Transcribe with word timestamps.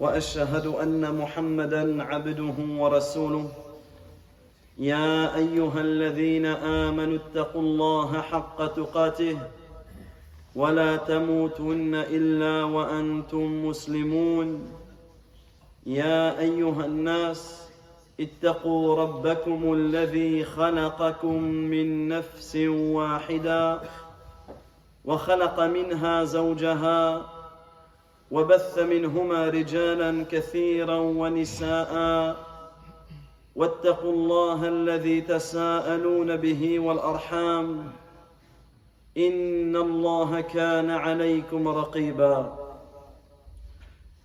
وأشهد 0.00 0.66
أن 0.66 1.14
محمدا 1.14 2.02
عبده 2.02 2.54
ورسوله. 2.78 3.48
يا 4.78 5.36
أيها 5.36 5.80
الذين 5.80 6.46
آمنوا 6.46 7.18
اتقوا 7.18 7.62
الله 7.62 8.20
حق 8.20 8.66
تقاته 8.66 9.38
ولا 10.54 10.96
تموتن 10.96 11.94
إلا 11.94 12.64
وأنتم 12.64 13.66
مسلمون. 13.66 14.72
يا 15.86 16.38
أيها 16.38 16.84
الناس 16.84 17.68
اتقوا 18.20 18.96
ربكم 19.02 19.72
الذي 19.72 20.44
خلقكم 20.44 21.42
من 21.42 22.08
نفس 22.08 22.56
واحدة 22.70 23.80
وخلق 25.04 25.60
منها 25.60 26.24
زوجها 26.24 27.26
وبث 28.30 28.78
منهما 28.78 29.48
رجالا 29.48 30.24
كثيرا 30.30 30.98
ونساء. 30.98 32.36
واتقوا 33.56 34.12
الله 34.12 34.68
الذي 34.68 35.20
تساءلون 35.20 36.36
به 36.36 36.78
والأرحام. 36.80 37.92
إن 39.16 39.76
الله 39.76 40.40
كان 40.40 40.90
عليكم 40.90 41.68
رقيبا. 41.68 42.58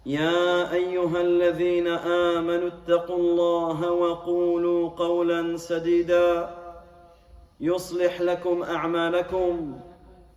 يا 0.06 0.74
أيها 0.74 1.22
الذين 1.22 1.88
آمنوا 1.88 2.68
اتقوا 2.68 3.18
الله 3.18 3.92
وقولوا 3.92 4.90
قولا 4.90 5.58
سديدا. 5.58 6.50
يصلح 7.60 8.22
لكم 8.22 8.64
أعمالكم 8.64 9.80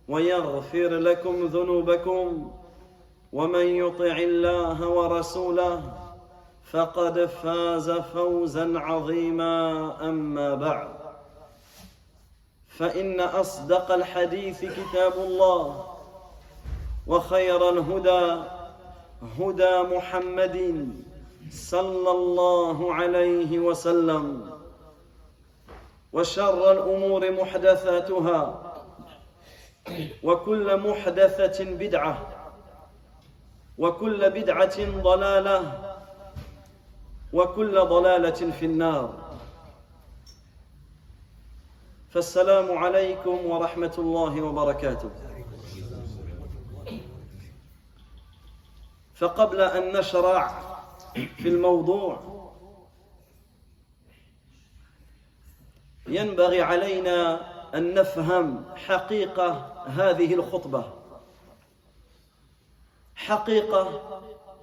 ويغفر 0.07 0.89
لكم 0.89 1.45
ذنوبكم. 1.45 2.51
ومن 3.33 3.65
يطع 3.67 4.17
الله 4.17 4.87
ورسوله 4.87 5.93
فقد 6.71 7.25
فاز 7.25 7.91
فوزا 7.91 8.79
عظيما 8.79 9.93
أما 10.09 10.55
بعد. 10.55 10.87
فإن 12.67 13.19
أصدق 13.19 13.91
الحديث 13.91 14.65
كتاب 14.65 15.13
الله 15.13 15.85
وخير 17.07 17.69
الهدى 17.69 18.43
هدى 19.39 19.95
محمد 19.95 20.87
صلى 21.51 22.11
الله 22.11 22.93
عليه 22.93 23.59
وسلم 23.59 24.51
وشر 26.13 26.71
الأمور 26.71 27.31
محدثاتها 27.31 28.61
وكل 30.23 30.77
محدثة 30.77 31.63
بدعة. 31.63 32.34
وكل 33.77 34.29
بدعة 34.29 35.01
ضلالة 35.01 35.81
وكل 37.33 37.85
ضلالة 37.85 38.51
في 38.51 38.65
النار. 38.65 39.25
فالسلام 42.09 42.77
عليكم 42.77 43.45
ورحمة 43.45 43.95
الله 43.97 44.41
وبركاته. 44.41 45.09
فقبل 49.15 49.61
أن 49.61 49.97
نشرع 49.97 50.61
في 51.13 51.47
الموضوع 51.49 52.19
ينبغي 56.07 56.61
علينا 56.61 57.39
أن 57.77 57.93
نفهم 57.93 58.65
حقيقة 58.75 59.51
هذه 59.87 60.33
الخطبة. 60.33 60.93
حقيقة 63.15 64.01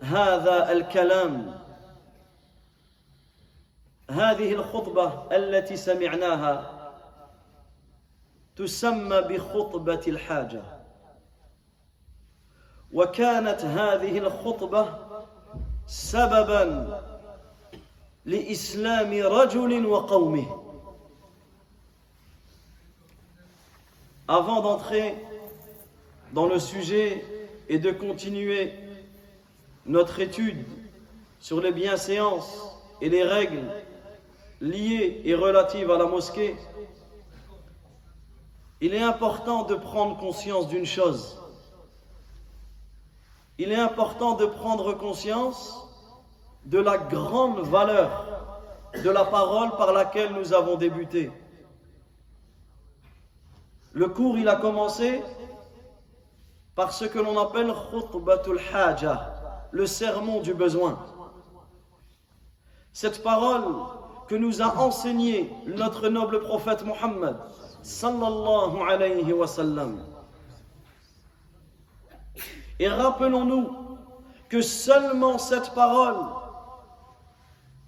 هذا 0.03 0.73
الكلام. 0.73 1.63
هذه 4.11 4.53
الخطبة 4.53 5.37
التي 5.37 5.77
سمعناها 5.77 6.83
تسمى 8.57 9.21
بخطبة 9.21 10.03
الحاجة. 10.07 10.63
وكانت 12.93 13.61
هذه 13.61 14.19
الخطبة 14.19 14.99
سببا 15.87 17.01
لإسلام 18.25 19.13
رجل 19.13 19.87
وقومه. 19.87 20.59
Avant 24.29 24.61
d'entrer 24.61 25.17
dans 26.33 26.47
le 26.47 26.59
sujet 26.59 27.25
et 27.69 27.79
de 27.79 27.91
continuer 27.91 28.73
notre 29.87 30.21
étude 30.21 30.65
sur 31.41 31.61
les 31.61 31.73
bienséances 31.73 32.77
et 33.01 33.09
les 33.09 33.23
règles 33.25 33.63
liées 34.61 35.23
et 35.25 35.35
relatives 35.35 35.91
à 35.91 35.99
la 35.99 36.07
mosquée, 36.07 36.57
il 38.81 38.95
est 38.95 39.03
important 39.03 39.65
de 39.65 39.75
prendre 39.75 40.19
conscience 40.19 40.69
d'une 40.69 40.87
chose. 40.87 41.41
Il 43.59 43.71
est 43.71 43.77
important 43.77 44.35
de 44.35 44.47
prendre 44.47 44.93
conscience 44.93 45.89
de 46.65 46.79
la 46.79 46.99
grande 46.99 47.61
valeur 47.61 48.61
de 49.03 49.11
la 49.11 49.25
parole 49.25 49.71
par 49.77 49.93
laquelle 49.93 50.33
nous 50.33 50.53
avons 50.53 50.77
débuté. 50.77 51.31
Le 53.93 54.09
cours, 54.09 54.39
il 54.39 54.49
a 54.49 54.57
commencé 54.57 55.23
par 56.75 56.93
ce 56.93 57.05
que 57.05 57.19
l'on 57.19 57.39
appelle 57.39 57.73
khutbatul 57.91 58.61
haja, 58.73 59.69
le 59.71 59.87
sermon 59.87 60.41
du 60.41 60.55
besoin. 60.55 60.99
Cette 62.93 63.23
parole 63.23 63.75
que 64.29 64.35
nous 64.35 64.63
a 64.63 64.77
enseignée 64.79 65.53
notre 65.67 66.09
noble 66.09 66.41
prophète 66.41 66.85
Mohammed 66.85 67.37
sallallahu 67.83 68.81
alayhi 68.89 69.33
wa 69.33 69.47
sallam. 69.47 70.03
Et 72.79 72.89
rappelons-nous 72.89 73.99
que 74.49 74.61
seulement 74.61 75.39
cette 75.39 75.71
parole, 75.75 76.17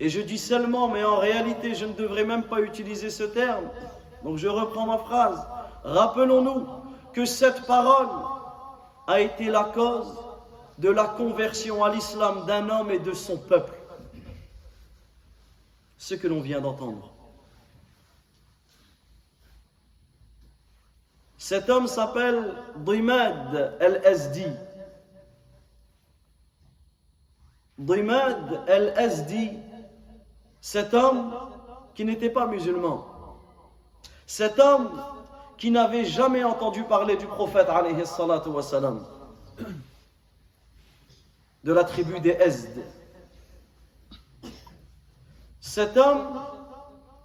et 0.00 0.08
je 0.08 0.20
dis 0.20 0.38
seulement, 0.38 0.88
mais 0.88 1.04
en 1.04 1.16
réalité 1.16 1.74
je 1.74 1.86
ne 1.86 1.92
devrais 1.92 2.24
même 2.24 2.44
pas 2.44 2.60
utiliser 2.60 3.10
ce 3.10 3.24
terme, 3.24 3.64
donc 4.22 4.36
je 4.38 4.48
reprends 4.48 4.86
ma 4.86 4.98
phrase, 4.98 5.46
rappelons-nous 5.84 6.66
que 7.12 7.24
cette 7.24 7.66
parole 7.66 8.08
a 9.06 9.20
été 9.20 9.46
la 9.46 9.64
cause 9.64 10.18
de 10.78 10.88
la 10.90 11.04
conversion 11.04 11.84
à 11.84 11.90
l'islam 11.90 12.46
d'un 12.46 12.68
homme 12.68 12.90
et 12.90 12.98
de 12.98 13.12
son 13.12 13.38
peuple. 13.38 13.74
Ce 15.96 16.14
que 16.14 16.26
l'on 16.26 16.40
vient 16.40 16.60
d'entendre. 16.60 17.12
Cet 21.38 21.68
homme 21.68 21.86
s'appelle 21.86 22.54
Dimad 22.76 23.76
el-Azdi. 23.78 24.46
Dimad 27.78 28.64
el-Azdi, 28.66 29.52
cet 30.60 30.94
homme 30.94 31.34
qui 31.94 32.04
n'était 32.04 32.30
pas 32.30 32.46
musulman, 32.46 33.06
cet 34.26 34.58
homme 34.58 34.90
qui 35.56 35.70
n'avait 35.70 36.04
jamais 36.04 36.44
entendu 36.44 36.82
parler 36.84 37.16
du 37.16 37.26
prophète 37.26 37.68
de 41.64 41.72
la 41.72 41.84
tribu 41.84 42.20
des 42.20 42.30
Ezd. 42.30 42.84
Cet 45.60 45.96
homme 45.96 46.40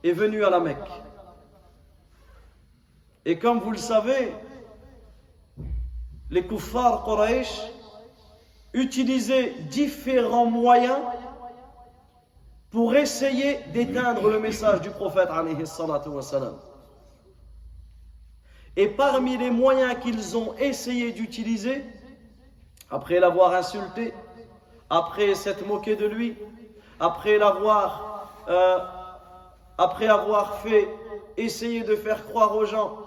est 0.04 0.14
venu 0.14 0.44
à 0.46 0.50
la 0.50 0.60
Mecque. 0.60 0.92
Et 3.26 3.38
comme 3.38 3.60
vous 3.60 3.72
le 3.72 3.78
savez, 3.78 4.34
les 6.30 6.48
kuffars 6.48 7.04
Quraysh 7.04 7.62
utilisaient 8.74 9.52
différents 9.70 10.46
moyens 10.46 11.00
pour 12.70 12.96
essayer 12.96 13.60
d'éteindre 13.74 14.30
le 14.30 14.40
message 14.40 14.82
du 14.82 14.90
prophète. 14.90 15.30
Et 18.80 18.88
parmi 18.88 19.36
les 19.36 19.52
moyens 19.52 20.00
qu'ils 20.02 20.38
ont 20.38 20.56
essayé 20.56 21.12
d'utiliser, 21.12 21.84
après 22.90 23.20
l'avoir 23.20 23.54
insulté, 23.54 24.14
après 24.90 25.36
s'être 25.36 25.68
moqué 25.68 25.98
de 25.98 26.06
lui, 26.06 26.38
après 26.98 27.38
l'avoir, 27.38 28.32
euh, 28.48 28.78
après 29.78 30.08
avoir 30.08 30.62
fait 30.62 30.88
essayer 31.36 31.84
de 31.84 31.94
faire 31.94 32.26
croire 32.26 32.56
aux 32.56 32.64
gens 32.64 33.00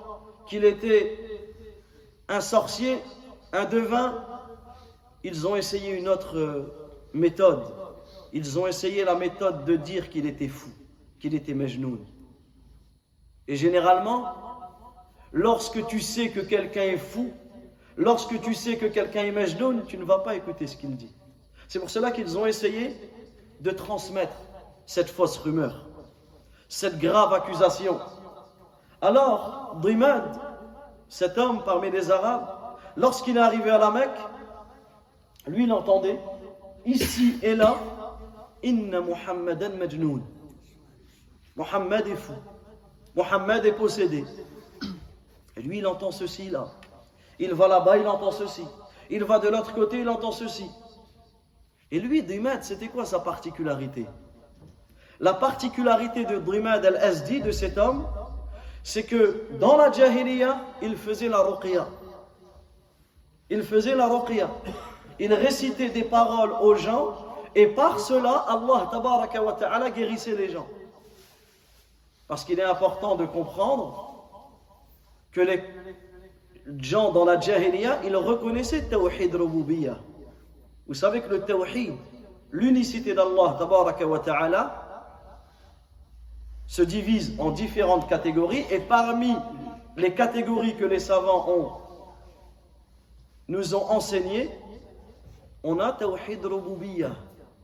qu'il 0.46 0.66
était 0.66 1.18
un 2.28 2.42
sorcier, 2.42 2.98
un 3.54 3.64
devin, 3.64 4.22
ils 5.24 5.46
ont 5.46 5.56
essayé 5.56 5.96
une 5.98 6.10
autre 6.10 6.36
euh, 6.36 7.00
méthode. 7.14 7.64
Ils 8.34 8.58
ont 8.58 8.66
essayé 8.66 9.04
la 9.06 9.14
méthode 9.14 9.64
de 9.64 9.76
dire 9.76 10.10
qu'il 10.10 10.26
était 10.26 10.48
fou, 10.48 10.68
qu'il 11.18 11.34
était 11.34 11.54
Mejnoun. 11.54 12.04
Et 13.48 13.56
généralement, 13.56 14.51
lorsque 15.32 15.86
tu 15.86 16.00
sais 16.00 16.30
que 16.30 16.40
quelqu'un 16.40 16.82
est 16.82 16.98
fou, 16.98 17.32
lorsque 17.96 18.40
tu 18.40 18.54
sais 18.54 18.76
que 18.76 18.86
quelqu'un 18.86 19.24
est 19.24 19.32
Mejnoun, 19.32 19.84
tu 19.86 19.98
ne 19.98 20.04
vas 20.04 20.18
pas 20.18 20.34
écouter 20.34 20.66
ce 20.66 20.76
qu'il 20.76 20.96
dit. 20.96 21.14
C'est 21.68 21.78
pour 21.78 21.90
cela 21.90 22.10
qu'ils 22.10 22.36
ont 22.36 22.46
essayé 22.46 22.96
de 23.60 23.70
transmettre 23.70 24.36
cette 24.86 25.08
fausse 25.08 25.38
rumeur, 25.38 25.86
cette 26.68 26.98
grave 26.98 27.32
accusation. 27.32 27.98
Alors, 29.00 29.76
Dimad, 29.82 30.38
cet 31.08 31.38
homme 31.38 31.62
parmi 31.64 31.90
les 31.90 32.10
Arabes, 32.10 32.48
lorsqu'il 32.96 33.36
est 33.36 33.40
arrivé 33.40 33.70
à 33.70 33.78
la 33.78 33.90
Mecque, 33.90 34.10
lui, 35.46 35.64
il 35.64 35.72
entendait, 35.72 36.20
ici 36.84 37.38
et 37.42 37.54
là, 37.54 37.76
Inna 38.62 39.00
Muhammadan 39.00 39.76
Majnoun. 39.76 40.22
Muhammad 41.56 42.06
est 42.06 42.16
fou. 42.16 42.34
Muhammad 43.16 43.66
est 43.66 43.72
possédé. 43.72 44.24
Et 45.56 45.62
lui, 45.62 45.78
il 45.78 45.86
entend 45.86 46.10
ceci 46.10 46.50
là. 46.50 46.66
Il 47.38 47.54
va 47.54 47.68
là-bas, 47.68 47.98
il 47.98 48.06
entend 48.06 48.30
ceci. 48.30 48.64
Il 49.10 49.24
va 49.24 49.38
de 49.38 49.48
l'autre 49.48 49.74
côté, 49.74 49.98
il 49.98 50.08
entend 50.08 50.32
ceci. 50.32 50.70
Et 51.90 52.00
lui, 52.00 52.22
Dimad, 52.22 52.62
c'était 52.62 52.88
quoi 52.88 53.04
sa 53.04 53.20
particularité? 53.20 54.06
La 55.20 55.34
particularité 55.34 56.24
de 56.24 56.38
Dimad 56.38 56.84
al-Azdi, 56.84 57.40
de 57.40 57.50
cet 57.50 57.78
homme, 57.78 58.08
c'est 58.82 59.04
que 59.04 59.46
dans 59.60 59.76
la 59.76 59.92
Jahiliya, 59.92 60.60
il 60.80 60.96
faisait 60.96 61.28
la 61.28 61.40
ruqya. 61.42 61.86
Il 63.50 63.62
faisait 63.62 63.94
la 63.94 64.08
ruqya. 64.08 64.48
Il 65.18 65.32
récitait 65.34 65.90
des 65.90 66.04
paroles 66.04 66.52
aux 66.60 66.74
gens 66.74 67.14
et 67.54 67.66
par 67.66 68.00
cela, 68.00 68.46
Allah 68.48 68.90
ta'ala 69.58 69.90
guérissait 69.90 70.34
les 70.34 70.50
gens. 70.50 70.66
Parce 72.26 72.44
qu'il 72.44 72.58
est 72.58 72.64
important 72.64 73.14
de 73.14 73.26
comprendre 73.26 74.11
que 75.32 75.40
les 75.40 75.62
gens 76.78 77.10
dans 77.10 77.24
la 77.24 77.40
Jahiliya, 77.40 78.00
ils 78.04 78.14
reconnaissaient 78.14 78.88
Tawhid 78.88 79.34
Rububiyya. 79.34 79.98
Vous 80.86 80.94
savez 80.94 81.22
que 81.22 81.28
le 81.28 81.40
tawhid, 81.44 81.94
l'unicité 82.50 83.14
d'Allah 83.14 83.58
ta'ala, 84.24 84.78
se 86.66 86.82
divise 86.82 87.34
en 87.38 87.50
différentes 87.50 88.08
catégories 88.08 88.64
et 88.70 88.78
parmi 88.78 89.34
les 89.96 90.14
catégories 90.14 90.76
que 90.76 90.84
les 90.84 91.00
savants 91.00 91.48
ont, 91.48 91.72
nous 93.48 93.74
ont 93.74 93.90
enseigné, 93.90 94.50
on 95.62 95.78
a 95.78 95.92
tawhid 95.92 96.44
rububiyya, 96.44 97.12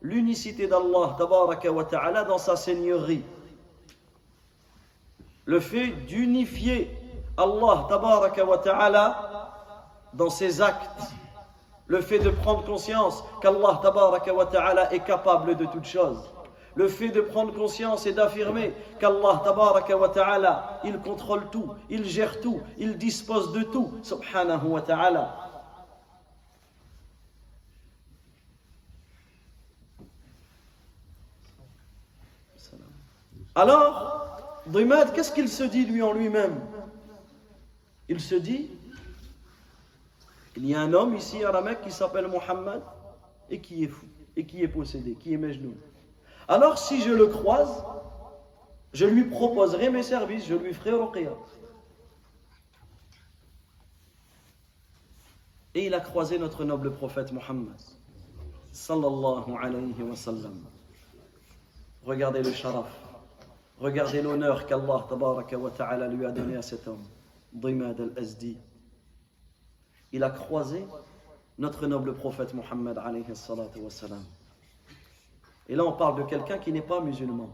l'unicité 0.00 0.66
d'Allah 0.66 1.16
ta'ala 1.90 2.24
dans 2.24 2.38
sa 2.38 2.56
seigneurie. 2.56 3.22
Le 5.44 5.60
fait 5.60 5.88
d'unifier 6.06 6.97
Allah 7.38 7.86
ta'ala 8.64 9.50
dans 10.12 10.30
ses 10.30 10.60
actes 10.60 11.12
le 11.86 12.00
fait 12.00 12.18
de 12.18 12.30
prendre 12.30 12.64
conscience 12.64 13.22
qu'Allah 13.40 13.80
ta'ala 13.80 14.92
est 14.92 15.04
capable 15.04 15.56
de 15.56 15.64
toutes 15.64 15.86
choses. 15.86 16.30
Le 16.74 16.88
fait 16.88 17.08
de 17.08 17.20
prendre 17.20 17.54
conscience 17.54 18.06
et 18.06 18.12
d'affirmer 18.12 18.74
qu'Allah 19.00 19.42
ta'ala, 20.14 20.80
il 20.84 20.98
contrôle 20.98 21.48
tout, 21.50 21.74
il 21.88 22.04
gère 22.04 22.40
tout, 22.40 22.60
il 22.76 22.98
dispose 22.98 23.52
de 23.52 23.62
tout, 23.62 23.94
subhanahu 24.02 24.66
wa 24.66 24.82
ta'ala. 24.82 25.34
Alors, 33.54 34.26
Dimad, 34.66 35.12
qu'est-ce 35.14 35.32
qu'il 35.32 35.48
se 35.48 35.64
dit 35.64 35.84
lui 35.86 36.02
en 36.02 36.12
lui-même? 36.12 36.60
Il 38.08 38.20
se 38.20 38.34
dit 38.34 38.70
il 40.58 40.66
y 40.66 40.74
a 40.74 40.80
un 40.80 40.92
homme 40.92 41.14
ici 41.14 41.44
à 41.44 41.52
la 41.52 41.60
Mecque 41.60 41.82
qui 41.82 41.92
s'appelle 41.92 42.26
Mohammed 42.26 42.82
et 43.48 43.60
qui 43.60 43.84
est 43.84 43.88
fou, 43.88 44.06
et 44.36 44.44
qui 44.44 44.62
est 44.62 44.68
possédé, 44.68 45.14
qui 45.14 45.32
est 45.32 45.36
Mejnoun. 45.36 45.76
Alors 46.48 46.78
si 46.78 47.00
je 47.00 47.12
le 47.12 47.28
croise, 47.28 47.84
je 48.92 49.06
lui 49.06 49.24
proposerai 49.24 49.88
mes 49.90 50.02
services, 50.02 50.46
je 50.46 50.54
lui 50.54 50.74
ferai 50.74 50.90
ruqya. 50.92 51.30
Et 55.74 55.86
il 55.86 55.94
a 55.94 56.00
croisé 56.00 56.38
notre 56.38 56.64
noble 56.64 56.92
prophète 56.92 57.30
Mohammed. 57.32 57.80
Sallallahu 58.72 59.52
alayhi 59.62 60.02
wa 60.02 60.16
sallam. 60.16 60.58
Regardez 62.04 62.42
le 62.42 62.52
sharaf. 62.52 62.90
Regardez 63.78 64.22
l'honneur 64.22 64.66
qu'Allah 64.66 66.08
lui 66.08 66.26
a 66.26 66.30
donné 66.32 66.56
à 66.56 66.62
cet 66.62 66.88
homme. 66.88 67.04
Al-Azdi 67.64 68.58
il 70.12 70.24
a 70.24 70.30
croisé 70.30 70.84
notre 71.58 71.86
noble 71.86 72.14
prophète 72.14 72.54
Mohammed 72.54 72.98
Et 75.68 75.76
là, 75.76 75.84
on 75.84 75.92
parle 75.92 76.18
de 76.18 76.28
quelqu'un 76.28 76.58
qui 76.58 76.72
n'est 76.72 76.82
pas 76.82 77.00
musulman. 77.00 77.50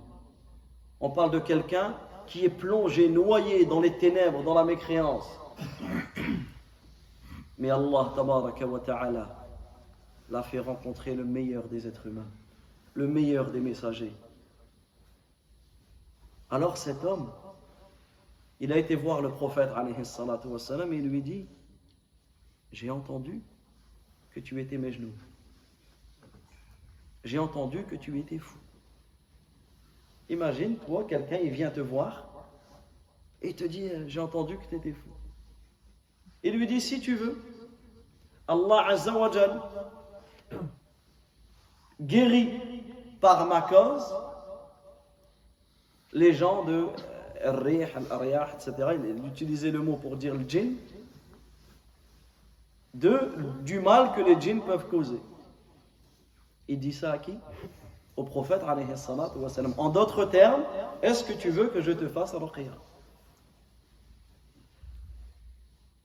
On 1.01 1.11
parle 1.11 1.33
de 1.33 1.41
quelqu'un 1.41 1.97
qui 2.27 2.45
est 2.45 2.51
plongé, 2.51 3.09
noyé 3.09 3.67
dans 3.67 3.81
les 3.81 3.99
ténèbres, 3.99 4.43
dans 4.45 4.55
la 4.55 4.65
mécréance. 4.65 5.29
Mais 7.59 7.71
Allah 7.71 8.15
ta'ala 8.87 9.47
l'a 10.31 10.43
fait 10.43 10.59
rencontrer 10.59 11.15
le 11.15 11.25
meilleur 11.25 11.69
des 11.69 11.87
êtres 11.87 12.07
humains, 12.07 12.27
le 12.95 13.07
meilleur 13.07 13.51
des 13.51 13.61
messagers. 13.61 14.15
Alors 16.51 16.77
cet 16.77 17.05
homme, 17.05 17.31
il 18.65 18.73
a 18.73 18.79
été 18.79 18.95
voir 18.95 19.21
le 19.21 19.29
prophète 19.29 19.69
et 19.77 20.97
il 20.97 21.07
lui 21.07 21.21
dit 21.21 21.47
j'ai 22.73 22.89
entendu 22.89 23.43
que 24.31 24.41
tu 24.41 24.59
étais 24.59 24.79
genoux. 24.91 25.13
J'ai 27.25 27.39
entendu 27.39 27.85
que 27.85 27.95
tu 27.95 28.19
étais 28.19 28.39
fou. 28.39 28.59
Imagine, 30.31 30.79
toi, 30.79 31.05
quelqu'un, 31.05 31.37
il 31.43 31.51
vient 31.51 31.71
te 31.71 31.81
voir 31.81 32.27
et 33.43 33.55
te 33.55 33.65
dit, 33.65 33.91
euh, 33.91 34.05
j'ai 34.09 34.21
entendu 34.21 34.57
que 34.57 34.65
tu 34.65 34.77
étais 34.77 34.93
fou. 34.93 35.11
Il 36.43 36.57
lui 36.57 36.67
dit, 36.67 36.81
si 36.81 37.01
tu 37.01 37.17
veux, 37.17 37.39
Allah 38.49 38.87
Azzawajal 38.89 39.61
guérit 42.01 42.61
par 43.21 43.47
ma 43.47 43.61
cause 43.61 44.15
les 46.13 46.33
gens 46.33 46.65
de 46.65 46.89
Rih, 47.45 47.83
etc. 47.83 48.73
Il 48.95 49.73
le 49.73 49.79
mot 49.81 49.97
pour 49.97 50.17
dire 50.17 50.35
le 50.35 50.49
djinn 50.49 50.77
de, 52.95 53.33
du 53.63 53.81
mal 53.81 54.13
que 54.15 54.21
les 54.21 54.41
djinns 54.41 54.63
peuvent 54.63 54.89
causer. 54.89 55.21
Il 56.69 56.79
dit 56.79 56.93
ça 56.93 57.13
à 57.13 57.19
qui? 57.19 57.37
Au 58.17 58.23
prophète 58.23 58.63
En 59.77 59.89
d'autres 59.89 60.25
termes, 60.25 60.63
est-ce 61.03 61.25
que 61.25 61.33
tu 61.33 61.51
veux 61.51 61.67
que 61.67 61.81
je 61.81 61.93
te 61.93 62.09
fasse 62.09 62.35
ruqya? 62.35 62.71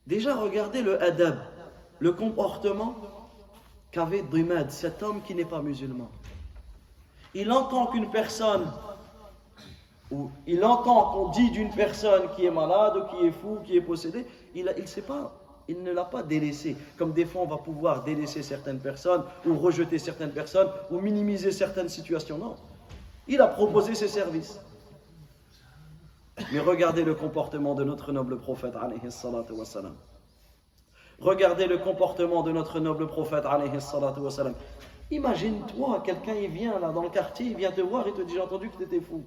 Déjà, 0.06 0.34
regardez 0.34 0.82
le 0.82 1.00
adab, 1.00 1.38
le 2.00 2.12
comportement 2.12 2.96
qu'avait 3.92 4.22
Dimad, 4.22 4.70
cet 4.70 5.02
homme 5.02 5.22
qui 5.22 5.34
n'est 5.36 5.44
pas 5.44 5.62
musulman. 5.62 6.10
Il 7.32 7.52
entend 7.52 7.86
qu'une 7.86 8.10
personne, 8.10 8.66
il 10.46 10.64
entend 10.64 11.12
qu'on 11.12 11.28
dit 11.28 11.50
d'une 11.50 11.70
personne 11.70 12.22
qui 12.34 12.44
est 12.44 12.50
malade, 12.50 13.06
qui 13.10 13.26
est 13.26 13.30
fou, 13.30 13.58
qui 13.64 13.76
est 13.76 13.80
possédé, 13.80 14.26
il 14.54 14.72
il 15.68 15.82
ne 15.84 15.92
l'a 15.92 16.04
pas 16.04 16.24
délaissé. 16.24 16.76
Comme 16.98 17.12
des 17.12 17.24
fois, 17.24 17.42
on 17.42 17.46
va 17.46 17.58
pouvoir 17.58 18.02
délaisser 18.02 18.42
certaines 18.42 18.80
personnes, 18.80 19.22
ou 19.46 19.56
rejeter 19.56 19.98
certaines 19.98 20.32
personnes, 20.32 20.68
ou 20.90 21.00
minimiser 21.00 21.52
certaines 21.52 21.88
situations. 21.88 22.38
Non. 22.38 22.56
Il 23.28 23.40
a 23.40 23.46
proposé 23.46 23.94
ses 23.94 24.08
services. 24.08 24.60
Mais 26.52 26.58
regardez 26.58 27.04
le 27.04 27.14
comportement 27.14 27.74
de 27.74 27.84
notre 27.84 28.10
noble 28.10 28.38
prophète, 28.38 28.74
Regardez 31.20 31.66
le 31.66 31.78
comportement 31.78 32.42
de 32.42 32.50
notre 32.50 32.80
noble 32.80 33.06
prophète, 33.06 33.44
Imagine-toi, 35.12 36.02
quelqu'un 36.04 36.34
il 36.34 36.50
vient 36.50 36.78
là 36.80 36.90
dans 36.90 37.02
le 37.02 37.10
quartier, 37.10 37.46
il 37.46 37.56
vient 37.56 37.72
te 37.72 37.80
voir 37.80 38.08
et 38.08 38.12
te 38.12 38.22
dit 38.22 38.34
J'ai 38.34 38.40
entendu 38.40 38.70
que 38.70 38.76
tu 38.76 38.84
étais 38.84 39.00
fou. 39.00 39.24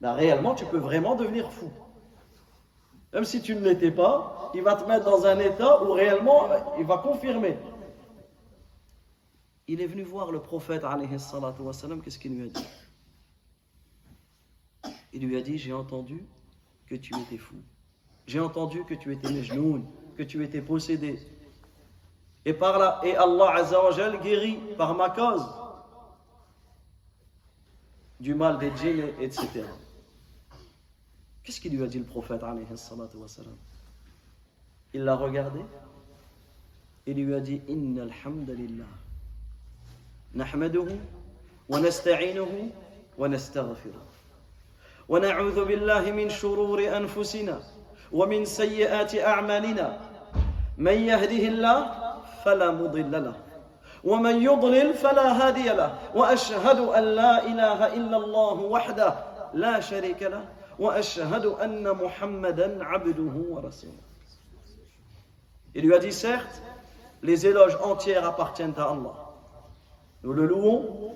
Là, 0.00 0.14
réellement, 0.14 0.54
tu 0.54 0.64
peux 0.64 0.78
vraiment 0.78 1.14
devenir 1.14 1.50
fou. 1.52 1.70
Même 3.12 3.24
si 3.24 3.42
tu 3.42 3.54
ne 3.54 3.60
l'étais 3.60 3.90
pas, 3.90 4.50
il 4.54 4.62
va 4.62 4.76
te 4.76 4.88
mettre 4.88 5.04
dans 5.04 5.26
un 5.26 5.38
état 5.38 5.82
où 5.82 5.92
réellement 5.92 6.48
il 6.78 6.86
va 6.86 6.98
confirmer. 6.98 7.58
Il 9.66 9.80
est 9.80 9.86
venu 9.86 10.02
voir 10.02 10.32
le 10.32 10.40
prophète, 10.40 10.82
qu'est-ce 10.82 12.18
qu'il 12.18 12.34
lui 12.34 12.46
a 12.46 12.48
dit? 12.48 12.66
Il 15.12 15.26
lui 15.26 15.36
a 15.36 15.42
dit 15.42 15.58
J'ai 15.58 15.72
entendu 15.72 16.24
que 16.86 16.94
tu 16.94 17.14
étais 17.20 17.38
fou. 17.38 17.56
J'ai 18.26 18.40
entendu 18.40 18.84
que 18.84 18.94
tu 18.94 19.12
étais 19.12 19.30
nejnoun, 19.30 19.86
que 20.16 20.22
tu 20.22 20.42
étais 20.44 20.60
possédé. 20.60 21.18
Et, 22.44 22.54
par 22.54 22.78
là, 22.78 23.00
et 23.04 23.14
Allah 23.16 23.50
Azzawajal 23.56 24.20
guérit 24.20 24.58
par 24.76 24.94
ma 24.94 25.10
cause 25.10 25.46
du 28.18 28.34
mal 28.34 28.58
des 28.58 28.70
djinns, 28.76 29.10
etc. 29.20 29.64
Qu'est-ce 31.50 31.62
qu'il 31.62 31.76
lui 31.76 31.82
a 31.82 31.88
dit 31.88 31.98
le 31.98 32.04
prophète 32.04 32.42
Il 34.94 35.02
l'a 35.02 35.16
regardé 35.16 35.58
et 37.08 37.12
lui 37.12 37.34
a 37.34 37.40
dit 37.40 37.60
Inna 37.66 38.04
alhamdulillah. 38.04 38.84
نحمده 40.36 40.86
ونستعينه 41.68 42.70
ونستغفره 43.18 44.06
ونعوذ 45.08 45.64
بالله 45.64 46.12
من 46.12 46.28
شرور 46.30 46.96
انفسنا 46.96 47.60
ومن 48.12 48.44
سيئات 48.44 49.14
اعمالنا 49.18 49.98
من 50.78 50.92
يهده 50.92 51.48
الله 51.48 51.78
فلا 52.44 52.70
مضل 52.70 53.24
له 53.24 53.34
ومن 54.04 54.42
يضلل 54.42 54.94
فلا 54.94 55.46
هادي 55.46 55.68
له 55.68 55.98
واشهد 56.14 56.78
ان 56.78 57.04
لا 57.04 57.44
اله 57.46 57.86
الا 57.86 58.16
الله 58.16 58.54
وحده 58.54 59.14
لا 59.54 59.80
شريك 59.80 60.22
له 60.22 60.59
واشهد 60.79 61.45
ان 61.45 61.91
محمدا 61.91 62.83
عبده 62.83 63.33
ورسوله 63.49 64.05
Il 65.75 65.83
lui 65.85 65.93
a 65.93 65.99
dit 65.99 66.13
certes, 66.13 66.61
les 67.21 67.45
éloges 67.47 67.75
entières 67.83 68.25
appartiennent 68.25 68.73
à 68.77 68.83
Allah. 68.83 69.13
Nous 70.23 70.31
le 70.31 70.45
louons, 70.47 71.13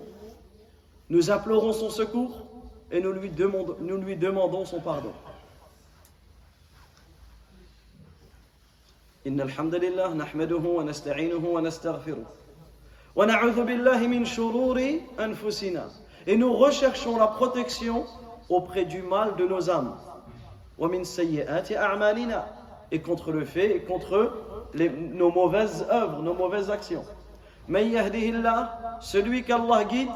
nous 1.10 1.32
implorons 1.32 1.72
son 1.72 1.90
secours 1.90 2.46
et 2.92 3.00
nous 3.00 3.14
lui 3.14 3.30
demandons, 3.30 3.78
nous 3.80 3.98
lui 3.98 4.18
demandons 4.18 4.66
son 4.66 4.82
pardon. 4.82 5.14
إن 9.28 9.42
الحمد 9.42 9.76
لله 9.76 10.14
نحمده 10.14 10.56
ونستعينه 10.56 11.48
ونستغفره 11.48 12.26
ونعوذ 13.16 13.64
بالله 13.64 14.08
من 14.08 14.26
شرور 14.26 14.82
أنفسنا 15.20 15.90
et 16.28 16.38
nous 16.38 16.54
recherchons 16.54 17.18
la 17.18 17.28
protection 17.28 18.06
auprès 18.49 18.85
du 18.85 19.03
mal 19.03 19.37
de 19.37 19.47
nos 19.47 19.71
âmes. 19.71 19.97
Et 22.91 23.01
contre 23.01 23.33
le 23.33 23.45
fait, 23.45 23.77
et 23.77 23.81
contre 23.83 24.33
nos 24.75 25.31
mauvaises 25.31 25.87
œuvres, 25.91 26.23
nos 26.23 26.35
mauvaises 26.35 26.71
actions. 26.71 27.05
Celui 29.01 29.45
qu'Allah 29.45 29.85
guide, 29.85 30.11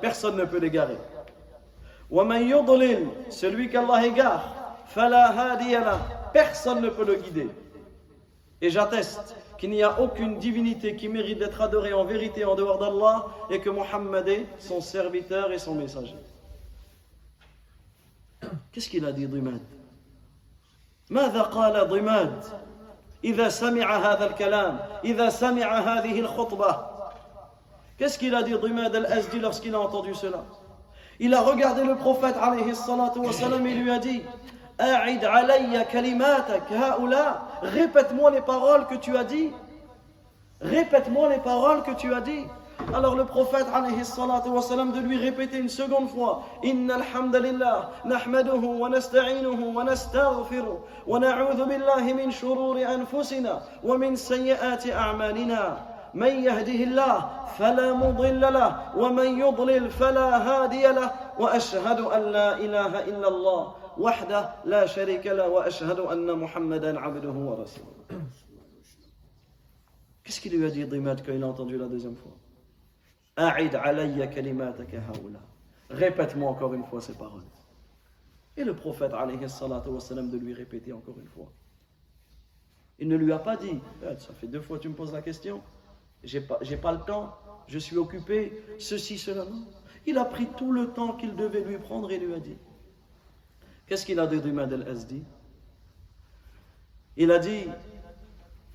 personne 0.00 0.36
ne 0.36 0.44
peut 0.44 0.58
l'égarer. 0.58 0.98
Celui 3.30 3.70
qu'Allah 3.70 4.06
égare, 4.06 4.44
personne 6.32 6.80
ne 6.82 6.88
peut 6.90 7.04
le 7.04 7.14
guider. 7.14 7.48
Et 8.60 8.70
j'atteste 8.70 9.36
qu'il 9.63 9.69
n'y 9.69 9.83
a 9.83 9.99
aucune 9.99 10.37
divinité 10.39 10.95
qui 10.95 11.09
mérite 11.09 11.39
d'être 11.39 11.61
adorée 11.61 11.93
en 11.93 12.05
vérité 12.05 12.45
en 12.45 12.55
dehors 12.55 12.79
d'Allah 12.79 13.27
et 13.49 13.59
que 13.59 13.69
Muhammad 13.69 14.27
est 14.27 14.45
son 14.57 14.81
serviteur 14.81 15.51
et 15.51 15.59
son 15.59 15.75
messager. 15.75 16.15
Qu'est-ce 18.71 18.89
qu'il 18.89 19.05
a 19.05 19.11
dit 19.11 19.27
Dhimad 19.27 19.61
ماذا 21.09 21.41
قال 21.41 21.87
ضماد 21.87 22.43
إذا 23.23 23.49
سمع 23.49 23.97
هذا 23.97 24.25
الكلام 24.29 24.79
إذا 25.03 25.29
سمع 25.29 25.79
هذه 25.79 26.19
الخطبة 26.19 26.89
Qu'est-ce 27.97 28.17
qu'il 28.17 28.33
a 28.35 28.43
dit 28.43 28.53
Dhimad 28.53 28.95
al-Azdi 28.95 29.39
lorsqu'il 29.39 29.75
a 29.75 29.79
entendu 29.79 30.13
cela 30.13 30.45
Il 31.19 31.33
a 31.33 31.41
regardé 31.41 31.83
le 31.83 31.95
prophète 31.95 32.35
alayhi 32.39 32.73
salatu 32.75 33.19
wa 33.19 33.33
salam 33.33 33.65
et 33.65 33.73
lui 33.73 33.91
a 33.91 33.99
dit 33.99 34.21
أعد 34.80 35.24
علي 35.24 35.84
كلماتك 35.92 36.72
هؤلاء 36.72 37.42
Répète-moi 37.62 38.30
les 38.30 38.40
paroles 38.40 38.86
que 38.86 38.96
tu 38.96 39.16
as 39.16 39.24
dit 39.24 39.50
Répète-moi 40.60 41.28
les 41.28 41.38
paroles 41.38 41.82
que 41.82 41.92
tu 41.92 42.12
as 42.12 42.20
dit 42.20 42.44
Alors 42.92 43.14
le 43.14 43.24
prophète 43.24 43.66
alayhi 43.72 44.04
salatu 44.04 44.48
wa 44.48 44.60
salam 44.62 44.92
de 44.92 45.00
lui 45.00 45.16
répéter 45.16 45.58
une 45.58 45.68
seconde 45.68 46.08
fois 46.10 46.42
Inna 46.62 46.96
alhamdulillah 46.96 47.90
nahmaduhu 48.04 48.80
wa 48.80 48.88
nasta'inuhu 48.88 49.74
wa 49.74 49.84
nastaghfiru 49.84 50.78
wa 51.06 51.18
na'udhu 51.20 51.66
billahi 51.66 52.14
min 52.14 52.30
shururi 52.30 52.84
anfusina 52.84 53.60
wa 53.82 53.96
min 53.98 54.16
sayyiati 54.16 54.92
a'malina 54.92 55.94
من 56.14 56.44
يهده 56.44 56.84
الله 56.84 57.30
فلا 57.58 57.92
مضل 57.92 58.40
له 58.40 58.76
ومن 58.96 59.38
يضلل 59.38 59.90
فلا 59.90 60.28
هادي 60.46 60.86
له 60.86 61.10
واشهد 61.38 62.00
ان 62.00 62.22
لا 62.22 62.54
اله 62.54 63.00
الا 63.04 63.28
الله 63.28 63.72
وحده 63.97 64.65
لا 64.65 64.85
شريك 64.85 65.27
له 65.27 65.47
واشهد 65.49 65.99
ان 65.99 66.39
محمدا 66.39 66.99
عبده 66.99 67.31
ورسوله 67.31 67.93
Qu'est-ce 70.23 70.41
qu'il 70.41 70.55
lui 70.55 70.65
a 70.65 70.69
dit 70.69 70.85
Dimad 70.85 71.25
quand 71.25 71.33
il 71.33 71.43
a 71.43 71.47
entendu 71.47 71.75
la 71.77 71.87
deuxième 71.87 72.15
fois 72.15 72.37
Répète-moi 75.89 76.49
encore 76.51 76.73
une 76.75 76.83
fois 76.83 77.01
ces 77.01 77.13
paroles. 77.13 77.49
Et 78.55 78.63
le 78.63 78.75
prophète 78.75 79.11
de 79.11 80.37
lui 80.37 80.53
répéter 80.53 80.93
encore 80.93 81.17
une 81.17 81.27
fois. 81.27 81.51
Il 82.99 83.07
ne 83.07 83.15
lui 83.15 83.31
a 83.31 83.39
pas 83.39 83.55
dit, 83.55 83.79
eh, 84.03 84.17
ça 84.19 84.33
fait 84.33 84.47
deux 84.47 84.61
fois 84.61 84.77
que 84.77 84.83
tu 84.83 84.89
me 84.89 84.93
poses 84.93 85.13
la 85.13 85.21
question, 85.21 85.61
j'ai 86.23 86.41
pas, 86.41 86.59
pas 86.81 86.91
le 86.91 86.99
temps, 86.99 87.37
je 87.67 87.79
suis 87.79 87.97
occupé, 87.97 88.61
ceci, 88.77 89.17
cela. 89.17 89.45
Non. 89.45 89.65
Il 90.05 90.17
a 90.17 90.25
pris 90.25 90.47
tout 90.57 90.71
le 90.71 90.89
temps 90.89 91.13
qu'il 91.13 91.35
devait 91.35 91.63
lui 91.63 91.77
prendre 91.77 92.11
et 92.11 92.19
lui 92.19 92.33
a 92.33 92.39
dit. 92.39 92.57
Qu'est-ce 93.86 94.06
qu'il 94.06 94.18
a 94.18 94.26
dit 94.26 94.38
Rimad 94.38 94.72
al-Azdi 94.72 95.22
Il 97.16 97.30
a 97.30 97.38
dit, 97.38 97.64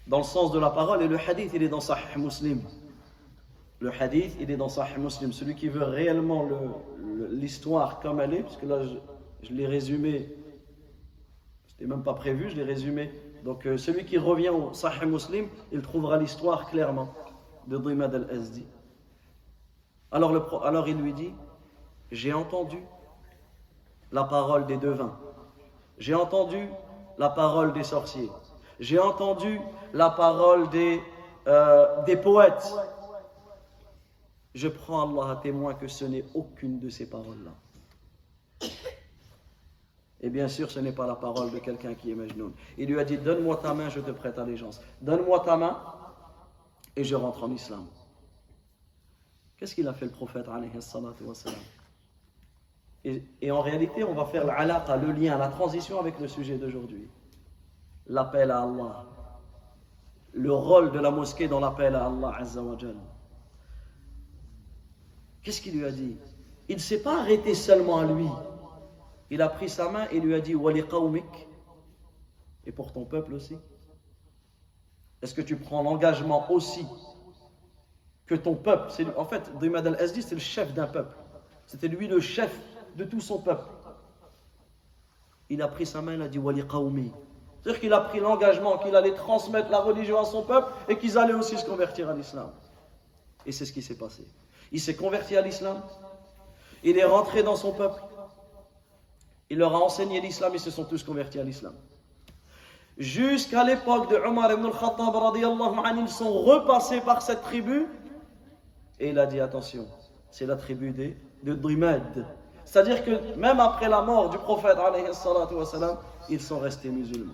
dans 0.08 0.20
le 0.20 0.24
sens 0.24 0.52
de 0.52 0.60
la 0.60 0.70
parole, 0.70 1.02
et 1.02 1.08
le 1.08 1.18
hadith, 1.18 1.52
il 1.54 1.64
est 1.64 1.70
dans 1.70 1.80
Sahih 1.80 2.18
Muslim. 2.18 2.62
Le 3.80 3.92
hadith, 3.92 4.36
il 4.40 4.52
est 4.52 4.58
dans 4.58 4.70
Sahih 4.70 5.00
Muslim. 5.00 5.34
Celui 5.34 5.56
qui 5.56 5.68
veut 5.68 5.84
réellement 5.84 6.48
l'histoire 7.32 8.00
comme 8.00 8.20
elle 8.20 8.34
est, 8.36 8.44
parce 8.44 8.58
que 8.58 8.66
là, 8.66 8.82
je, 9.42 9.54
l'ai 9.54 9.66
résumé, 9.66 10.30
c'était 11.68 11.88
même 11.88 12.04
pas 12.04 12.14
prévu, 12.14 12.50
je 12.50 12.56
l'ai 12.56 12.64
résumé. 12.64 13.12
Donc, 13.44 13.66
euh, 13.66 13.78
celui 13.78 14.06
qui 14.06 14.18
revient 14.18 14.50
au 14.50 14.74
Sahih 14.74 15.06
Muslim, 15.06 15.48
il 15.72 15.82
trouvera 15.82 16.18
l'histoire 16.18 16.70
clairement 16.70 17.14
de 17.68 17.78
Dimad 17.78 18.14
al-Azdi. 18.14 18.66
Alors 20.12 20.88
il 20.88 20.98
lui 20.98 21.14
dit 21.14 21.34
J'ai 22.12 22.34
entendu 22.34 22.78
la 24.12 24.24
parole 24.24 24.66
des 24.66 24.78
devins, 24.78 25.18
j'ai 25.98 26.16
entendu 26.16 26.70
la 27.18 27.30
parole 27.30 27.74
des 27.74 27.84
sorciers, 27.84 28.30
j'ai 28.80 29.00
entendu 29.00 29.60
la 29.94 30.10
parole 30.10 30.70
des, 30.70 31.02
euh, 31.48 32.04
des 32.04 32.18
poètes, 32.18 32.74
je 34.56 34.68
prends 34.68 35.08
Allah 35.08 35.32
à 35.32 35.36
témoin 35.38 35.74
que 35.74 35.88
ce 35.88 36.06
n'est 36.06 36.26
aucune 36.34 36.80
de 36.80 36.90
ces 36.90 37.10
paroles-là. 37.10 37.52
Et 40.22 40.30
bien 40.30 40.48
sûr, 40.48 40.70
ce 40.70 40.80
n'est 40.80 40.92
pas 40.92 41.08
la 41.08 41.16
parole 41.16 41.52
de 41.52 41.60
quelqu'un 41.60 41.94
qui 41.94 42.12
est 42.12 42.16
Majnoun. 42.16 42.52
Il 42.78 42.90
lui 42.90 43.00
a 43.00 43.06
dit 43.06 43.18
Donne-moi 43.18 43.58
ta 43.58 43.74
main, 43.74 43.90
je 43.90 44.02
te 44.02 44.12
prête 44.12 44.38
allégeance. 44.38 44.82
Donne-moi 45.02 45.40
ta 45.42 45.56
main 45.56 45.82
et 46.96 47.04
je 47.04 47.16
rentre 47.16 47.44
en 47.44 47.52
islam. 47.52 47.86
Qu'est-ce 49.58 49.76
qu'il 49.76 49.88
a 49.88 49.94
fait 49.94 50.06
le 50.06 50.12
prophète 50.12 50.48
et, 53.06 53.52
en 53.52 53.62
réalité, 53.62 54.04
on 54.04 54.14
va 54.14 54.26
faire 54.26 54.46
l'alaqa, 54.46 54.98
le 54.98 55.12
lien, 55.12 55.38
la 55.38 55.48
transition 55.48 56.00
avec 56.00 56.20
le 56.20 56.28
sujet 56.28 56.58
d'aujourd'hui. 56.58 57.08
L'appel 58.08 58.52
à 58.52 58.64
Allah. 58.64 59.06
Le 60.34 60.54
rôle 60.54 60.92
de 60.92 61.00
la 61.00 61.10
mosquée 61.10 61.48
dans 61.48 61.60
l'appel 61.60 61.96
à 61.96 62.08
Allah 62.08 62.36
Azzawajal. 62.38 62.96
Qu'est-ce 65.42 65.62
qu'il 65.62 65.78
lui 65.78 65.86
a 65.86 65.92
dit? 65.92 66.18
Il 66.68 66.76
ne 66.76 66.82
s'est 66.82 67.02
pas 67.02 67.22
arrêté 67.22 67.56
seulement 67.56 68.00
à 68.00 68.06
lui. 68.06 68.28
Il 69.30 69.42
a 69.42 69.48
pris 69.48 69.70
sa 69.70 69.90
main 69.90 70.08
et 70.12 70.20
lui 70.20 70.34
a 70.34 70.42
dit 70.42 70.56
Wali 70.56 70.84
Et 72.66 72.72
pour 72.72 72.92
ton 72.92 73.06
peuple 73.06 73.34
aussi 73.34 73.56
Est-ce 75.22 75.34
que 75.34 75.42
tu 75.42 75.56
prends 75.56 75.84
l'engagement 75.84 76.52
aussi 76.52 76.86
que 78.26 78.36
ton 78.36 78.56
peuple? 78.56 78.92
En 79.16 79.26
fait, 79.26 79.58
Dimad 79.60 79.88
al-Azdi, 79.88 80.22
c'est 80.22 80.36
le 80.36 80.42
chef 80.42 80.74
d'un 80.74 80.88
peuple. 80.88 81.16
C'était 81.66 81.88
lui 81.88 82.08
le 82.08 82.20
chef 82.20 82.60
de 83.00 83.06
tout 83.06 83.22
son 83.22 83.40
peuple. 83.40 83.66
Il 85.50 85.62
a 85.62 85.68
pris 85.68 85.86
sa 85.86 86.02
main, 86.02 86.14
il 86.14 86.22
a 86.22 86.28
dit 86.28 86.38
Wali 86.38 86.62
C'est-à-dire 87.64 87.80
qu'il 87.82 87.94
a 87.94 88.02
pris 88.02 88.20
l'engagement 88.20 88.78
qu'il 88.78 88.96
allait 88.96 89.16
transmettre 89.16 89.72
la 89.72 89.80
religion 89.80 90.20
à 90.20 90.26
son 90.26 90.44
peuple 90.44 90.72
et 90.88 90.98
qu'ils 90.98 91.18
allaient 91.18 91.34
aussi 91.34 91.58
se 91.58 91.66
convertir 91.66 92.10
à 92.10 92.14
l'islam. 92.14 92.52
Et 93.46 93.52
c'est 93.52 93.66
ce 93.66 93.74
qui 93.74 93.82
s'est 93.82 93.98
passé. 93.98 94.28
Il 94.72 94.80
s'est 94.80 94.96
converti 94.96 95.36
à 95.36 95.42
l'islam. 95.42 95.82
Il 96.84 96.98
est 97.00 97.06
rentré 97.06 97.42
dans 97.42 97.56
son 97.56 97.72
peuple. 97.74 98.00
Il 99.50 99.58
leur 99.58 99.74
a 99.74 99.80
enseigné 99.80 100.22
l'islam. 100.22 100.52
Ils 100.54 100.60
se 100.60 100.70
sont 100.70 100.84
tous 100.84 101.02
convertis 101.04 101.40
à 101.40 101.44
l'islam. 101.44 101.74
Jusqu'à 102.98 103.64
l'époque 103.64 104.10
de 104.12 104.18
Omar 104.18 104.52
ibn 104.52 104.66
al-Khattab, 104.66 105.96
ils 105.98 106.10
sont 106.10 106.34
repassés 106.34 107.02
par 107.02 107.22
cette 107.22 107.42
tribu. 107.42 107.88
Et 109.00 109.10
il 109.10 109.18
a 109.18 109.26
dit 109.26 109.40
attention, 109.40 109.88
c'est 110.30 110.46
la 110.46 110.58
tribu 110.58 110.92
des, 110.92 111.18
de 111.44 111.54
Drimed. 111.56 112.26
C'est-à-dire 112.66 113.04
que 113.04 113.36
même 113.36 113.60
après 113.60 113.90
la 113.90 114.02
mort 114.02 114.30
du 114.30 114.38
prophète, 114.38 114.78
ils 116.30 116.42
sont 116.42 116.60
restés 116.60 116.90
musulmans. 116.90 117.34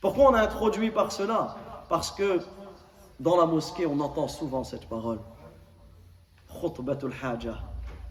Pourquoi 0.00 0.30
on 0.30 0.34
a 0.34 0.40
introduit 0.40 0.90
par 0.90 1.12
cela? 1.12 1.56
Parce 1.88 2.10
que 2.10 2.40
dans 3.18 3.36
la 3.36 3.46
mosquée, 3.46 3.86
on 3.86 4.00
entend 4.00 4.28
souvent 4.28 4.64
cette 4.64 4.88
parole. 4.88 5.18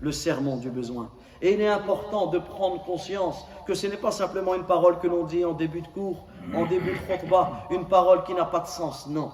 Le 0.02 0.12
sermon 0.12 0.58
du 0.58 0.70
besoin. 0.70 1.10
Et 1.42 1.54
il 1.54 1.62
est 1.62 1.68
important 1.68 2.28
de 2.28 2.40
prendre 2.40 2.84
conscience 2.84 3.46
que 3.66 3.74
ce 3.74 3.88
n'est 3.88 3.98
pas 3.98 4.12
simplement 4.12 4.56
une 4.56 4.66
parole 4.66 5.00
que 5.00 5.08
l'on 5.08 5.24
dit 5.24 5.44
en 5.46 5.54
début 5.54 5.82
de 5.82 5.88
cours, 5.88 6.28
en 6.54 6.66
début 6.66 6.92
de 6.92 6.98
khutbah, 6.98 7.68
une 7.72 7.86
parole 7.86 8.24
qui 8.24 8.34
n'a 8.34 8.46
pas 8.46 8.60
de 8.60 8.68
sens. 8.68 9.08
Non. 9.08 9.32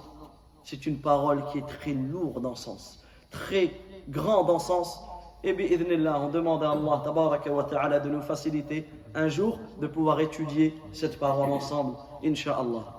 C'est 0.64 0.86
une 0.86 1.00
parole 1.00 1.44
qui 1.52 1.60
est 1.60 1.68
très 1.68 1.94
lourde 1.94 2.46
en 2.46 2.56
sens, 2.56 3.04
très 3.30 3.80
grande 4.10 4.50
en 4.50 4.60
sens. 4.60 5.04
Et 5.46 5.54
bien, 5.54 5.68
on 6.16 6.30
demande 6.30 6.64
à 6.64 6.72
Allah 6.72 8.00
de 8.00 8.10
nous 8.10 8.22
faciliter 8.24 8.90
un 9.14 9.30
jour 9.30 9.60
de 9.80 9.86
pouvoir 9.86 10.20
étudier 10.20 10.74
cette 10.92 11.20
parole 11.20 11.52
ensemble, 11.52 11.98
Inch'Allah. 12.24 12.96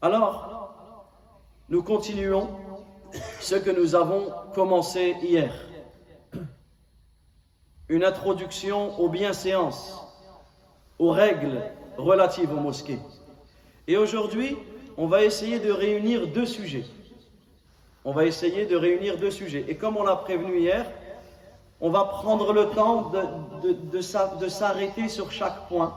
Alors, 0.00 0.74
nous 1.68 1.84
continuons 1.84 2.48
ce 3.38 3.54
que 3.54 3.70
nous 3.70 3.94
avons 3.94 4.32
commencé 4.52 5.14
hier. 5.22 5.54
Une 7.88 8.02
introduction 8.02 8.98
aux 8.98 9.08
bienséances, 9.08 9.96
aux 10.98 11.12
règles 11.12 11.62
relatives 11.96 12.52
aux 12.52 12.60
mosquées. 12.60 12.98
Et 13.86 13.96
aujourd'hui, 13.96 14.56
on 14.96 15.06
va 15.06 15.22
essayer 15.22 15.60
de 15.60 15.70
réunir 15.70 16.26
deux 16.26 16.46
sujets. 16.46 16.84
On 18.04 18.12
va 18.12 18.24
essayer 18.24 18.66
de 18.66 18.76
réunir 18.76 19.18
deux 19.18 19.30
sujets. 19.30 19.64
Et 19.68 19.76
comme 19.76 19.96
on 19.96 20.04
l'a 20.04 20.16
prévenu 20.16 20.58
hier, 20.58 20.86
on 21.80 21.90
va 21.90 22.04
prendre 22.04 22.52
le 22.52 22.66
temps 22.70 23.12
de, 23.62 24.00
s'arrêter 24.48 25.08
sur 25.08 25.30
chaque 25.30 25.68
point. 25.68 25.94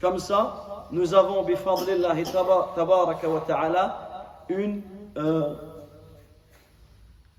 Comme 0.00 0.18
ça, 0.18 0.86
nous 0.90 1.14
avons, 1.14 1.44
une 4.48 4.82
euh, 5.16 5.54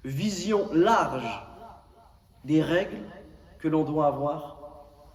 vision 0.04 0.68
large 0.72 1.44
des 2.44 2.62
règles 2.62 3.02
que 3.60 3.68
l'on 3.68 3.84
doit 3.84 4.08
avoir 4.08 4.58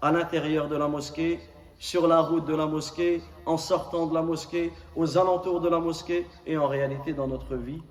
à 0.03 0.13
l'intérieur 0.13 0.69
de 0.69 0.77
la 0.77 0.89
mosquée, 0.89 1.41
sur 1.79 2.07
la 2.07 2.21
route 2.21 2.45
de 2.45 2.55
la 2.55 2.67
mosquée, 2.67 3.23
en 3.47 3.57
sortant 3.57 4.07
de 4.07 4.15
la 4.15 4.23
mosquée, 4.23 4.73
aux 4.97 5.17
alentours 5.17 5.61
de 5.61 5.69
la 5.69 5.79
mosquée 5.79 6.27
et 6.47 6.59
en 6.59 6.67
réalité 6.67 7.13
dans 7.13 7.27
notre 7.27 7.55
vie, 7.55 7.83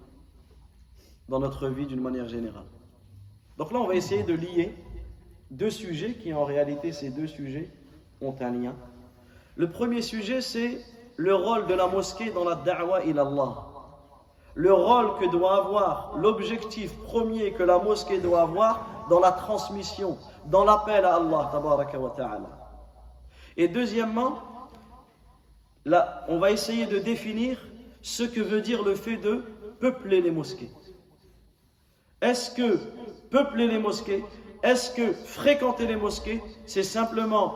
dans 1.29 1.39
notre 1.39 1.67
vie 1.67 1.85
d'une 1.85 2.01
manière 2.01 2.27
générale. 2.27 2.65
Donc 3.57 3.71
là, 3.71 3.79
on 3.79 3.87
va 3.87 3.95
essayer 3.95 4.23
de 4.23 4.33
lier 4.33 4.75
deux 5.51 5.69
sujets 5.69 6.15
qui, 6.15 6.33
en 6.33 6.43
réalité, 6.43 6.91
ces 6.91 7.11
deux 7.11 7.27
sujets 7.27 7.69
ont 8.19 8.35
un 8.41 8.51
lien. 8.51 8.75
Le 9.55 9.69
premier 9.69 10.01
sujet, 10.01 10.41
c'est 10.41 10.79
le 11.17 11.35
rôle 11.35 11.67
de 11.67 11.73
la 11.73 11.87
mosquée 11.87 12.31
dans 12.31 12.43
la 12.43 12.55
da'wa 12.55 13.03
ilallah. 13.05 13.65
Le 14.55 14.73
rôle 14.73 15.17
que 15.19 15.29
doit 15.31 15.57
avoir, 15.57 16.17
l'objectif 16.17 16.93
premier 17.03 17.51
que 17.53 17.63
la 17.63 17.77
mosquée 17.77 18.19
doit 18.19 18.41
avoir 18.41 19.05
dans 19.09 19.19
la 19.19 19.31
transmission, 19.31 20.17
dans 20.45 20.65
l'appel 20.65 21.05
à 21.05 21.15
Allah. 21.15 21.51
Et 23.55 23.67
deuxièmement, 23.67 24.39
là, 25.85 26.25
on 26.27 26.39
va 26.39 26.51
essayer 26.51 26.87
de 26.87 26.97
définir 26.97 27.59
ce 28.01 28.23
que 28.23 28.41
veut 28.41 28.61
dire 28.61 28.83
le 28.83 28.95
fait 28.95 29.17
de 29.17 29.43
peupler 29.79 30.21
les 30.21 30.31
mosquées. 30.31 30.71
Est-ce 32.21 32.51
que 32.51 32.77
peupler 33.29 33.67
les 33.67 33.79
mosquées, 33.79 34.23
est-ce 34.63 34.91
que 34.91 35.13
fréquenter 35.13 35.87
les 35.87 35.95
mosquées, 35.95 36.41
c'est 36.65 36.83
simplement, 36.83 37.55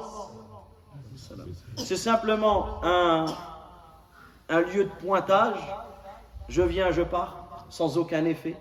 c'est 1.76 1.98
simplement 1.98 2.84
un, 2.84 3.26
un 4.50 4.62
lieu 4.62 4.86
de 4.86 4.92
pointage, 5.02 5.60
je 6.48 6.62
viens, 6.62 6.92
je 6.92 7.02
pars, 7.02 7.66
sans 7.70 7.98
aucun 7.98 8.26
effet 8.26 8.56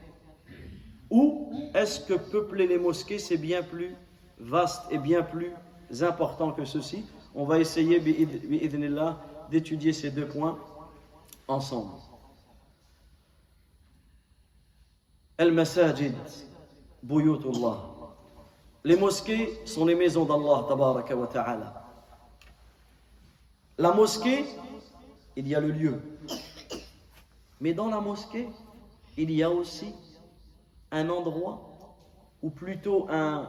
Ou 1.11 1.53
est-ce 1.75 2.01
que 2.01 2.15
peupler 2.15 2.67
les 2.67 2.79
mosquées, 2.79 3.19
c'est 3.19 3.37
bien 3.37 3.63
plus 3.63 3.95
vaste 4.39 4.83
et 4.91 4.99
bien 4.99 5.23
plus 5.23 5.53
important 6.01 6.53
que 6.53 6.65
ceci 6.65 7.05
On 7.35 7.45
va 7.45 7.59
essayer, 7.59 8.01
d'étudier 9.51 9.93
ces 9.93 10.11
deux 10.11 10.27
points 10.27 10.59
ensemble. 11.47 11.93
Al-Masajid, 15.39 16.15
Buyutullah. 17.03 17.79
Les 18.85 18.97
mosquées 18.97 19.61
sont 19.65 19.87
les 19.87 19.95
maisons 19.95 20.25
d'Allah. 20.25 20.67
La 23.79 23.93
mosquée, 23.93 24.45
il 25.37 25.49
y 25.49 25.55
a 25.55 25.61
le 25.61 25.71
lieu. 25.71 26.01
Mais 27.61 27.73
dans 27.73 27.89
la 27.89 28.01
mosquée, 28.01 28.49
il 29.17 29.31
y 29.31 29.43
a 29.43 29.51
aussi 29.51 29.95
un 30.91 31.09
endroit, 31.09 31.61
ou 32.43 32.51
plutôt 32.51 33.07
un, 33.09 33.49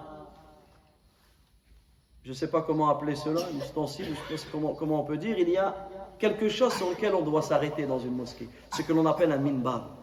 je 2.24 2.30
ne 2.30 2.34
sais 2.34 2.50
pas 2.50 2.62
comment 2.62 2.90
appeler 2.90 3.16
cela, 3.16 3.42
un 3.42 3.58
ustensile, 3.58 4.16
je 4.30 4.36
sais 4.38 4.46
pas 4.46 4.52
comment, 4.52 4.76
comment 4.76 5.02
on 5.02 5.04
peut 5.04 5.18
dire, 5.18 5.38
il 5.38 5.50
y 5.50 5.58
a 5.58 5.76
quelque 6.20 6.48
chose 6.48 6.74
sur 6.74 6.90
lequel 6.90 7.16
on 7.16 7.22
doit 7.22 7.42
s'arrêter 7.42 7.86
dans 7.86 8.00
une 8.00 8.16
mosquée, 8.16 8.48
ce 8.76 8.82
que 8.84 8.94
l'on 8.94 9.06
appelle 9.06 9.32
un 9.32 9.40
minbar 9.40 10.03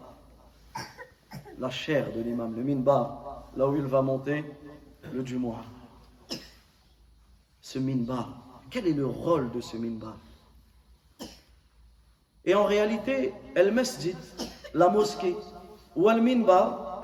la 1.61 1.69
chair 1.69 2.11
de 2.11 2.21
l'imam, 2.21 2.55
le 2.55 2.63
minbar, 2.63 3.51
là 3.55 3.67
où 3.67 3.75
il 3.75 3.83
va 3.83 4.01
monter 4.01 4.43
le 5.13 5.23
Jumu'ah. 5.23 5.63
Ce 7.61 7.77
minbar, 7.77 8.61
quel 8.71 8.87
est 8.87 8.93
le 8.93 9.05
rôle 9.05 9.51
de 9.51 9.61
ce 9.61 9.77
minbar? 9.77 10.17
Et 12.45 12.55
en 12.55 12.65
réalité, 12.65 13.31
el 13.55 13.71
masjid, 13.71 14.17
la 14.73 14.89
mosquée, 14.89 15.35
ou 15.95 16.09
al 16.09 16.21
minbar, 16.21 17.03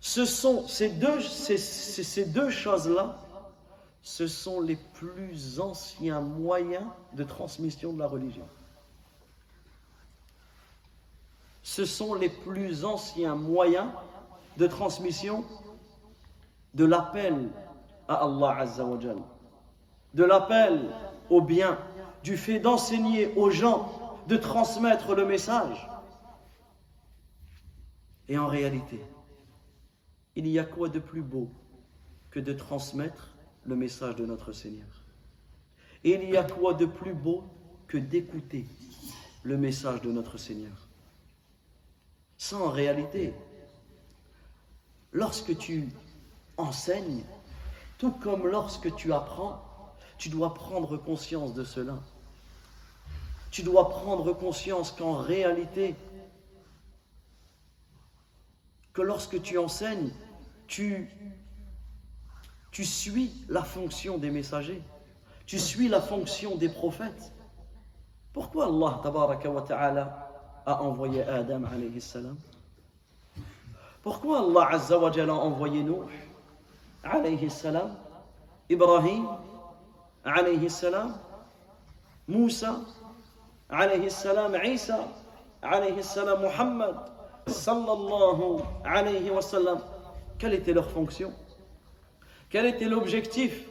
ce 0.00 0.24
sont 0.24 0.66
ces 0.66 0.88
deux, 0.88 1.20
ces 1.20 2.24
deux 2.24 2.50
choses-là, 2.50 3.16
ce 4.02 4.26
sont 4.26 4.60
les 4.60 4.76
plus 4.94 5.60
anciens 5.60 6.20
moyens 6.20 6.86
de 7.12 7.22
transmission 7.22 7.92
de 7.92 8.00
la 8.00 8.08
religion. 8.08 8.46
Ce 11.68 11.84
sont 11.84 12.14
les 12.14 12.30
plus 12.30 12.86
anciens 12.86 13.34
moyens 13.34 13.90
de 14.56 14.66
transmission 14.66 15.44
de 16.72 16.86
l'appel 16.86 17.50
à 18.08 18.24
Allah 18.24 18.60
Azza 18.60 18.86
wa 18.86 18.96
de 18.96 20.24
l'appel 20.24 20.88
au 21.28 21.42
bien, 21.42 21.78
du 22.24 22.38
fait 22.38 22.58
d'enseigner 22.58 23.34
aux 23.36 23.50
gens, 23.50 24.18
de 24.28 24.38
transmettre 24.38 25.14
le 25.14 25.26
message. 25.26 25.90
Et 28.28 28.38
en 28.38 28.46
réalité, 28.46 29.02
il 30.36 30.48
y 30.48 30.58
a 30.58 30.64
quoi 30.64 30.88
de 30.88 30.98
plus 30.98 31.22
beau 31.22 31.50
que 32.30 32.40
de 32.40 32.54
transmettre 32.54 33.36
le 33.66 33.76
message 33.76 34.16
de 34.16 34.24
notre 34.24 34.52
Seigneur? 34.52 35.04
Il 36.02 36.30
y 36.30 36.38
a 36.38 36.44
quoi 36.44 36.72
de 36.72 36.86
plus 36.86 37.12
beau 37.12 37.44
que 37.86 37.98
d'écouter 37.98 38.64
le 39.42 39.58
message 39.58 40.00
de 40.00 40.10
notre 40.10 40.38
Seigneur? 40.38 40.87
En 42.52 42.70
réalité, 42.70 43.34
lorsque 45.12 45.56
tu 45.58 45.88
enseignes, 46.56 47.24
tout 47.98 48.12
comme 48.12 48.46
lorsque 48.46 48.94
tu 48.94 49.12
apprends, 49.12 49.62
tu 50.18 50.28
dois 50.28 50.54
prendre 50.54 50.96
conscience 50.96 51.54
de 51.54 51.64
cela. 51.64 51.98
Tu 53.50 53.62
dois 53.62 53.88
prendre 53.88 54.32
conscience 54.32 54.92
qu'en 54.92 55.16
réalité, 55.16 55.94
que 58.92 59.02
lorsque 59.02 59.40
tu 59.42 59.58
enseignes, 59.58 60.10
tu, 60.66 61.08
tu 62.70 62.84
suis 62.84 63.32
la 63.48 63.62
fonction 63.62 64.18
des 64.18 64.30
messagers, 64.30 64.82
tu 65.46 65.58
suis 65.58 65.88
la 65.88 66.00
fonction 66.00 66.56
des 66.56 66.68
prophètes. 66.68 67.32
Pourquoi 68.32 68.66
Allah 68.66 69.00
wa 69.04 69.62
ta'ala 69.62 70.27
a 70.66 70.82
envoyé 70.82 71.22
Adam 71.22 71.64
alayhi 71.64 72.00
salam. 72.00 72.36
Pourquoi 74.02 74.38
Allah 74.38 74.68
Azza 74.72 74.98
wa 74.98 75.10
a 75.10 75.32
envoyé 75.32 75.82
Nuh 75.82 76.06
alayhi 77.02 77.50
salam 77.50 77.90
Ibrahim 78.68 79.26
alayhi 80.24 80.70
salam 80.70 81.14
Moussa 82.26 82.76
alayhi 83.70 84.10
salam 84.10 84.54
Isa 84.64 85.08
alayhi 85.62 86.02
salam 86.02 86.42
Muhammad 86.42 86.96
sallallahu 87.46 88.64
alayhi 88.84 89.30
wa 89.30 89.42
sallam. 89.42 89.80
Quelle 90.38 90.54
était 90.54 90.72
leur 90.72 90.88
fonction? 90.90 91.32
Quel 92.50 92.66
était 92.66 92.84
l'objectif? 92.86 93.64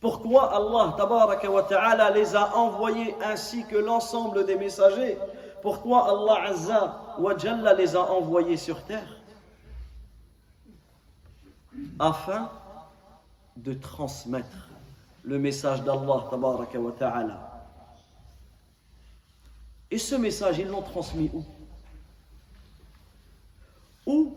Pourquoi 0.00 0.52
Allah 0.52 0.96
wa 1.48 1.62
ta'ala 1.62 2.10
les 2.10 2.34
a 2.34 2.56
envoyés 2.56 3.14
ainsi 3.24 3.64
que 3.66 3.76
l'ensemble 3.76 4.44
des 4.46 4.56
messagers? 4.56 5.16
Pourquoi 5.62 6.10
Allah 6.10 6.48
azza 6.48 7.16
wa 7.18 7.34
les 7.74 7.96
a 7.96 8.00
envoyés 8.00 8.56
sur 8.56 8.82
terre 8.84 9.16
Afin 11.98 12.50
de 13.56 13.72
transmettre 13.72 14.68
le 15.22 15.38
message 15.38 15.82
d'Allah 15.82 16.28
ta'ala. 16.98 17.52
Et 19.90 19.98
ce 19.98 20.16
message, 20.16 20.58
ils 20.58 20.66
l'ont 20.66 20.82
transmis 20.82 21.30
où 21.32 21.44
Où 24.06 24.34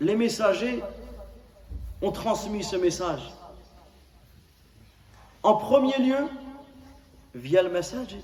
les 0.00 0.16
messagers 0.16 0.82
ont 2.02 2.10
transmis 2.10 2.64
ce 2.64 2.76
message 2.76 3.32
En 5.42 5.54
premier 5.54 5.98
lieu, 5.98 6.26
via 7.34 7.62
le 7.62 7.70
message, 7.70 8.16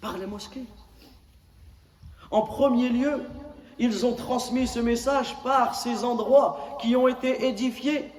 par 0.00 0.18
les 0.18 0.26
mosquées. 0.26 0.66
En 2.30 2.42
premier 2.42 2.88
lieu, 2.88 3.22
ils 3.78 4.06
ont 4.06 4.14
transmis 4.14 4.66
ce 4.66 4.80
message 4.80 5.36
par 5.42 5.74
ces 5.74 6.04
endroits 6.04 6.78
qui 6.80 6.96
ont 6.96 7.08
été 7.08 7.46
édifiés 7.46 8.10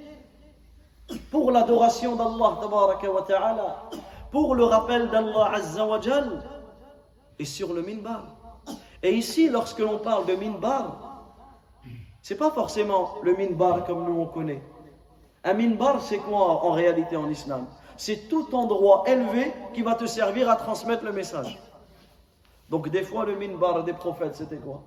pour 1.31 1.51
l'adoration 1.51 2.15
d'Allah 2.15 2.59
pour 4.31 4.55
le 4.55 4.63
rappel 4.65 5.09
d'Allah 5.09 5.51
Azza 5.53 5.85
wa 5.85 5.99
et 7.39 7.45
sur 7.45 7.73
le 7.73 7.81
minbar. 7.81 8.23
Et 9.03 9.13
ici, 9.13 9.49
lorsque 9.49 9.79
l'on 9.79 9.99
parle 9.99 10.25
de 10.25 10.35
minbar, 10.35 11.07
c'est 12.21 12.35
pas 12.35 12.51
forcément 12.51 13.15
le 13.23 13.35
minbar 13.35 13.85
comme 13.85 14.03
nous 14.03 14.19
on 14.19 14.25
connaît. 14.25 14.61
Un 15.43 15.53
minbar, 15.53 16.01
c'est 16.01 16.17
quoi 16.17 16.65
en 16.65 16.71
réalité 16.71 17.15
en 17.15 17.29
islam? 17.29 17.67
C'est 17.95 18.27
tout 18.27 18.53
endroit 18.53 19.03
élevé 19.07 19.53
qui 19.73 19.81
va 19.81 19.95
te 19.95 20.05
servir 20.05 20.49
à 20.49 20.55
transmettre 20.55 21.03
le 21.03 21.13
message. 21.13 21.57
Donc 22.69 22.89
des 22.89 23.03
fois, 23.03 23.25
le 23.25 23.37
minbar 23.37 23.83
des 23.83 23.93
prophètes, 23.93 24.35
c'était 24.35 24.57
quoi? 24.57 24.83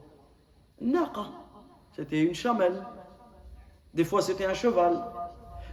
Naqa. 0.80 1.26
C'était 1.94 2.20
une 2.22 2.34
chamelle. 2.34 2.84
Des 3.94 4.04
fois, 4.04 4.22
c'était 4.22 4.44
un 4.44 4.54
cheval. 4.54 5.02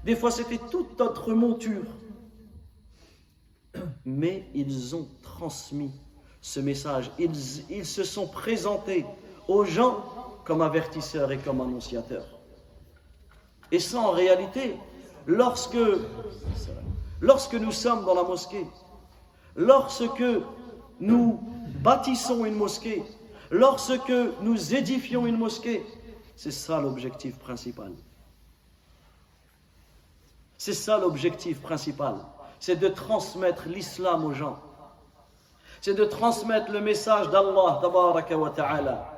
Des 0.04 0.16
fois, 0.16 0.32
c'était 0.32 0.58
toute 0.58 1.00
autre 1.02 1.34
monture. 1.34 1.84
Mais 4.06 4.50
ils 4.54 4.96
ont 4.96 5.08
transmis 5.22 5.92
ce 6.42 6.60
message. 6.60 7.12
Ils, 7.20 7.32
ils 7.70 7.86
se 7.86 8.04
sont 8.04 8.28
présentés 8.28 9.06
aux 9.48 9.66
gens 9.66 10.04
comme 10.46 10.62
avertisseurs 10.62 11.32
et 11.32 11.38
comme 11.38 11.62
annonciateurs. 11.62 12.28
Et 13.72 13.80
ça, 13.80 14.00
en 14.00 14.12
réalité, 14.12 14.78
lorsque, 15.26 15.78
lorsque 17.20 17.56
nous 17.56 17.72
sommes 17.72 18.06
dans 18.06 18.16
la 18.16 18.24
mosquée, 18.24 18.66
lorsque 19.56 20.24
nous 21.00 21.40
bâtissons 21.88 22.44
une 22.44 22.56
mosquée, 22.56 23.02
lorsque 23.50 24.12
nous 24.42 24.76
édifions 24.76 25.26
une 25.26 25.38
mosquée, 25.38 25.86
c'est 26.36 26.52
ça 26.52 26.82
l'objectif 26.82 27.40
principal. 27.40 27.94
C'est 30.58 30.74
ça 30.74 30.98
l'objectif 30.98 31.62
principal. 31.62 32.16
C'est 32.60 32.76
de 32.76 32.90
transmettre 32.90 33.70
l'islam 33.70 34.26
aux 34.26 34.34
gens. 34.34 34.60
C'est 35.80 35.94
de 35.94 36.04
transmettre 36.04 36.74
le 36.74 36.82
message 36.82 37.30
d'Allah 37.30 37.80
ta'ala. 38.54 39.18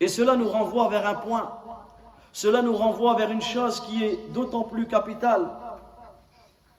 Et 0.00 0.08
cela 0.08 0.34
nous 0.34 0.48
renvoie 0.48 0.88
vers 0.88 1.06
un 1.06 1.14
point. 1.14 1.56
Cela 2.32 2.62
nous 2.62 2.76
renvoie 2.76 3.14
vers 3.14 3.30
une 3.30 3.42
chose 3.42 3.78
qui 3.82 4.02
est 4.02 4.16
d'autant 4.32 4.64
plus 4.64 4.88
capitale. 4.88 5.48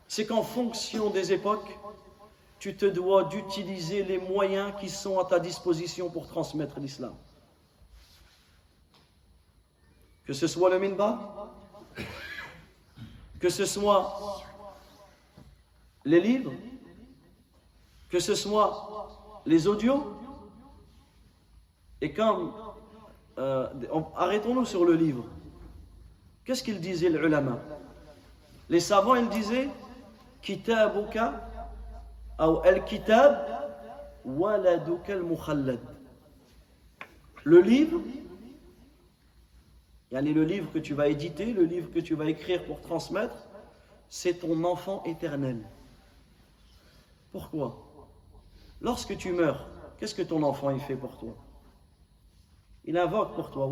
C'est 0.10 0.26
qu'en 0.26 0.42
fonction 0.42 1.12
des 1.12 1.32
époques, 1.34 1.78
tu 2.58 2.76
te 2.76 2.88
dois 2.88 3.26
d'utiliser 3.26 4.04
les 4.04 4.18
moyens 4.18 4.74
qui 4.80 4.90
sont 4.90 5.20
à 5.20 5.24
ta 5.24 5.40
disposition 5.40 6.10
pour 6.10 6.28
transmettre 6.28 6.80
l'islam. 6.80 7.14
Que 10.26 10.34
ce 10.34 10.48
soit 10.48 10.72
le 10.72 10.80
minba, 10.80 11.54
que 13.40 13.50
ce 13.50 13.66
soit 13.66 14.44
les 16.04 16.20
livres, 16.20 16.54
que 18.10 18.20
ce 18.20 18.34
soit 18.34 19.42
les 19.46 19.68
audios. 19.68 20.18
Et 22.02 22.12
comme, 22.14 22.52
euh, 23.38 23.68
arrêtons-nous 24.16 24.66
sur 24.66 24.86
le 24.86 24.96
livre. 24.96 25.26
Qu'est-ce 26.46 26.64
qu'il 26.64 26.82
disait 26.82 27.10
l'ulama 27.10 27.60
Les 28.70 28.80
savants, 28.80 29.14
ils 29.14 29.30
disaient 29.30 29.70
Le 37.44 37.62
livre, 37.62 38.02
le 40.12 40.44
livre 40.44 40.72
que 40.72 40.80
tu 40.80 40.94
vas 40.94 41.08
éditer, 41.08 41.54
le 41.54 41.64
livre 41.64 41.92
que 41.92 42.00
tu 42.00 42.16
vas 42.16 42.26
écrire 42.26 42.66
pour 42.66 42.82
transmettre, 42.82 43.48
c'est 44.10 44.36
ton 44.36 44.64
enfant 44.64 45.04
éternel. 45.04 45.58
Pourquoi? 47.32 47.78
Lorsque 48.82 49.18
tu 49.18 49.32
meurs, 49.32 49.68
qu'est-ce 49.98 50.16
que 50.16 50.22
ton 50.22 50.44
enfant 50.44 50.72
y 50.72 50.80
fait 50.80 50.96
pour 50.96 51.18
toi? 51.18 51.36
Il 52.86 52.98
invoque 52.98 53.36
pour 53.36 53.52
toi. 53.52 53.68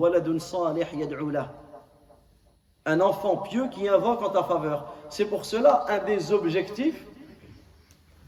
Un 2.88 3.02
enfant 3.02 3.38
pieux 3.38 3.68
qui 3.70 3.88
invoque 3.88 4.24
en 4.24 4.30
ta 4.30 4.44
faveur. 4.44 4.94
C'est 5.10 5.26
pour 5.26 5.46
cela 5.46 5.86
un 5.90 6.00
des 6.06 6.32
objectifs 6.32 7.06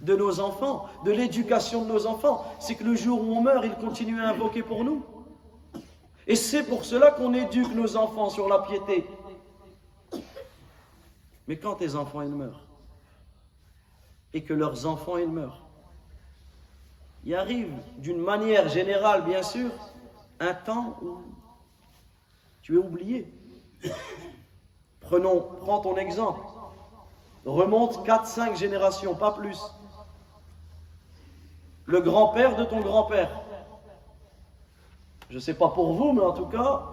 de 0.02 0.16
nos 0.16 0.42
enfants, 0.42 0.90
de 1.06 1.12
l'éducation 1.12 1.86
de 1.86 1.92
nos 1.92 2.06
enfants, 2.06 2.46
c'est 2.60 2.76
que 2.76 2.84
le 2.84 2.96
jour 2.96 3.22
où 3.22 3.36
on 3.36 3.42
meurt, 3.42 3.66
ils 3.66 3.76
continuent 3.76 4.22
à 4.22 4.30
invoquer 4.30 4.62
pour 4.62 4.84
nous. 4.84 5.06
Et 6.28 6.36
c'est 6.36 6.64
pour 6.64 6.86
cela 6.86 7.12
qu'on 7.12 7.34
éduque 7.34 7.74
nos 7.74 7.96
enfants 7.98 8.30
sur 8.30 8.48
la 8.48 8.60
piété. 8.60 9.06
Mais 11.48 11.58
quand 11.58 11.76
tes 11.76 11.96
enfants 11.96 12.22
ils 12.22 12.36
meurent, 12.36 12.62
et 14.34 14.44
que 14.44 14.54
leurs 14.54 14.86
enfants 14.86 15.18
ils 15.18 15.30
meurent, 15.30 15.62
il 17.26 17.34
arrive 17.34 17.72
d'une 17.98 18.22
manière 18.22 18.70
générale, 18.70 19.24
bien 19.24 19.42
sûr, 19.42 19.72
un 20.40 20.54
temps 20.54 20.98
où 21.02 21.22
tu 22.62 22.76
es 22.76 22.78
oublié. 22.78 23.34
Prenons, 25.10 25.42
prends 25.62 25.80
ton 25.80 25.98
exemple. 25.98 26.42
Remonte 27.46 28.06
4-5 28.06 28.56
générations, 28.56 29.16
pas 29.16 29.32
plus. 29.32 29.60
Le 31.86 32.00
grand-père 32.02 32.56
de 32.56 32.64
ton 32.64 32.82
grand-père 32.82 33.32
je 35.30 35.36
ne 35.36 35.40
sais 35.40 35.54
pas 35.54 35.70
pour 35.70 35.94
vous, 35.94 36.12
mais 36.12 36.22
en 36.22 36.34
tout 36.34 36.48
cas, 36.48 36.84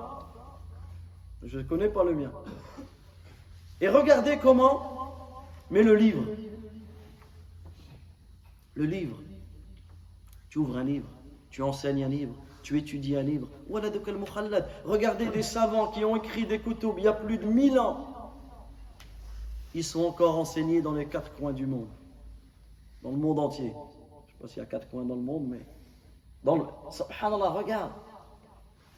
je 1.43 1.59
ne 1.59 1.63
connais 1.63 1.89
pas 1.89 2.05
le 2.05 2.15
mien. 2.15 2.31
Et 3.81 3.89
regardez 3.89 4.39
comment, 4.39 5.47
mais 5.71 5.83
le 5.83 5.95
livre, 5.95 6.23
le 8.75 8.85
livre, 8.85 9.17
tu 10.51 10.59
ouvres 10.59 10.77
un 10.77 10.85
livre, 10.85 11.09
tu 11.49 11.63
enseignes 11.63 12.05
un 12.05 12.09
livre, 12.09 12.35
tu 12.67 12.77
étudies 12.77 13.15
un 13.15 13.23
livre. 13.23 13.47
Regardez 14.85 15.27
des 15.27 15.45
savants 15.45 15.93
qui 15.93 16.05
ont 16.05 16.17
écrit 16.17 16.47
des 16.47 16.59
couteaux 16.59 16.97
il 16.99 17.05
y 17.05 17.07
a 17.07 17.13
plus 17.13 17.39
de 17.39 17.47
mille 17.47 17.79
ans. 17.79 18.33
Ils 19.73 19.85
sont 19.85 20.05
encore 20.05 20.37
enseignés 20.37 20.83
dans 20.83 20.91
les 20.93 21.07
quatre 21.07 21.33
coins 21.37 21.53
du 21.53 21.65
monde, 21.65 21.87
dans 23.05 23.13
le 23.13 23.19
monde 23.19 23.39
entier. 23.39 23.73
Je 23.73 23.73
ne 23.73 24.27
sais 24.27 24.37
pas 24.41 24.49
s'il 24.49 24.59
y 24.59 24.63
a 24.63 24.67
quatre 24.67 24.89
coins 24.91 25.05
dans 25.05 25.15
le 25.15 25.21
monde, 25.21 25.47
mais 25.47 25.65
dans 26.43 26.57
le. 26.57 26.65
Subhanallah, 26.91 27.51
regarde. 27.51 27.93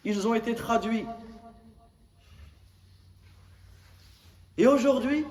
Ils 0.03 0.27
ont 0.27 0.33
été 0.33 0.55
traduits. 0.55 1.05
Et 4.57 4.65
aujourd'hui, 4.65 5.27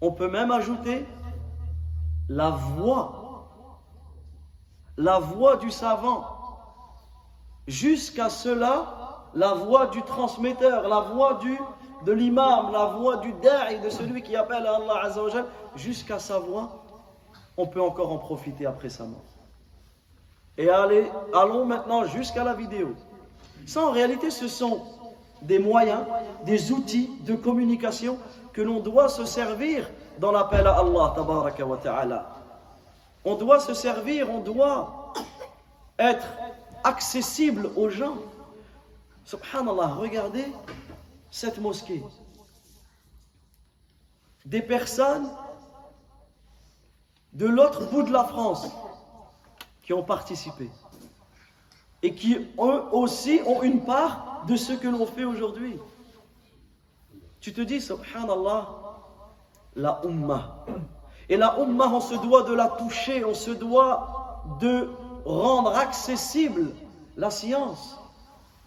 on 0.00 0.10
peut 0.10 0.30
même 0.30 0.52
ajouter 0.52 1.04
la 2.30 2.48
voix, 2.48 3.19
la 5.00 5.18
voix 5.18 5.56
du 5.56 5.70
savant. 5.70 6.24
Jusqu'à 7.66 8.28
cela, 8.28 9.22
la 9.34 9.54
voix 9.54 9.86
du 9.86 10.02
transmetteur, 10.02 10.88
la 10.88 11.00
voix 11.00 11.34
du, 11.34 11.58
de 12.04 12.12
l'imam, 12.12 12.70
la 12.72 12.86
voix 12.86 13.16
du 13.16 13.32
da'i, 13.34 13.80
de 13.80 13.88
celui 13.88 14.22
qui 14.22 14.36
appelle 14.36 14.66
à 14.66 14.76
Allah 14.76 15.04
Azzawajal, 15.04 15.46
jusqu'à 15.76 16.18
sa 16.18 16.38
voix, 16.38 16.84
on 17.56 17.66
peut 17.66 17.80
encore 17.80 18.12
en 18.12 18.18
profiter 18.18 18.66
après 18.66 18.90
sa 18.90 19.04
mort. 19.04 19.24
Et 20.58 20.68
allez, 20.68 21.10
allons 21.34 21.64
maintenant 21.64 22.04
jusqu'à 22.04 22.44
la 22.44 22.52
vidéo. 22.52 22.94
Ça, 23.66 23.82
en 23.86 23.92
réalité, 23.92 24.30
ce 24.30 24.48
sont 24.48 24.82
des 25.40 25.58
moyens, 25.58 26.00
des 26.44 26.72
outils 26.72 27.10
de 27.24 27.34
communication 27.34 28.18
que 28.52 28.60
l'on 28.60 28.80
doit 28.80 29.08
se 29.08 29.24
servir 29.24 29.88
dans 30.18 30.32
l'appel 30.32 30.66
à 30.66 30.78
Allah, 30.80 31.12
tabaraka 31.16 31.64
wa 31.64 31.78
ta'ala. 31.78 32.39
On 33.24 33.34
doit 33.34 33.60
se 33.60 33.74
servir, 33.74 34.30
on 34.30 34.40
doit 34.40 35.12
être 35.98 36.26
accessible 36.84 37.70
aux 37.76 37.90
gens. 37.90 38.16
Subhanallah, 39.24 39.88
regardez 39.88 40.46
cette 41.30 41.58
mosquée. 41.58 42.02
Des 44.46 44.62
personnes 44.62 45.28
de 47.32 47.46
l'autre 47.46 47.90
bout 47.90 48.02
de 48.02 48.12
la 48.12 48.24
France 48.24 48.66
qui 49.82 49.92
ont 49.92 50.02
participé 50.02 50.70
et 52.02 52.14
qui 52.14 52.34
eux 52.34 52.82
aussi 52.92 53.40
ont 53.46 53.62
une 53.62 53.84
part 53.84 54.44
de 54.46 54.56
ce 54.56 54.72
que 54.72 54.88
l'on 54.88 55.06
fait 55.06 55.24
aujourd'hui. 55.24 55.78
Tu 57.40 57.52
te 57.52 57.60
dis, 57.60 57.80
subhanallah, 57.80 58.68
la 59.76 60.00
Ummah. 60.04 60.64
Et 61.30 61.36
la 61.36 61.60
Ummah, 61.60 61.86
on 61.86 62.00
se 62.00 62.16
doit 62.16 62.42
de 62.42 62.52
la 62.52 62.66
toucher, 62.66 63.24
on 63.24 63.34
se 63.34 63.52
doit 63.52 64.42
de 64.60 64.90
rendre 65.24 65.76
accessible 65.76 66.72
la 67.16 67.30
science. 67.30 67.96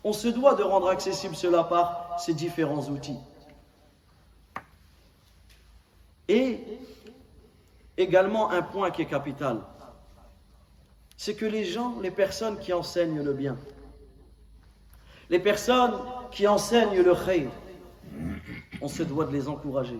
On 0.05 0.13
se 0.13 0.29
doit 0.29 0.55
de 0.55 0.63
rendre 0.63 0.87
accessible 0.87 1.35
cela 1.35 1.65
par 1.65 2.17
ces 2.19 2.33
différents 2.33 2.83
outils. 2.89 3.19
Et 6.29 6.61
également 7.97 8.49
un 8.49 8.61
point 8.61 8.91
qui 8.91 9.01
est 9.01 9.07
capital, 9.07 9.59
c'est 11.17 11.35
que 11.35 11.45
les 11.45 11.65
gens, 11.65 11.99
les 12.01 12.11
personnes 12.11 12.57
qui 12.59 12.71
enseignent 12.71 13.21
le 13.21 13.33
bien, 13.33 13.57
les 15.29 15.39
personnes 15.39 15.95
qui 16.31 16.47
enseignent 16.47 17.01
le 17.01 17.13
khayr, 17.13 17.49
on 18.81 18.87
se 18.87 19.03
doit 19.03 19.25
de 19.25 19.31
les 19.31 19.49
encourager 19.49 19.99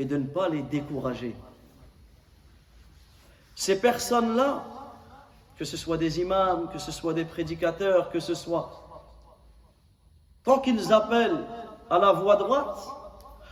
et 0.00 0.06
de 0.06 0.16
ne 0.16 0.24
pas 0.24 0.48
les 0.48 0.62
décourager. 0.62 1.36
Ces 3.54 3.78
personnes-là, 3.78 4.64
que 5.58 5.66
ce 5.66 5.76
soit 5.76 5.98
des 5.98 6.20
imams, 6.20 6.70
que 6.72 6.78
ce 6.78 6.90
soit 6.90 7.12
des 7.12 7.26
prédicateurs, 7.26 8.08
que 8.08 8.18
ce 8.18 8.34
soit, 8.34 9.04
tant 10.42 10.58
qu'ils 10.58 10.90
appellent 10.90 11.44
à 11.90 11.98
la 11.98 12.12
voie 12.12 12.36
droite, 12.36 12.78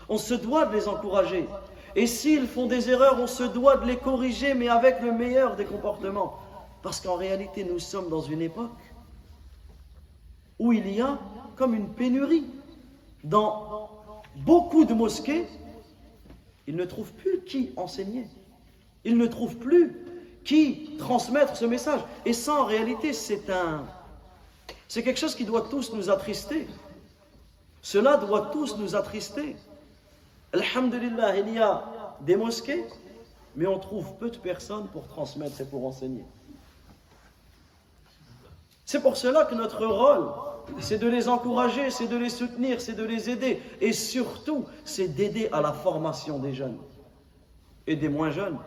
on 0.08 0.16
se 0.16 0.32
doit 0.32 0.64
de 0.64 0.74
les 0.74 0.88
encourager. 0.88 1.46
Et 1.94 2.06
s'ils 2.06 2.46
font 2.46 2.66
des 2.66 2.88
erreurs, 2.88 3.20
on 3.20 3.26
se 3.26 3.42
doit 3.42 3.76
de 3.76 3.84
les 3.84 3.98
corriger, 3.98 4.54
mais 4.54 4.70
avec 4.70 5.02
le 5.02 5.12
meilleur 5.12 5.54
des 5.54 5.66
comportements. 5.66 6.38
Parce 6.82 6.98
qu'en 6.98 7.16
réalité, 7.16 7.62
nous 7.62 7.78
sommes 7.78 8.08
dans 8.08 8.22
une 8.22 8.40
époque 8.40 8.70
où 10.58 10.72
il 10.72 10.90
y 10.94 11.02
a 11.02 11.18
comme 11.56 11.74
une 11.74 11.90
pénurie. 11.90 12.46
Dans 13.22 13.90
beaucoup 14.36 14.86
de 14.86 14.94
mosquées, 14.94 15.46
ils 16.68 16.76
ne 16.76 16.84
trouvent 16.84 17.12
plus 17.14 17.40
qui 17.44 17.72
enseigner. 17.76 18.26
Ils 19.02 19.16
ne 19.16 19.26
trouvent 19.26 19.56
plus 19.56 20.04
qui 20.44 20.96
transmettre 20.98 21.56
ce 21.56 21.64
message. 21.64 22.00
Et 22.26 22.34
ça, 22.34 22.60
en 22.60 22.66
réalité, 22.66 23.14
c'est 23.14 23.48
un, 23.48 23.86
c'est 24.86 25.02
quelque 25.02 25.18
chose 25.18 25.34
qui 25.34 25.46
doit 25.46 25.62
tous 25.70 25.94
nous 25.94 26.10
attrister. 26.10 26.68
Cela 27.80 28.18
doit 28.18 28.50
tous 28.52 28.76
nous 28.76 28.94
attrister. 28.94 29.56
Alhamdulillah, 30.52 31.38
il 31.38 31.54
y 31.54 31.58
a 31.58 32.16
des 32.20 32.36
mosquées, 32.36 32.84
mais 33.56 33.66
on 33.66 33.78
trouve 33.78 34.14
peu 34.16 34.28
de 34.28 34.36
personnes 34.36 34.88
pour 34.88 35.08
transmettre 35.08 35.58
et 35.62 35.64
pour 35.64 35.86
enseigner. 35.86 36.26
C'est 38.84 39.00
pour 39.00 39.16
cela 39.16 39.46
que 39.46 39.54
notre 39.54 39.86
rôle, 39.86 40.28
c'est 40.80 40.98
de 40.98 41.08
les 41.08 41.28
encourager, 41.28 41.90
c'est 41.90 42.06
de 42.06 42.16
les 42.16 42.30
soutenir, 42.30 42.80
c'est 42.80 42.94
de 42.94 43.04
les 43.04 43.30
aider. 43.30 43.62
Et 43.80 43.92
surtout, 43.92 44.66
c'est 44.84 45.08
d'aider 45.08 45.48
à 45.52 45.60
la 45.60 45.72
formation 45.72 46.38
des 46.38 46.54
jeunes 46.54 46.78
et 47.86 47.96
des 47.96 48.08
moins 48.08 48.30
jeunes. 48.30 48.58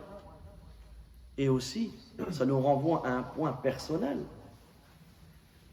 Et 1.38 1.48
aussi, 1.48 1.92
ça 2.30 2.44
nous 2.44 2.60
renvoie 2.60 3.06
à 3.06 3.10
un 3.10 3.22
point 3.22 3.52
personnel, 3.52 4.18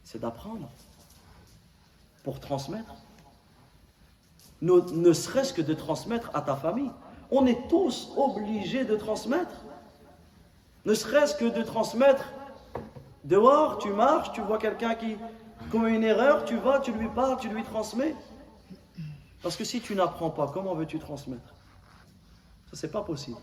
c'est 0.03 0.19
d'apprendre 0.19 0.69
pour 2.23 2.39
transmettre 2.39 2.95
ne, 4.61 5.13
serait-ce 5.13 5.53
que 5.53 5.61
de 5.61 5.73
transmettre 5.73 6.31
à 6.33 6.41
ta 6.41 6.55
famille. 6.55 6.91
On 7.31 7.45
est 7.45 7.67
tous 7.69 8.11
obligés 8.17 8.85
de 8.85 8.95
transmettre. 8.95 9.63
Ne 10.85 10.93
serait-ce 10.93 11.35
que 11.35 11.45
de 11.45 11.61
transmettre 11.61 12.25
dehors, 13.23 13.77
tu 13.77 13.89
marches, 13.89 14.31
tu 14.33 14.41
vois 14.41 14.57
quelqu'un 14.57 14.95
qui 14.95 15.17
commet 15.69 15.95
une 15.95 16.03
erreur, 16.03 16.45
tu 16.45 16.57
vas, 16.57 16.79
tu 16.79 16.91
lui 16.91 17.07
parles, 17.07 17.37
tu 17.39 17.49
lui 17.49 17.63
transmets. 17.63 18.15
Parce 19.41 19.55
que 19.55 19.63
si 19.63 19.79
tu 19.79 19.95
n'apprends 19.95 20.29
pas, 20.29 20.47
comment 20.47 20.75
veux-tu 20.75 20.99
transmettre? 20.99 21.53
Ça, 22.69 22.73
c'est 22.73 22.91
pas 22.91 23.03
possible. 23.03 23.37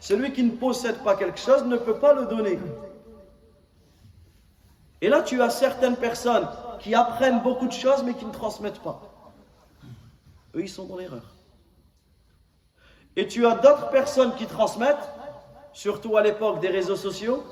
Celui 0.00 0.32
qui 0.32 0.42
ne 0.42 0.50
possède 0.52 1.02
pas 1.02 1.16
quelque 1.16 1.38
chose 1.38 1.64
ne 1.64 1.76
peut 1.76 1.98
pas 1.98 2.14
le 2.14 2.26
donner. 2.26 2.58
Et 5.00 5.08
là, 5.08 5.22
tu 5.22 5.42
as 5.42 5.50
certaines 5.50 5.96
personnes 5.96 6.48
qui 6.80 6.94
apprennent 6.94 7.42
beaucoup 7.42 7.66
de 7.66 7.72
choses 7.72 8.02
mais 8.04 8.14
qui 8.14 8.24
ne 8.24 8.32
transmettent 8.32 8.80
pas. 8.80 9.00
Eux, 10.54 10.62
ils 10.62 10.68
sont 10.68 10.86
dans 10.86 10.96
l'erreur. 10.96 11.34
Et 13.16 13.26
tu 13.26 13.46
as 13.46 13.56
d'autres 13.56 13.90
personnes 13.90 14.34
qui 14.36 14.46
transmettent, 14.46 15.08
surtout 15.78 16.16
à 16.16 16.22
l'époque 16.22 16.58
des 16.58 16.70
réseaux 16.70 16.96
sociaux, 16.96 17.44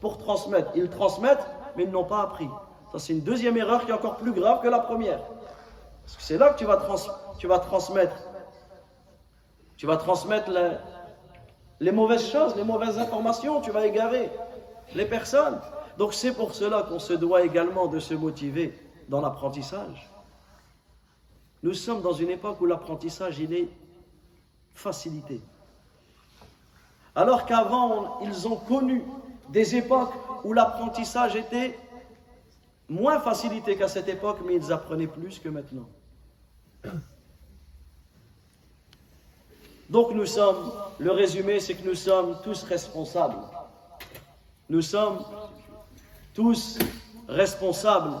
pour 0.00 0.16
transmettre. 0.16 0.70
Ils 0.74 0.88
transmettent, 0.88 1.46
mais 1.76 1.82
ils 1.84 1.90
n'ont 1.90 2.02
pas 2.04 2.22
appris. 2.22 2.48
Ça, 2.90 2.98
c'est 2.98 3.12
une 3.12 3.20
deuxième 3.20 3.58
erreur 3.58 3.84
qui 3.84 3.90
est 3.90 3.94
encore 3.94 4.16
plus 4.16 4.32
grave 4.32 4.62
que 4.62 4.68
la 4.68 4.78
première. 4.78 5.20
Parce 6.02 6.16
que 6.16 6.22
c'est 6.22 6.38
là 6.38 6.48
que 6.48 6.58
tu 6.58 6.64
vas, 6.64 6.78
transmettre. 7.58 8.16
Tu 9.76 9.86
vas 9.86 9.98
transmettre 9.98 10.50
les 11.78 11.92
mauvaises 11.92 12.30
choses, 12.30 12.56
les 12.56 12.64
mauvaises 12.64 12.98
informations, 12.98 13.60
tu 13.60 13.70
vas 13.70 13.84
égarer 13.84 14.30
les 14.94 15.04
personnes. 15.04 15.60
Donc 15.98 16.14
c'est 16.14 16.32
pour 16.32 16.54
cela 16.54 16.86
qu'on 16.88 16.98
se 16.98 17.12
doit 17.12 17.42
également 17.42 17.86
de 17.86 17.98
se 17.98 18.14
motiver 18.14 18.78
dans 19.10 19.20
l'apprentissage. 19.20 20.10
Nous 21.62 21.74
sommes 21.74 22.00
dans 22.00 22.14
une 22.14 22.30
époque 22.30 22.62
où 22.62 22.64
l'apprentissage 22.64 23.42
est 23.42 23.68
facilité. 24.72 25.42
Alors 27.18 27.46
qu'avant, 27.46 28.20
ils 28.22 28.46
ont 28.46 28.54
connu 28.54 29.02
des 29.48 29.74
époques 29.74 30.12
où 30.44 30.52
l'apprentissage 30.52 31.34
était 31.34 31.76
moins 32.88 33.18
facilité 33.18 33.76
qu'à 33.76 33.88
cette 33.88 34.06
époque, 34.06 34.38
mais 34.46 34.54
ils 34.54 34.72
apprenaient 34.72 35.08
plus 35.08 35.40
que 35.40 35.48
maintenant. 35.48 35.88
Donc 39.90 40.12
nous 40.12 40.26
sommes, 40.26 40.70
le 41.00 41.10
résumé 41.10 41.58
c'est 41.58 41.74
que 41.74 41.88
nous 41.88 41.96
sommes 41.96 42.38
tous 42.44 42.62
responsables. 42.62 43.42
Nous 44.70 44.82
sommes 44.82 45.18
tous 46.34 46.78
responsables 47.26 48.14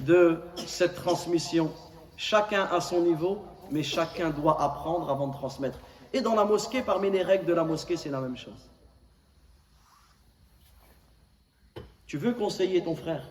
de 0.00 0.40
cette 0.66 0.96
transmission. 0.96 1.70
Chacun 2.16 2.64
à 2.64 2.80
son 2.80 3.02
niveau, 3.02 3.44
mais 3.70 3.84
chacun 3.84 4.30
doit 4.30 4.60
apprendre 4.60 5.08
avant 5.08 5.28
de 5.28 5.34
transmettre. 5.34 5.78
Et 6.14 6.20
dans 6.20 6.36
la 6.36 6.44
mosquée, 6.44 6.80
parmi 6.80 7.10
les 7.10 7.22
règles 7.22 7.44
de 7.44 7.52
la 7.52 7.64
mosquée, 7.64 7.96
c'est 7.96 8.08
la 8.08 8.20
même 8.20 8.36
chose. 8.36 8.70
Tu 12.06 12.18
veux 12.18 12.32
conseiller 12.32 12.84
ton 12.84 12.94
frère? 12.94 13.28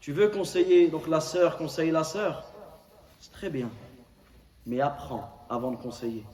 Tu 0.00 0.12
veux 0.12 0.30
conseiller, 0.30 0.88
donc 0.88 1.06
la 1.06 1.20
sœur 1.20 1.58
conseille 1.58 1.90
la 1.90 2.02
sœur? 2.02 2.50
C'est 3.20 3.30
très 3.30 3.50
bien. 3.50 3.68
Mais 4.64 4.80
apprends 4.80 5.28
avant 5.50 5.70
de 5.70 5.76
conseiller. 5.76 6.24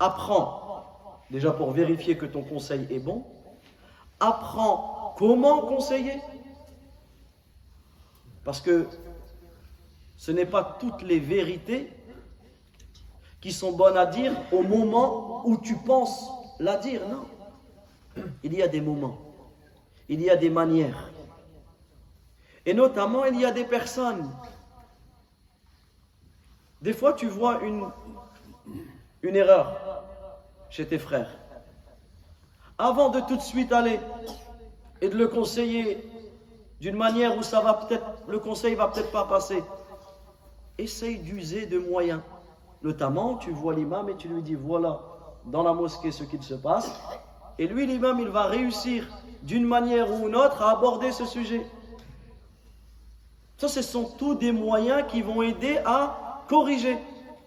Apprends, 0.00 1.20
déjà 1.30 1.52
pour 1.52 1.70
vérifier 1.70 2.18
que 2.18 2.26
ton 2.26 2.42
conseil 2.42 2.88
est 2.90 2.98
bon, 2.98 3.24
apprends 4.18 5.14
comment 5.16 5.60
conseiller. 5.68 6.20
Parce 8.42 8.60
que 8.60 8.88
ce 10.16 10.32
n'est 10.32 10.46
pas 10.46 10.76
toutes 10.80 11.02
les 11.02 11.20
vérités 11.20 11.92
qui 13.44 13.52
sont 13.52 13.72
bonnes 13.72 13.98
à 13.98 14.06
dire 14.06 14.32
au 14.52 14.62
moment 14.62 15.46
où 15.46 15.58
tu 15.58 15.76
penses 15.76 16.30
la 16.60 16.78
dire, 16.78 17.02
non? 17.06 17.26
Il 18.42 18.54
y 18.54 18.62
a 18.62 18.68
des 18.68 18.80
moments, 18.80 19.18
il 20.08 20.22
y 20.22 20.30
a 20.30 20.36
des 20.36 20.48
manières. 20.48 21.10
Et 22.64 22.72
notamment, 22.72 23.26
il 23.26 23.38
y 23.38 23.44
a 23.44 23.50
des 23.50 23.66
personnes. 23.66 24.30
Des 26.80 26.94
fois, 26.94 27.12
tu 27.12 27.26
vois 27.26 27.60
une, 27.60 27.90
erreur 29.22 29.76
chez 30.70 30.86
tes 30.86 30.98
frères 30.98 31.30
avant 32.78 33.10
de 33.10 33.20
tout 33.20 33.36
de 33.36 33.42
suite 33.42 33.72
aller 33.74 34.00
et 35.02 35.10
de 35.10 35.18
le 35.18 35.28
conseiller 35.28 36.02
d'une 36.80 36.96
manière 36.96 37.36
où 37.36 37.42
ça 37.42 37.60
va 37.60 37.74
peut-être, 37.74 38.06
le 38.26 38.38
conseil 38.38 38.74
va 38.74 38.88
peut-être 38.88 39.12
pas 39.12 39.26
passer, 39.26 39.62
essaye 40.78 41.18
d'user 41.18 41.66
de 41.66 41.78
moyens. 41.78 42.22
Notamment, 42.84 43.36
tu 43.38 43.50
vois 43.50 43.74
l'imam 43.74 44.08
et 44.08 44.16
tu 44.16 44.28
lui 44.28 44.42
dis 44.42 44.54
voilà 44.54 45.00
dans 45.46 45.64
la 45.64 45.72
mosquée 45.72 46.12
ce 46.12 46.22
qu'il 46.22 46.42
se 46.42 46.54
passe. 46.54 46.92
Et 47.58 47.66
lui, 47.66 47.86
l'imam, 47.86 48.20
il 48.20 48.28
va 48.28 48.44
réussir 48.44 49.08
d'une 49.42 49.66
manière 49.66 50.08
ou 50.12 50.28
une 50.28 50.36
autre 50.36 50.62
à 50.62 50.70
aborder 50.70 51.10
ce 51.10 51.26
sujet. 51.26 51.66
Ça, 53.56 53.66
ce 53.66 53.82
sont 53.82 54.04
tous 54.16 54.36
des 54.36 54.52
moyens 54.52 55.04
qui 55.08 55.22
vont 55.22 55.42
aider 55.42 55.78
à 55.84 56.44
corriger. 56.48 56.96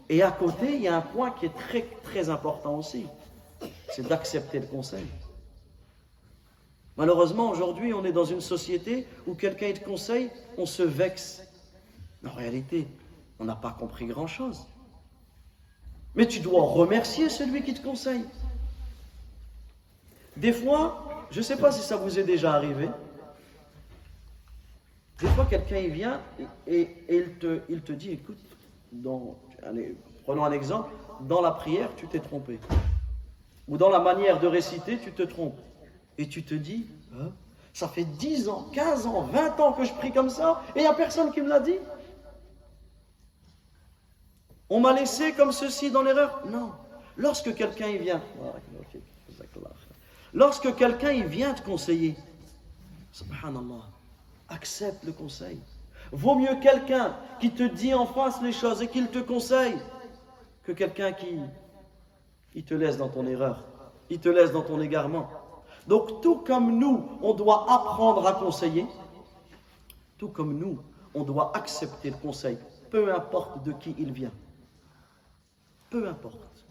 Et 0.09 0.21
à 0.21 0.31
côté, 0.31 0.75
il 0.75 0.81
y 0.81 0.89
a 0.89 0.97
un 0.97 1.01
point 1.01 1.31
qui 1.31 1.45
est 1.45 1.55
très, 1.55 1.87
très 2.03 2.29
important 2.29 2.75
aussi 2.75 3.05
c'est 3.89 4.07
d'accepter 4.07 4.59
le 4.59 4.67
conseil. 4.67 5.05
Malheureusement, 6.97 7.49
aujourd'hui, 7.49 7.93
on 7.93 8.03
est 8.05 8.11
dans 8.11 8.25
une 8.25 8.41
société 8.41 9.07
où 9.27 9.35
quelqu'un 9.35 9.71
te 9.73 9.83
conseille, 9.83 10.31
on 10.57 10.65
se 10.65 10.83
vexe. 10.83 11.43
En 12.25 12.31
réalité, 12.31 12.87
on 13.39 13.45
n'a 13.45 13.55
pas 13.55 13.71
compris 13.71 14.05
grand-chose. 14.07 14.65
Mais 16.17 16.27
tu 16.27 16.39
dois 16.39 16.63
remercier 16.63 17.29
celui 17.29 17.61
qui 17.61 17.75
te 17.75 17.81
conseille. 17.81 18.25
Des 20.35 20.51
fois, 20.51 21.27
je 21.29 21.37
ne 21.37 21.43
sais 21.43 21.57
pas 21.57 21.71
si 21.71 21.81
ça 21.81 21.95
vous 21.95 22.17
est 22.17 22.23
déjà 22.23 22.53
arrivé, 22.53 22.89
des 25.19 25.27
fois 25.27 25.45
quelqu'un 25.45 25.77
il 25.77 25.91
vient 25.91 26.19
et, 26.67 26.89
il, 27.07 27.37
te, 27.37 27.91
dit, 27.91 28.11
écoute, 28.11 28.37
prenons 30.23 30.43
un 30.43 30.51
exemple, 30.51 30.89
dans 31.21 31.41
la 31.41 31.51
prière, 31.51 31.89
tu 31.95 32.07
t'es 32.07 32.19
trompé. 32.19 32.59
Ou 33.67 33.77
dans 33.77 33.89
la 33.89 33.99
manière 33.99 34.39
de 34.39 34.47
réciter, 34.47 34.97
tu 34.97 35.11
te 35.11 35.23
trompes. 35.23 35.59
Et 36.17 36.27
tu 36.27 36.43
te 36.43 36.55
dis, 36.55 36.87
hein, 37.15 37.31
ça 37.73 37.87
fait 37.87 38.05
10 38.05 38.49
ans, 38.49 38.67
15 38.73 39.05
ans, 39.05 39.21
20 39.21 39.59
ans 39.59 39.73
que 39.73 39.83
je 39.83 39.93
prie 39.93 40.11
comme 40.11 40.31
ça, 40.31 40.63
et 40.75 40.79
il 40.79 40.81
n'y 40.81 40.87
a 40.87 40.93
personne 40.95 41.31
qui 41.31 41.41
me 41.41 41.49
l'a 41.49 41.59
dit. 41.59 41.77
On 44.69 44.79
m'a 44.79 44.93
laissé 44.93 45.33
comme 45.33 45.51
ceci 45.51 45.91
dans 45.91 46.01
l'erreur 46.01 46.41
Non. 46.47 46.71
Lorsque 47.15 47.53
quelqu'un 47.55 47.87
y 47.87 47.97
vient, 47.97 48.21
lorsque 50.33 50.75
quelqu'un 50.75 51.11
y 51.11 51.23
vient 51.23 51.53
te 51.53 51.63
conseiller, 51.63 52.15
subhanallah, 53.11 53.85
accepte 54.49 55.03
le 55.03 55.11
conseil. 55.11 55.59
Vaut 56.11 56.35
mieux 56.35 56.55
quelqu'un 56.61 57.15
qui 57.39 57.51
te 57.51 57.63
dit 57.63 57.93
en 57.93 58.05
face 58.05 58.41
les 58.41 58.51
choses 58.51 58.81
et 58.81 58.87
qu'il 58.87 59.07
te 59.09 59.19
conseille 59.19 59.77
que 60.63 60.71
quelqu'un 60.71 61.13
qui, 61.13 62.63
te 62.63 62.73
laisse 62.73 62.97
dans 62.97 63.09
ton 63.09 63.25
erreur, 63.25 63.63
il 64.09 64.19
te 64.19 64.29
laisse 64.29 64.51
dans 64.51 64.61
ton 64.61 64.81
égarement. 64.81 65.29
Donc 65.87 66.21
tout 66.21 66.37
comme 66.37 66.77
nous, 66.77 67.07
on 67.21 67.33
doit 67.33 67.71
apprendre 67.71 68.27
à 68.27 68.33
conseiller, 68.33 68.85
tout 70.17 70.29
comme 70.29 70.57
nous, 70.57 70.79
on 71.13 71.23
doit 71.23 71.55
accepter 71.55 72.09
le 72.09 72.17
conseil, 72.17 72.57
peu 72.91 73.13
importe 73.13 73.63
de 73.63 73.71
qui 73.71 73.95
il 73.97 74.11
vient. 74.11 74.31
Peu 75.89 76.07
importe. 76.07 76.65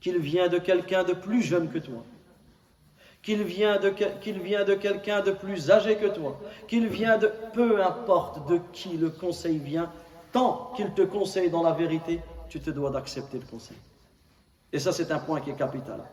Qu'il 0.00 0.18
vient 0.18 0.48
de 0.48 0.58
quelqu'un 0.58 1.04
de 1.04 1.12
plus 1.12 1.42
jeune 1.42 1.70
que 1.70 1.78
toi, 1.78 2.04
qu'il 3.22 3.42
vient 3.42 3.80
de, 3.80 3.90
qu'il 3.90 4.40
vient 4.40 4.64
de 4.64 4.74
quelqu'un 4.74 5.20
de 5.20 5.32
plus 5.32 5.70
âgé 5.70 5.96
que 5.96 6.06
toi, 6.06 6.38
qu'il 6.68 6.86
vient 6.86 7.18
de... 7.18 7.32
Peu 7.52 7.84
importe 7.84 8.48
de 8.48 8.60
qui 8.72 8.96
le 8.96 9.10
conseil 9.10 9.58
vient, 9.58 9.90
tant 10.32 10.72
qu'il 10.76 10.92
te 10.94 11.02
conseille 11.02 11.50
dans 11.50 11.62
la 11.62 11.72
vérité, 11.72 12.20
tu 12.48 12.60
te 12.60 12.70
dois 12.70 12.90
d'accepter 12.90 13.38
le 13.38 13.46
conseil. 13.46 13.76
Et 14.72 14.78
ça, 14.78 14.92
c'est 14.92 15.10
un 15.10 15.18
point 15.18 15.40
qui 15.40 15.50
est 15.50 15.56
capital. 15.56 16.04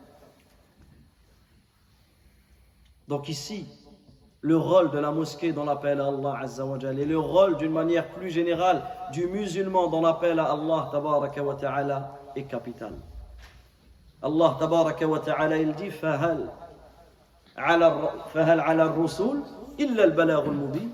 Donc 3.07 3.29
ici, 3.29 3.67
le 4.43 4.57
rôle 4.57 4.91
de 4.91 4.99
la 4.99 5.09
mosquée 5.11 5.53
dans 5.53 5.63
l'appel 5.63 6.01
à 6.01 6.07
Allah 6.07 6.41
et 6.43 7.05
le 7.05 7.17
rôle 7.17 7.55
d'une 7.55 7.71
manière 7.71 8.09
plus 8.09 8.29
générale 8.29 8.83
du 9.13 9.25
musulman 9.27 9.87
dans 9.87 10.01
l'appel 10.01 10.37
à 10.37 10.51
Allah 10.51 10.89
tabaraka 10.91 11.41
ta'ala 11.61 12.11
est 12.35 12.43
capital. 12.43 12.91
Allah 14.21 14.57
tabaraka 14.59 15.07
wa 15.07 15.19
ta'ala 15.19 15.57
il 15.57 15.73
dit 15.73 15.91
fahal 15.91 16.51
fahal 17.55 18.63
ala 18.65 18.87
rusul 18.87 19.43
illa 19.77 20.03
al 20.03 20.51
mubin 20.51 20.89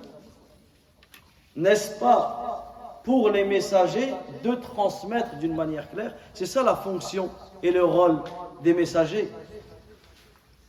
n'est-ce 1.56 2.00
pas 2.00 3.02
pour 3.04 3.32
les 3.32 3.46
messagers 3.46 4.14
de 4.44 4.54
transmettre 4.54 5.38
d'une 5.38 5.56
manière 5.56 5.90
claire? 5.90 6.14
C'est 6.36 6.46
ça 6.46 6.62
la 6.62 6.76
fonction 6.76 7.30
et 7.64 7.72
le 7.72 7.84
rôle 7.84 8.18
des 8.62 8.76
messagers. 8.76 9.32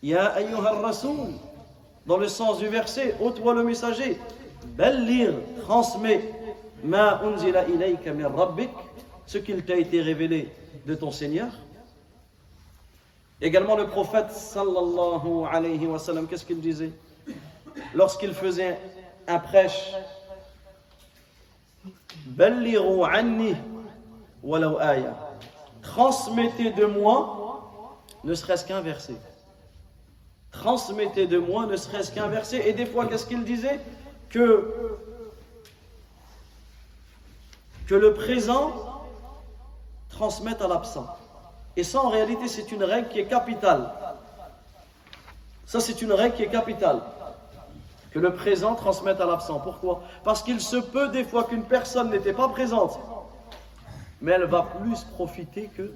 Ya 0.03 0.29
ayyuha 0.29 0.81
rasul 0.81 1.35
dans 2.06 2.16
le 2.16 2.28
sens 2.28 2.58
du 2.58 2.68
verset, 2.68 3.14
ô 3.20 3.30
toi 3.30 3.54
le 3.54 3.62
messager, 3.64 4.18
bellir, 4.64 5.34
transmet, 5.62 6.32
ma 6.82 7.22
unzila 7.22 7.66
ilayka 7.68 8.12
rabbik, 8.36 8.70
ce 9.26 9.38
qu'il 9.38 9.64
t'a 9.64 9.76
été 9.76 10.00
révélé 10.00 10.48
de 10.86 10.94
ton 10.94 11.10
Seigneur. 11.10 11.48
Également 13.40 13.76
le 13.76 13.86
prophète 13.86 14.32
sallallahu 14.32 15.46
alayhi 15.50 15.86
wa 15.86 15.98
sallam, 15.98 16.26
qu'est-ce 16.26 16.44
qu'il 16.44 16.60
disait? 16.60 16.92
Lorsqu'il 17.94 18.34
faisait 18.34 18.78
un 19.26 19.38
prêche, 19.38 19.94
belliru 22.26 23.04
anni 23.04 23.54
walau 24.42 24.78
aya. 24.78 25.16
Transmettez 25.82 26.70
de 26.72 26.84
moi 26.84 28.00
ne 28.24 28.34
serait-ce 28.34 28.64
qu'un 28.66 28.80
verset 28.80 29.14
transmettez 30.52 31.26
de 31.26 31.38
moi 31.38 31.66
ne 31.66 31.76
serait-ce 31.76 32.12
qu'un 32.12 32.28
verset. 32.28 32.68
Et 32.68 32.72
des 32.72 32.86
fois, 32.86 33.06
qu'est-ce 33.06 33.26
qu'il 33.26 33.44
disait 33.44 33.80
que, 34.28 34.98
que 37.86 37.94
le 37.94 38.14
présent 38.14 38.90
transmette 40.10 40.60
à 40.60 40.68
l'absent. 40.68 41.06
Et 41.76 41.84
ça, 41.84 42.00
en 42.00 42.08
réalité, 42.08 42.46
c'est 42.46 42.72
une 42.72 42.84
règle 42.84 43.08
qui 43.08 43.20
est 43.20 43.26
capitale. 43.26 43.90
Ça, 45.66 45.80
c'est 45.80 46.02
une 46.02 46.12
règle 46.12 46.36
qui 46.36 46.42
est 46.42 46.50
capitale. 46.50 47.00
Que 48.10 48.18
le 48.18 48.34
présent 48.34 48.74
transmette 48.74 49.20
à 49.20 49.24
l'absent. 49.24 49.60
Pourquoi? 49.60 50.02
Parce 50.24 50.42
qu'il 50.42 50.60
se 50.60 50.76
peut 50.76 51.08
des 51.08 51.24
fois 51.24 51.44
qu'une 51.44 51.62
personne 51.62 52.10
n'était 52.10 52.32
pas 52.32 52.48
présente, 52.48 52.98
mais 54.20 54.32
elle 54.32 54.44
va 54.44 54.62
plus 54.62 55.04
profiter 55.04 55.70
que. 55.76 55.92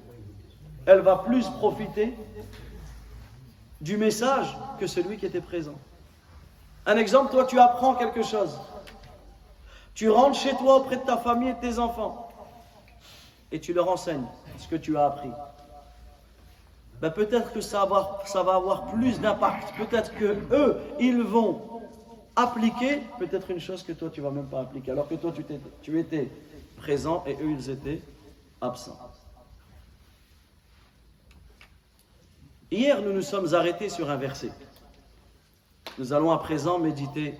Elle 0.85 1.01
va 1.01 1.17
plus 1.17 1.47
profiter 1.49 2.13
du 3.81 3.97
message 3.97 4.55
que 4.79 4.87
celui 4.87 5.17
qui 5.17 5.25
était 5.25 5.41
présent. 5.41 5.75
Un 6.85 6.97
exemple, 6.97 7.31
toi 7.31 7.45
tu 7.45 7.59
apprends 7.59 7.95
quelque 7.95 8.23
chose. 8.23 8.59
Tu 9.93 10.09
rentres 10.09 10.37
chez 10.37 10.55
toi 10.57 10.77
auprès 10.77 10.97
de 10.97 11.03
ta 11.03 11.17
famille 11.17 11.49
et 11.49 11.53
de 11.53 11.59
tes 11.59 11.79
enfants 11.79 12.25
et 13.51 13.59
tu 13.59 13.73
leur 13.73 13.89
enseignes 13.89 14.25
ce 14.57 14.67
que 14.67 14.75
tu 14.75 14.97
as 14.97 15.05
appris. 15.05 15.29
Ben, 17.01 17.09
peut-être 17.09 17.53
que 17.53 17.61
ça 17.61 17.85
va, 17.85 18.21
avoir 18.53 18.87
plus 18.87 19.19
d'impact. 19.19 19.73
Peut-être 19.77 20.13
que 20.15 20.37
eux, 20.51 20.77
ils 20.99 21.21
vont 21.21 21.61
appliquer 22.35 23.01
peut-être 23.19 23.51
une 23.51 23.59
chose 23.59 23.83
que 23.83 23.93
toi 23.93 24.09
tu 24.09 24.21
vas 24.21 24.31
même 24.31 24.47
pas 24.47 24.61
appliquer. 24.61 24.91
Alors 24.91 25.07
que 25.07 25.15
toi 25.15 25.31
tu 25.81 25.99
étais 25.99 26.29
présent 26.77 27.23
et 27.25 27.33
eux 27.33 27.51
ils 27.51 27.69
étaient 27.69 28.01
absents. 28.61 28.97
Hier, 32.71 32.99
nous 32.99 33.13
nous 33.13 33.21
sommes 33.21 33.53
arrêtés 33.53 33.89
sur 33.89 34.09
un 34.09 34.17
verset. 34.17 34.49
Nous 35.99 36.13
allons 36.13 36.31
à 36.31 36.39
présent 36.39 36.79
méditer 36.79 37.35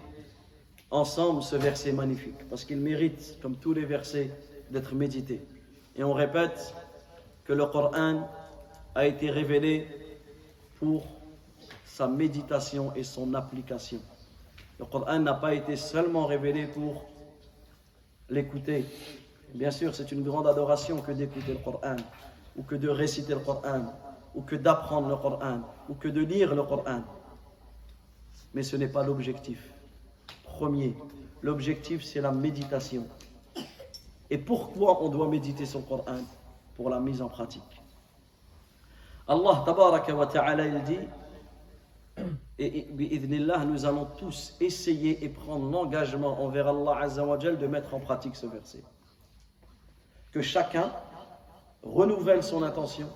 ensemble 0.92 1.42
ce 1.42 1.56
verset 1.56 1.92
magnifique, 1.94 2.48
parce 2.48 2.64
qu'il 2.64 2.78
mérite, 2.78 3.40
comme 3.42 3.56
tous 3.56 3.74
les 3.74 3.86
versets, 3.86 4.30
d'être 4.70 4.94
médité. 4.94 5.44
Et 5.96 6.04
on 6.04 6.14
répète 6.14 6.76
que 7.44 7.54
le 7.54 7.66
Coran 7.66 8.30
a 8.94 9.08
été 9.08 9.32
révélé 9.32 9.88
pour 10.78 11.08
sa 11.86 12.08
méditation 12.08 12.94
et 12.96 13.04
son 13.04 13.34
application. 13.34 14.02
Le 14.78 14.86
Coran 14.86 15.18
n'a 15.18 15.34
pas 15.34 15.56
été 15.56 15.76
seulement 15.76 16.28
révélé 16.28 16.68
pour 16.68 17.04
l'écouter. 18.30 18.86
Bien 19.56 19.72
sûr, 19.72 19.96
c'est 19.96 20.12
une 20.12 20.24
grande 20.24 20.46
adoration 20.46 21.02
que 21.02 21.14
d'écouter 21.14 21.54
le 21.54 21.60
Coran 21.60 21.96
ou 22.56 22.62
que 22.62 22.76
de 22.76 22.90
réciter 22.90 23.34
le 23.34 23.40
Coran 23.40 23.92
ou 24.36 24.42
que 24.42 24.56
d'apprendre 24.56 25.08
le 25.08 25.16
Coran, 25.16 25.62
ou 25.90 25.96
que 25.96 26.08
de 26.10 26.22
lire 26.22 26.54
le 26.54 26.64
Coran. 26.64 27.02
Mais 28.54 28.64
ce 28.64 28.76
n'est 28.76 28.90
pas 28.90 29.04
l'objectif. 29.04 29.74
Premier, 30.44 30.96
l'objectif 31.42 32.04
c'est 32.04 32.22
la 32.22 32.32
méditation. 32.32 33.08
Et 34.30 34.38
pourquoi 34.38 35.02
on 35.04 35.10
doit 35.10 35.28
méditer 35.28 35.64
le 35.64 35.80
Coran 35.82 36.20
Pour 36.76 36.90
la 36.90 37.00
mise 37.00 37.22
en 37.22 37.30
pratique? 37.30 37.82
Allah 39.28 39.64
tabaraka 39.66 40.14
wa 40.14 40.28
ta'ala 40.28 40.68
il 40.68 40.84
dit 40.84 41.00
et 42.60 42.88
nous 43.28 43.86
allons 43.86 44.06
tous 44.18 44.56
essayer 44.60 45.24
et 45.26 45.30
prendre 45.30 45.70
l'engagement 45.72 46.42
envers 46.44 46.68
Allah 46.68 47.00
Azzawajal 47.02 47.58
de 47.58 47.68
mettre 47.68 47.94
en 47.94 48.00
pratique 48.00 48.36
ce 48.36 48.46
verset. 48.46 48.84
Que 50.32 50.42
chacun 50.42 50.92
renouvelle 51.84 52.44
son 52.44 52.64
intention 52.64 53.08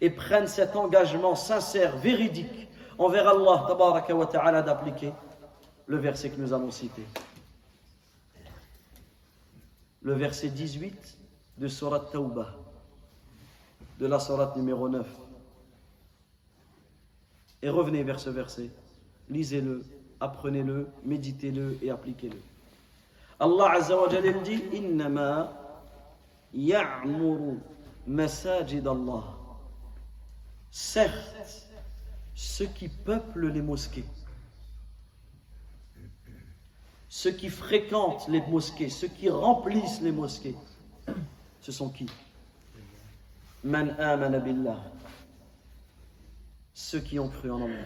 et 0.00 0.10
prennent 0.10 0.46
cet 0.46 0.76
engagement 0.76 1.34
sincère, 1.34 1.96
véridique 1.98 2.68
envers 2.98 3.28
Allah 3.28 4.02
wa 4.14 4.26
ta'ala 4.26 4.62
d'appliquer 4.62 5.12
le 5.86 5.96
verset 5.98 6.30
que 6.30 6.40
nous 6.40 6.52
avons 6.52 6.70
cité. 6.70 7.02
Le 10.02 10.14
verset 10.14 10.48
18 10.48 11.18
de 11.58 11.68
Surat 11.68 12.00
Tawbah, 12.00 12.54
de 13.98 14.06
la 14.06 14.18
Surat 14.18 14.52
numéro 14.56 14.88
9. 14.88 15.06
Et 17.62 17.68
revenez 17.68 18.02
vers 18.02 18.18
ce 18.18 18.30
verset, 18.30 18.70
lisez-le, 19.28 19.84
apprenez-le, 20.20 20.88
méditez-le 21.04 21.76
et 21.82 21.90
appliquez-le. 21.90 22.38
Allah 23.38 23.72
Azza 23.72 24.00
wa 24.00 24.08
dit 24.08 24.62
Innama 24.72 25.52
ya'muru 26.54 27.58
masajid 28.06 28.86
Allah 28.86 29.39
Certes, 30.70 31.34
ceux 32.34 32.66
qui 32.66 32.88
peuplent 32.88 33.48
les 33.48 33.62
mosquées, 33.62 34.04
ceux 37.08 37.32
qui 37.32 37.48
fréquentent 37.48 38.28
les 38.28 38.40
mosquées, 38.42 38.88
ceux 38.88 39.08
qui 39.08 39.28
remplissent 39.28 40.00
les 40.00 40.12
mosquées, 40.12 40.54
ce 41.60 41.72
sont 41.72 41.90
qui? 41.90 42.06
Man. 43.62 43.94
Ceux 46.72 47.00
qui 47.00 47.18
ont 47.18 47.28
cru 47.28 47.50
en 47.50 47.60
Allah. 47.62 47.84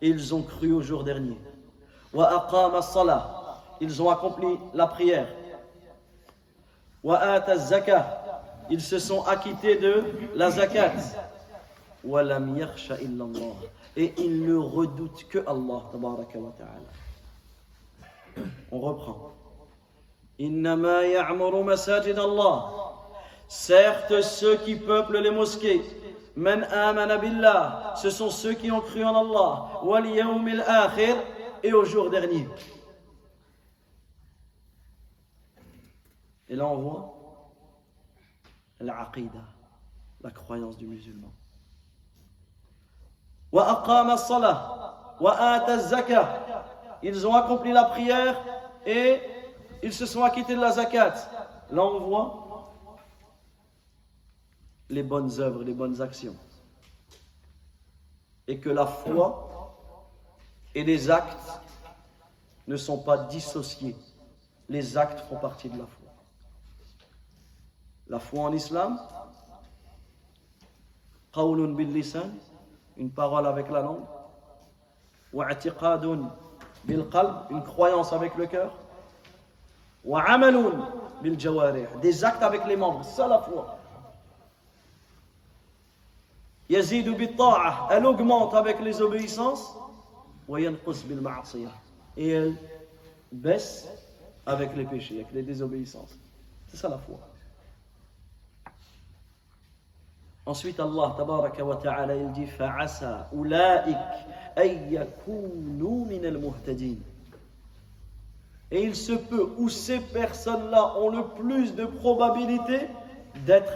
Ils 0.00 0.34
ont 0.34 0.42
cru 0.42 0.72
au 0.72 0.80
jour 0.80 1.04
dernier. 1.04 1.38
Wa. 2.14 2.48
Ils 3.80 4.02
ont 4.02 4.08
accompli 4.08 4.58
la 4.72 4.86
prière. 4.86 5.28
Wa. 7.02 7.44
Ils 8.70 8.80
se 8.80 8.98
sont 8.98 9.22
acquittés 9.24 9.76
de 9.76 10.04
la 10.34 10.50
zakat. 10.50 10.92
Et 13.96 14.14
ils 14.18 14.46
ne 14.46 14.56
redoutent 14.56 15.24
que 15.28 15.38
Allah. 15.46 15.82
On 18.70 18.80
reprend. 18.80 19.32
Certes, 23.48 24.22
ceux 24.22 24.56
qui 24.56 24.76
peuplent 24.76 25.18
les 25.18 25.30
mosquées, 25.30 25.82
ce 26.36 28.10
sont 28.10 28.30
ceux 28.30 28.52
qui 28.52 28.70
ont 28.70 28.80
cru 28.80 29.02
en 29.04 29.16
Allah, 29.16 29.80
wal 29.82 30.06
yawmil 30.06 30.64
et 31.64 31.72
au 31.72 31.84
jour 31.84 32.10
dernier. 32.10 32.48
Et 36.48 36.54
là, 36.54 36.66
on 36.66 36.76
voit 36.76 37.17
la 38.80 40.30
croyance 40.30 40.76
du 40.76 40.86
musulman. 40.86 41.32
Ils 47.02 47.26
ont 47.26 47.34
accompli 47.34 47.72
la 47.72 47.84
prière 47.84 48.36
et 48.84 49.20
ils 49.82 49.92
se 49.92 50.06
sont 50.06 50.22
acquittés 50.22 50.54
de 50.54 50.60
la 50.60 50.72
zakat. 50.72 51.14
Là, 51.70 51.82
on 51.82 52.00
voit 52.00 52.72
les 54.90 55.02
bonnes 55.02 55.40
œuvres, 55.40 55.62
les 55.62 55.74
bonnes 55.74 56.00
actions. 56.00 56.36
Et 58.46 58.58
que 58.58 58.70
la 58.70 58.86
foi 58.86 59.74
et 60.74 60.84
les 60.84 61.10
actes 61.10 61.60
ne 62.66 62.76
sont 62.76 62.98
pas 62.98 63.18
dissociés. 63.18 63.96
Les 64.68 64.96
actes 64.96 65.20
font 65.28 65.36
partie 65.36 65.68
de 65.68 65.78
la 65.78 65.86
foi. 65.86 65.97
La 68.08 68.18
foi 68.18 68.44
en 68.44 68.52
islam, 68.52 68.98
qawlun 71.32 71.74
bil 71.74 71.92
lisan, 71.92 72.30
une 72.96 73.10
parole 73.10 73.46
avec 73.46 73.68
la 73.70 73.82
langue, 73.82 74.04
wa 75.32 75.46
bil 76.84 77.04
qalb, 77.10 77.34
une 77.50 77.62
croyance 77.62 78.12
avec 78.12 78.34
le 78.36 78.46
cœur, 78.46 78.72
des 82.00 82.24
actes 82.24 82.42
avec 82.42 82.64
les 82.66 82.76
membres, 82.76 83.04
c'est 83.04 83.16
ça 83.16 83.28
la 83.28 83.40
foi. 83.40 83.78
Yazidu 86.70 87.14
elle 87.90 88.06
augmente 88.06 88.54
avec 88.54 88.80
les 88.80 89.02
obéissances, 89.02 89.74
et 92.16 92.28
elle 92.30 92.56
baisse 93.30 93.86
avec 94.46 94.74
les 94.74 94.84
péchés, 94.84 95.16
avec 95.16 95.32
les 95.32 95.42
désobéissances. 95.42 96.16
C'est 96.68 96.78
ça 96.78 96.88
la 96.88 96.98
foi. 96.98 97.18
Ensuite, 100.48 100.80
Allah 100.80 101.14
wa 101.18 101.52
il 102.14 102.32
dit 102.32 102.46
Fa'asa 102.46 103.28
Et 108.70 108.82
il 108.82 108.96
se 108.96 109.12
peut, 109.12 109.52
ou 109.58 109.68
ces 109.68 110.00
personnes-là 110.00 110.96
ont 110.96 111.10
le 111.10 111.22
plus 111.36 111.74
de 111.74 111.84
probabilité 111.84 112.88
d'être 113.44 113.74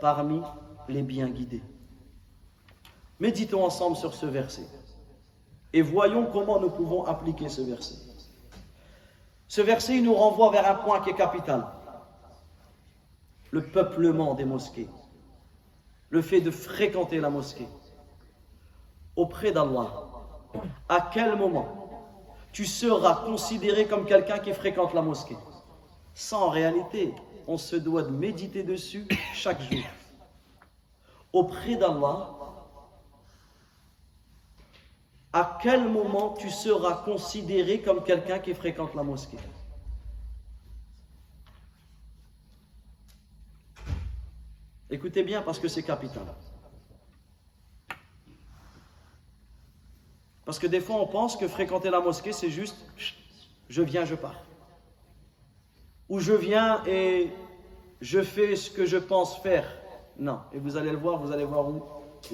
parmi 0.00 0.42
les 0.88 1.02
bien 1.02 1.28
guidés. 1.28 1.62
Méditons 3.20 3.64
ensemble 3.64 3.96
sur 3.96 4.12
ce 4.12 4.26
verset 4.26 4.66
et 5.72 5.82
voyons 5.82 6.26
comment 6.32 6.58
nous 6.58 6.70
pouvons 6.70 7.04
appliquer 7.04 7.48
ce 7.48 7.60
verset. 7.60 7.94
Ce 9.46 9.60
verset 9.60 10.00
nous 10.00 10.14
renvoie 10.14 10.50
vers 10.50 10.68
un 10.68 10.74
point 10.74 10.98
qui 10.98 11.10
est 11.10 11.14
capital 11.14 11.64
le 13.52 13.62
peuplement 13.62 14.34
des 14.34 14.44
mosquées. 14.44 14.88
Le 16.10 16.22
fait 16.22 16.40
de 16.40 16.50
fréquenter 16.50 17.20
la 17.20 17.30
mosquée. 17.30 17.68
Auprès 19.16 19.52
d'Allah. 19.52 20.04
À 20.88 21.10
quel 21.12 21.36
moment 21.36 22.14
tu 22.52 22.64
seras 22.64 23.26
considéré 23.26 23.86
comme 23.86 24.06
quelqu'un 24.06 24.38
qui 24.38 24.52
fréquente 24.52 24.94
la 24.94 25.02
mosquée? 25.02 25.36
Sans 26.14 26.48
réalité, 26.48 27.14
on 27.46 27.58
se 27.58 27.76
doit 27.76 28.02
de 28.02 28.10
méditer 28.10 28.62
dessus 28.62 29.06
chaque 29.34 29.60
jour. 29.60 29.84
Auprès 31.32 31.76
d'Allah, 31.76 32.34
à 35.32 35.58
quel 35.62 35.88
moment 35.88 36.34
tu 36.38 36.48
seras 36.50 37.02
considéré 37.04 37.80
comme 37.82 38.02
quelqu'un 38.02 38.38
qui 38.38 38.54
fréquente 38.54 38.94
la 38.94 39.02
mosquée? 39.02 39.38
Écoutez 44.90 45.22
bien 45.22 45.42
parce 45.42 45.58
que 45.58 45.68
c'est 45.68 45.82
capital. 45.82 46.24
Parce 50.44 50.58
que 50.58 50.66
des 50.66 50.80
fois, 50.80 50.96
on 50.96 51.06
pense 51.06 51.36
que 51.36 51.46
fréquenter 51.46 51.90
la 51.90 52.00
mosquée, 52.00 52.32
c'est 52.32 52.48
juste 52.50 52.76
je 53.68 53.82
viens, 53.82 54.06
je 54.06 54.14
pars. 54.14 54.42
Ou 56.08 56.20
je 56.20 56.32
viens 56.32 56.82
et 56.86 57.30
je 58.00 58.22
fais 58.22 58.56
ce 58.56 58.70
que 58.70 58.86
je 58.86 58.96
pense 58.96 59.38
faire. 59.40 59.66
Non. 60.18 60.40
Et 60.54 60.58
vous 60.58 60.78
allez 60.78 60.90
le 60.90 60.96
voir, 60.96 61.18
vous 61.18 61.32
allez 61.32 61.44
voir 61.44 61.68
où, 61.68 61.82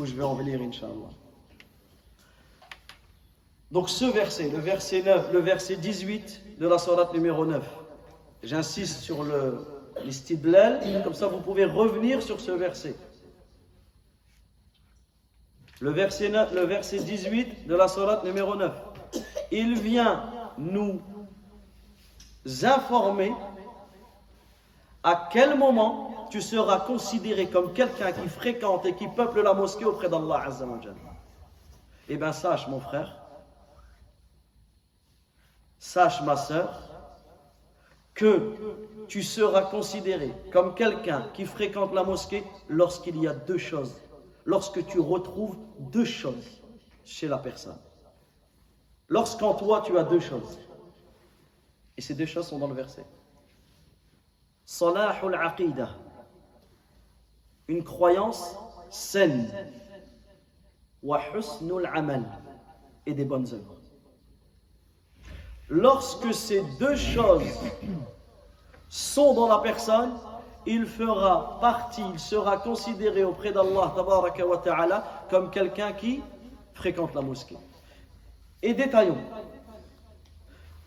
je 0.05 0.15
vais 0.15 0.23
en 0.23 0.35
venir, 0.35 0.61
Inch'Allah. 0.61 1.11
Donc 3.73 3.91
ce 3.91 4.05
verset, 4.05 4.49
le 4.51 4.59
verset 4.59 5.03
9, 5.03 5.33
le 5.33 5.41
verset 5.41 5.77
18 5.77 6.59
de 6.61 6.69
la 6.69 6.79
sourate 6.79 7.13
numéro 7.13 7.45
9. 7.45 7.69
J'insiste 8.45 9.01
sur 9.01 9.25
le 9.25 9.74
l'istidlal, 10.03 10.81
comme 11.03 11.15
ça 11.15 11.27
vous 11.27 11.41
pouvez 11.41 11.65
revenir 11.65 12.23
sur 12.23 12.41
ce 12.41 12.53
verset. 12.53 12.97
Le 15.81 15.91
verset, 15.91 16.29
le 16.29 16.63
verset 16.63 17.01
18 17.01 17.67
de 17.67 17.75
la 17.75 17.89
sourate 17.89 18.25
numéro 18.25 18.55
9. 18.55 18.73
Il 19.51 19.79
vient 19.79 20.31
nous 20.57 21.01
informer 22.63 23.33
à 25.03 25.29
quel 25.31 25.59
moment 25.59 26.27
tu 26.31 26.41
seras 26.41 26.81
considéré 26.81 27.49
comme 27.49 27.73
quelqu'un 27.73 28.13
qui 28.13 28.29
fréquente 28.29 28.87
et 28.87 28.95
qui 28.95 29.09
peuple 29.09 29.43
la 29.43 29.53
mosquée 29.53 29.85
auprès 29.85 30.09
d'Allah. 30.09 30.49
Eh 32.09 32.17
bien, 32.17 32.33
sache, 32.33 32.67
mon 32.69 32.81
frère, 32.81 33.17
sache, 35.79 36.23
ma 36.23 36.37
soeur, 36.37 36.94
que 38.15 38.55
tu 39.09 39.23
seras 39.23 39.63
considéré 39.63 40.33
comme 40.53 40.75
quelqu'un 40.75 41.29
qui 41.35 41.45
fréquente 41.45 41.93
la 41.93 42.05
mosquée 42.05 42.45
lorsqu'il 42.69 43.21
y 43.21 43.27
a 43.27 43.35
deux 43.35 43.59
choses 43.59 43.97
lorsque 44.47 44.85
tu 44.87 45.01
retrouves 45.01 45.57
deux 45.79 46.05
choses 46.05 46.63
chez 47.05 47.29
la 47.29 47.39
personne. 47.39 47.79
Lorsqu'en 49.09 49.55
toi 49.55 49.83
tu 49.85 49.99
as 49.99 50.05
deux 50.05 50.21
choses. 50.21 50.59
Et 51.97 52.01
ces 52.01 52.15
deux 52.15 52.27
choses 52.27 52.47
sont 52.47 52.59
dans 52.59 52.69
le 52.69 52.75
verset. 52.75 53.05
Salahul 54.65 55.35
aqidah. 55.35 55.91
Une 57.69 57.85
croyance 57.85 58.57
saine. 58.91 59.51
Wa 61.03 61.21
husnul 61.35 61.89
amal. 61.95 62.25
Et 63.07 63.15
des 63.15 63.25
bonnes 63.25 63.47
œuvres. 63.53 63.74
Lorsque 65.69 66.33
ces 66.35 66.63
deux 66.79 66.97
choses 66.97 67.43
sont 68.89 69.35
dans 69.35 69.49
la 69.49 69.59
personne, 69.59 70.13
il 70.67 70.87
fera 70.87 71.59
partie, 71.61 72.05
il 72.13 72.19
sera 72.19 72.59
considéré 72.59 73.25
auprès 73.25 73.53
d'Allah 73.53 75.05
comme 75.31 75.51
quelqu'un 75.51 75.93
qui 75.93 76.23
fréquente 76.75 77.15
la 77.15 77.21
mosquée. 77.21 77.59
Et 78.63 78.75
détaillons. 78.75 79.19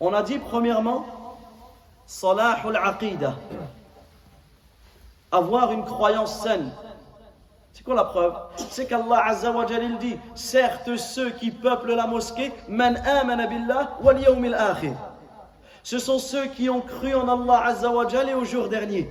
On 0.00 0.12
a 0.14 0.22
dit 0.22 0.38
premièrement. 0.38 1.06
Avoir 5.30 5.72
une 5.72 5.84
croyance 5.84 6.40
saine. 6.42 6.72
C'est 7.78 7.84
quoi 7.84 7.94
la 7.94 8.02
preuve? 8.02 8.34
C'est 8.56 8.88
qu'Allah 8.88 9.24
Azza 9.26 9.52
wa 9.52 9.64
il 9.70 9.98
dit 9.98 10.16
certes 10.34 10.96
ceux 10.96 11.30
qui 11.30 11.52
peuplent 11.52 11.94
la 11.94 12.08
mosquée 12.08 12.50
man 12.68 12.96
amana 12.96 13.46
billah 13.46 13.96
wal 14.02 14.20
yawmil 14.20 14.54
akhir. 14.54 14.94
Ce 15.84 16.00
sont 16.00 16.18
ceux 16.18 16.46
qui 16.48 16.68
ont 16.68 16.80
cru 16.80 17.14
en 17.14 17.28
Allah 17.28 17.66
Azza 17.66 17.88
wa 17.88 18.04
et 18.12 18.34
au 18.34 18.44
jour 18.44 18.68
dernier. 18.68 19.08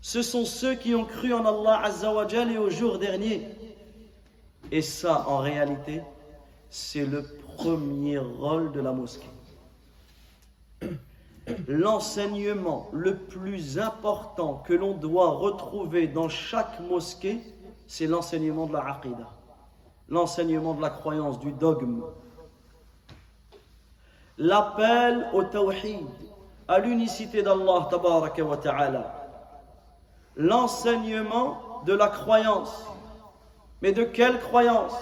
ce 0.00 0.22
sont 0.22 0.46
ceux 0.46 0.76
qui 0.76 0.94
ont 0.94 1.04
cru 1.04 1.34
en 1.34 1.44
Allah 1.44 1.82
Azzawajal 1.84 2.52
et 2.52 2.56
au 2.56 2.70
jour 2.70 2.98
dernier. 2.98 3.48
Et 4.72 4.80
ça, 4.80 5.28
en 5.28 5.38
réalité, 5.40 6.00
c'est 6.70 7.04
le 7.04 7.22
premier 7.58 8.16
rôle 8.16 8.72
de 8.72 8.80
la 8.80 8.92
mosquée. 8.92 9.28
L'enseignement 11.68 12.88
le 12.92 13.16
plus 13.16 13.78
important 13.78 14.62
que 14.66 14.72
l'on 14.72 14.94
doit 14.94 15.30
retrouver 15.30 16.08
dans 16.08 16.28
chaque 16.28 16.80
mosquée, 16.80 17.40
c'est 17.86 18.06
l'enseignement 18.06 18.66
de 18.66 18.72
la 18.72 18.84
aqidah, 18.84 19.30
l'enseignement 20.08 20.74
de 20.74 20.82
la 20.82 20.90
croyance, 20.90 21.38
du 21.38 21.52
dogme. 21.52 22.02
L'appel 24.38 25.28
au 25.32 25.44
tawhid, 25.44 26.06
à 26.68 26.80
l'unicité 26.80 27.42
d'Allah 27.42 27.88
wa 27.92 28.56
ta'ala. 28.56 29.28
L'enseignement 30.36 31.82
de 31.86 31.94
la 31.94 32.08
croyance. 32.08 32.86
Mais 33.82 33.92
de 33.92 34.02
quelle 34.02 34.40
croyance? 34.40 34.94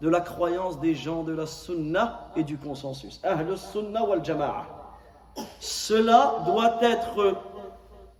De 0.00 0.08
la 0.08 0.20
croyance 0.20 0.80
des 0.80 0.94
gens 0.94 1.22
de 1.22 1.32
la 1.32 1.46
sunna 1.46 2.32
et 2.34 2.42
du 2.42 2.58
consensus. 2.58 3.20
Ahl 3.22 3.56
sunnah 3.56 4.04
wal 4.04 4.24
jama'a. 4.24 4.81
Cela 5.60 6.42
doit 6.44 6.82
être, 6.82 7.36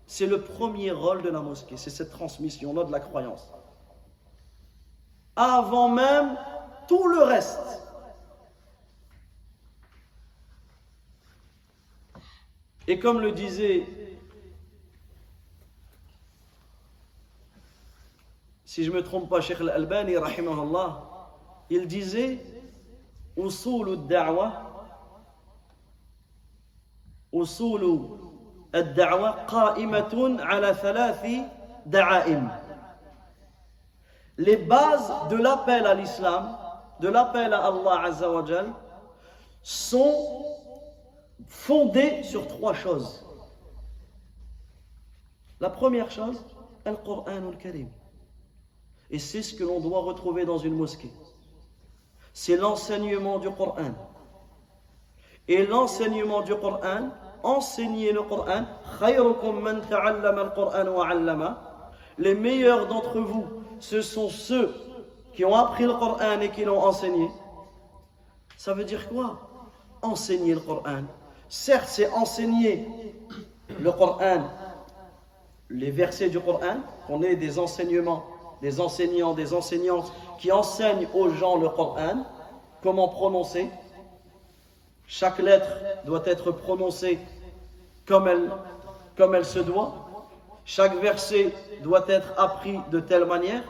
c'est 0.07 0.27
le 0.27 0.43
premier 0.43 0.91
rôle 0.93 1.23
de 1.23 1.29
la 1.29 1.41
mosquée, 1.41 1.77
c'est 1.77 1.91
cette 1.91 2.11
transmission-là 2.11 2.85
de 2.85 2.93
la 2.93 3.01
croyance. 3.01 3.53
Avant 5.37 5.89
même 5.89 6.37
tout 6.89 7.09
le 7.09 7.23
reste. 7.23 7.83
Et 12.89 12.99
comme 12.99 13.21
le 13.21 13.33
disait, 13.33 13.87
si 18.65 18.85
je 18.85 18.91
ne 18.91 18.97
me 18.97 19.03
trompe 19.03 19.29
pas, 19.29 19.41
Cheikh 19.41 19.61
Al-Albani, 19.61 20.15
il 21.71 21.87
disait, 21.87 22.45
«Usul 23.37 23.89
al-da'wa» 23.91 24.69
أصول 27.34 28.18
الدعوة 28.76 29.30
قائمة 29.30 30.38
على 30.40 30.74
ثلاث 30.74 31.26
دعائم 31.86 32.50
Les 34.40 34.56
bases 34.58 35.12
de 35.32 35.36
l'appel 35.36 35.88
à 35.88 35.96
l'islam, 35.96 36.56
de 37.00 37.08
l'appel 37.08 37.54
à 37.54 37.66
Allah 37.66 38.02
Azza 38.04 38.32
wa 38.32 38.46
Jal, 38.46 38.68
sont 39.64 40.46
fondée 41.48 42.22
sur 42.22 42.48
trois 42.48 42.74
choses. 42.74 43.26
La 45.60 45.72
première 45.72 46.12
chose, 46.12 46.46
Al-Qur'an 46.86 47.48
al-Karim. 47.48 47.90
Et 49.10 49.20
c'est 49.20 49.42
ce 49.42 49.56
que 49.56 49.64
l'on 49.64 49.80
doit 49.80 50.02
retrouver 50.02 50.46
dans 50.46 50.58
une 50.58 50.76
mosquée. 50.76 51.12
C'est 52.34 52.58
l'enseignement 52.58 53.40
du 53.40 53.50
Coran. 53.50 53.96
Et 55.48 55.66
l'enseignement 55.66 56.42
du 56.42 56.54
Coran, 56.56 57.10
enseigner 57.43 58.13
le 58.13 58.23
Coran, 58.23 58.65
les 62.19 62.35
meilleurs 62.35 62.87
d'entre 62.89 63.21
vous, 63.21 63.47
ce 63.81 64.01
sont 64.01 64.29
ceux 64.29 64.75
qui 65.33 65.45
ont 65.45 65.55
appris 65.55 65.85
le 65.85 65.95
Coran 65.95 66.41
et 66.41 66.51
qui 66.51 66.65
l'ont 66.65 66.81
enseigné. 66.81 67.29
Ça 68.57 68.75
veut 68.75 68.85
dire 68.85 69.09
quoi? 69.09 69.41
Enseigner 70.03 70.55
le 70.55 70.61
Coran 70.61 71.03
Certes, 71.49 71.89
c'est 71.89 72.11
enseigner 72.13 72.89
le 73.81 73.93
Coran, 73.93 74.45
les 75.69 75.91
versets 75.91 76.29
du 76.29 76.41
Coran, 76.41 76.77
qu'on 77.07 77.23
ait 77.23 77.37
des 77.37 77.59
enseignements, 77.59 78.25
des 78.61 78.81
enseignants, 78.81 79.35
des 79.35 79.53
enseignantes 79.55 80.13
qui 80.39 80.53
enseignent 80.53 81.09
aux 81.15 81.31
gens 81.31 81.57
le 81.57 81.69
Coran, 81.69 82.25
comment 82.83 83.09
prononcer? 83.09 83.71
Chaque 85.07 85.39
lettre 85.41 85.69
doit 86.07 86.23
être 86.27 86.53
prononcée 86.53 87.19
comme 88.07 88.29
elle, 88.29 89.45
se 89.45 89.59
doit. 89.59 89.95
Chaque 90.65 90.95
verset 90.97 91.53
doit 91.83 92.05
être 92.09 92.33
appris 92.39 92.79
de 92.91 93.01
telle 93.01 93.25
manière. 93.25 93.63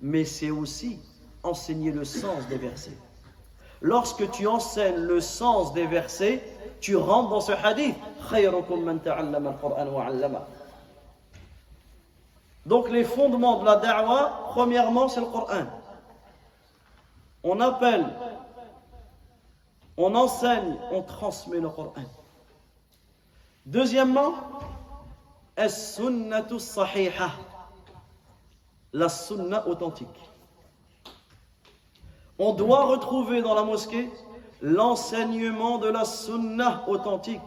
Mais 0.00 0.24
c'est 0.24 0.50
aussi 0.50 0.98
enseigner 1.42 1.92
le 1.92 2.04
sens 2.04 2.46
des 2.48 2.58
versets. 2.58 2.96
Lorsque 3.80 4.30
tu 4.30 4.46
enseignes 4.46 4.96
le 4.96 5.20
sens 5.20 5.72
des 5.72 5.86
versets, 5.86 6.42
tu 6.80 6.96
rentres 6.96 7.30
dans 7.30 7.40
ce 7.40 7.52
hadith. 7.52 7.96
Donc 12.66 12.90
les 12.90 13.04
fondements 13.04 13.60
de 13.60 13.64
la 13.64 13.76
da'wah, 13.76 14.48
premièrement, 14.50 15.08
c'est 15.08 15.20
le 15.20 15.26
Coran. 15.26 15.66
On 17.42 17.60
appelle, 17.60 18.06
on 19.96 20.14
enseigne, 20.14 20.76
on 20.92 21.02
transmet 21.02 21.58
le 21.58 21.68
Coran. 21.68 22.04
Deuxièmement, 23.66 24.34
sahiha, 26.58 27.30
la 28.92 29.08
sunna 29.08 29.66
authentique. 29.68 30.08
On 32.38 32.52
doit 32.54 32.86
retrouver 32.86 33.40
dans 33.40 33.54
la 33.54 33.62
mosquée 33.62 34.10
l'enseignement 34.60 35.78
de 35.78 35.88
la 35.88 36.04
sunnah 36.04 36.82
authentique, 36.88 37.40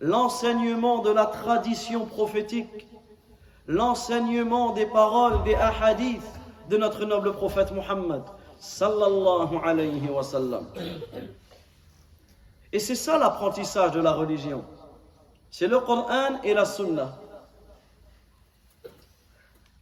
l'enseignement 0.00 0.98
de 1.02 1.10
la 1.10 1.26
tradition 1.26 2.06
prophétique, 2.06 2.88
l'enseignement 3.68 4.72
des 4.72 4.86
paroles, 4.86 5.42
des 5.44 5.54
ahadiths 5.54 6.22
de 6.68 6.76
notre 6.76 7.04
noble 7.04 7.32
prophète 7.32 7.70
Muhammad 7.72 8.22
sallallahu 8.58 9.56
alayhi 9.64 10.08
wa 10.08 10.22
sallam. 10.22 10.66
Et 12.72 12.78
c'est 12.78 12.94
ça 12.94 13.18
l'apprentissage 13.18 13.92
de 13.92 14.00
la 14.00 14.12
religion. 14.12 14.64
C'est 15.50 15.66
le 15.66 15.80
Coran 15.80 16.40
et 16.44 16.54
la 16.54 16.64
Sunna. 16.64 17.18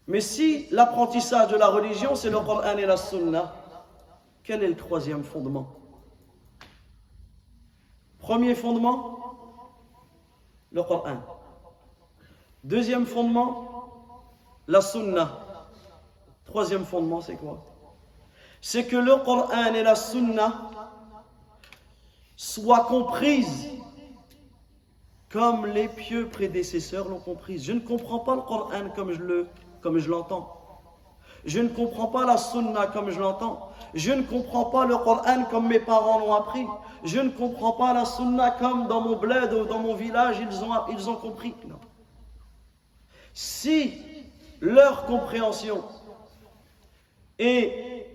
Mais 0.07 0.23
si 0.23 0.67
l'apprentissage 0.71 1.49
de 1.49 1.57
la 1.57 1.69
religion, 1.69 2.15
c'est 2.15 2.31
le 2.31 2.41
Coran 2.41 2.77
et 2.77 2.87
la 2.87 2.97
Sunna, 2.97 3.55
quel 4.43 4.63
est 4.63 4.69
le 4.69 4.77
troisième 4.77 5.23
fondement? 5.23 5.75
Premier 8.19 8.55
fondement, 8.55 9.19
le 10.73 10.83
Coran. 10.83 11.19
Deuxième 12.65 13.05
fondement, 13.05 13.93
la 14.67 14.81
Sunna. 14.81 15.41
Troisième 16.47 16.87
fondement, 16.87 17.21
c'est 17.21 17.37
quoi? 17.37 17.63
C'est 18.63 18.87
que 18.87 18.97
le 18.97 19.17
Coran 19.17 19.75
et 19.75 19.83
la 19.83 19.95
Sunna 19.95 20.71
soient 22.37 22.87
comprises 22.87 23.69
comme 25.31 25.67
les 25.67 25.89
pieux 25.89 26.29
prédécesseurs 26.29 27.09
l'ont 27.09 27.21
comprise. 27.21 27.65
Je 27.65 27.73
ne 27.73 27.81
comprends 27.81 28.21
pas 28.21 28.35
le 28.35 28.43
Coran 28.43 28.91
comme 28.95 29.13
je 29.13 29.21
le 29.21 29.47
comme 29.81 29.99
je 29.99 30.11
l'entends. 30.11 30.55
Je 31.45 31.61
ne 31.61 31.69
comprends 31.69 32.09
pas 32.09 32.27
la 32.27 32.37
Sunna 32.37 32.87
comme 32.87 33.11
je 33.11 33.21
l'entends. 33.21 33.71
Je 33.95 34.13
ne 34.13 34.23
comprends 34.23 34.67
pas 34.67 34.87
le 34.87 34.97
Coran 34.97 35.45
comme 35.51 35.69
mes 35.69 35.81
parents 35.81 36.19
l'ont 36.19 36.35
appris. 36.35 36.67
Je 37.05 37.21
ne 37.21 37.31
comprends 37.31 37.73
pas 37.73 37.93
la 37.93 38.05
sunna 38.05 38.51
comme 38.51 38.89
dans 38.89 39.01
mon 39.01 39.17
bled 39.17 39.53
ou 39.53 39.65
dans 39.65 39.79
mon 39.79 39.95
village, 39.95 40.37
ils 40.41 40.65
ont, 40.65 41.11
ont 41.11 41.17
compris. 41.17 41.55
Non. 41.69 41.79
Si 43.33 43.95
leur 44.61 45.07
compréhension 45.07 45.85
est 47.39 48.07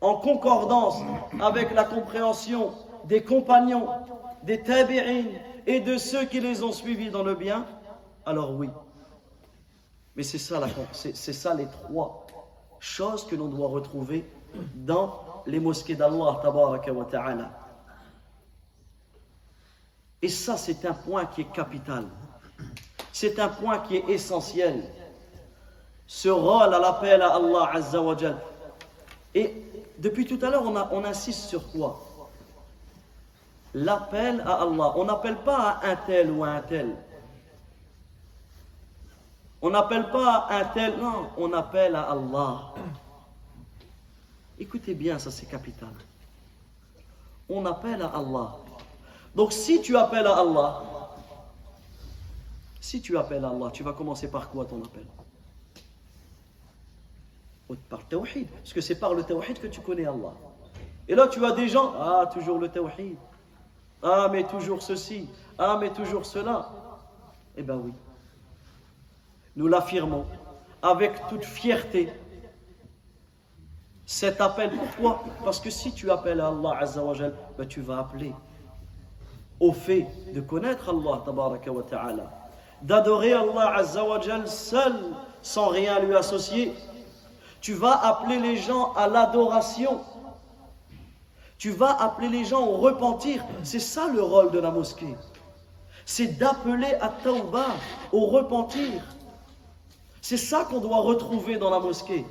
en 0.00 0.16
concordance 0.16 0.96
avec 1.40 1.72
la 1.72 1.84
compréhension 1.84 2.72
des 3.04 3.22
compagnons, 3.22 3.88
des 4.42 4.60
tabi'in 4.60 5.24
et 5.66 5.80
de 5.80 5.96
ceux 5.96 6.24
qui 6.24 6.40
les 6.40 6.62
ont 6.62 6.72
suivis 6.72 7.10
dans 7.10 7.22
le 7.22 7.34
bien, 7.34 7.66
alors 8.26 8.52
oui. 8.52 8.68
Mais 10.16 10.22
c'est 10.22 10.38
ça, 10.38 11.54
les 11.54 11.66
trois 11.66 12.26
choses 12.78 13.26
que 13.26 13.34
l'on 13.34 13.48
doit 13.48 13.68
retrouver 13.68 14.30
dans 14.74 15.42
les 15.46 15.58
mosquées 15.58 15.96
d'Allah, 15.96 16.40
ta'ala. 17.10 17.50
Et 20.22 20.28
ça, 20.28 20.56
c'est 20.56 20.84
un 20.84 20.94
point 20.94 21.26
qui 21.26 21.42
est 21.42 21.52
capital. 21.52 22.06
C'est 23.12 23.38
un 23.38 23.48
point 23.48 23.78
qui 23.80 23.96
est 23.96 24.08
essentiel. 24.08 24.84
Ce 26.06 26.28
rôle 26.28 26.74
à 26.74 26.78
l'appel 26.78 27.20
à 27.22 27.34
Allah 27.34 27.70
Azza 27.72 28.00
wa 28.00 28.16
Et 29.34 29.64
depuis 29.98 30.26
tout 30.26 30.38
à 30.42 30.50
l'heure, 30.50 30.64
on 30.64 31.04
insiste 31.04 31.48
sur 31.48 31.70
quoi? 31.72 32.13
L'appel 33.74 34.40
à 34.42 34.62
Allah. 34.62 34.92
On 34.96 35.04
n'appelle 35.04 35.36
pas 35.38 35.80
à 35.82 35.90
un 35.90 35.96
tel 35.96 36.30
ou 36.30 36.44
à 36.44 36.50
un 36.50 36.60
tel. 36.60 36.94
On 39.60 39.70
n'appelle 39.70 40.10
pas 40.10 40.46
à 40.48 40.60
un 40.60 40.64
tel, 40.66 40.96
non, 40.98 41.28
on 41.36 41.52
appelle 41.52 41.96
à 41.96 42.10
Allah. 42.10 42.74
Écoutez 44.58 44.94
bien, 44.94 45.18
ça 45.18 45.30
c'est 45.30 45.46
capital. 45.46 45.92
On 47.48 47.64
appelle 47.66 48.02
à 48.02 48.08
Allah. 48.08 48.56
Donc 49.34 49.52
si 49.52 49.80
tu 49.80 49.96
appelles 49.96 50.26
à 50.26 50.38
Allah, 50.38 50.82
Si 52.80 53.00
tu 53.00 53.16
appelles 53.16 53.44
Allah, 53.44 53.70
tu 53.72 53.82
vas 53.82 53.94
commencer 53.94 54.30
par 54.30 54.50
quoi 54.50 54.66
ton 54.66 54.82
appel? 54.84 55.06
Par 57.88 58.00
le 58.00 58.04
tawhid. 58.04 58.46
Parce 58.50 58.74
que 58.74 58.82
c'est 58.82 59.00
par 59.00 59.14
le 59.14 59.22
tawhid 59.22 59.58
que 59.58 59.66
tu 59.68 59.80
connais 59.80 60.04
Allah. 60.04 60.34
Et 61.08 61.14
là, 61.14 61.26
tu 61.26 61.42
as 61.46 61.52
des 61.52 61.66
gens, 61.66 61.94
ah, 61.98 62.28
toujours 62.30 62.58
le 62.58 62.68
tawhid. 62.68 63.16
Ah, 64.06 64.28
mais 64.30 64.44
toujours 64.44 64.82
ceci. 64.82 65.30
Ah, 65.58 65.78
mais 65.80 65.88
toujours 65.90 66.26
cela. 66.26 66.68
Eh 67.56 67.62
bien 67.62 67.76
oui. 67.76 67.94
Nous 69.56 69.66
l'affirmons 69.66 70.26
avec 70.82 71.26
toute 71.28 71.44
fierté. 71.44 72.12
Cet 74.04 74.42
appel, 74.42 74.70
pourquoi 74.76 75.24
Parce 75.42 75.58
que 75.58 75.70
si 75.70 75.92
tu 75.92 76.10
appelles 76.10 76.40
à 76.42 76.48
Allah 76.48 76.76
Azzawajal, 76.80 77.34
ben 77.56 77.66
tu 77.66 77.80
vas 77.80 78.00
appeler 78.00 78.34
au 79.58 79.72
fait 79.72 80.06
de 80.34 80.42
connaître 80.42 80.90
Allah 80.90 81.22
tabaraka 81.24 81.72
wa 81.72 81.82
ta'ala, 81.82 82.30
d'adorer 82.82 83.32
Allah 83.32 83.76
Azzawajal 83.76 84.46
seul, 84.46 84.92
sans 85.40 85.68
rien 85.68 86.00
lui 86.00 86.14
associer. 86.14 86.74
Tu 87.62 87.72
vas 87.72 88.04
appeler 88.04 88.38
les 88.38 88.56
gens 88.56 88.92
à 88.92 89.08
l'adoration. 89.08 90.02
Tu 91.58 91.70
vas 91.70 92.00
appeler 92.00 92.28
les 92.28 92.44
gens 92.44 92.66
au 92.66 92.76
repentir. 92.76 93.44
C'est 93.62 93.80
ça 93.80 94.08
le 94.08 94.22
rôle 94.22 94.50
de 94.50 94.58
la 94.58 94.70
mosquée. 94.70 95.14
C'est 96.04 96.38
d'appeler 96.38 96.94
à 97.00 97.08
Tawbah, 97.08 97.76
au 98.12 98.26
repentir. 98.26 99.02
C'est 100.20 100.36
ça 100.36 100.64
qu'on 100.64 100.80
doit 100.80 101.00
retrouver 101.00 101.56
dans 101.56 101.70
la 101.70 101.78
mosquée. 101.78 102.26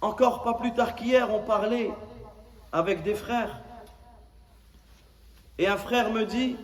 Encore 0.00 0.42
pas 0.42 0.54
plus 0.54 0.72
tard 0.72 0.94
qu'hier, 0.94 1.32
on 1.32 1.40
parlait 1.40 1.90
avec 2.72 3.02
des 3.02 3.14
frères. 3.14 3.60
Et 5.58 5.66
un 5.66 5.76
frère 5.76 6.10
me 6.10 6.24
dit, 6.24 6.56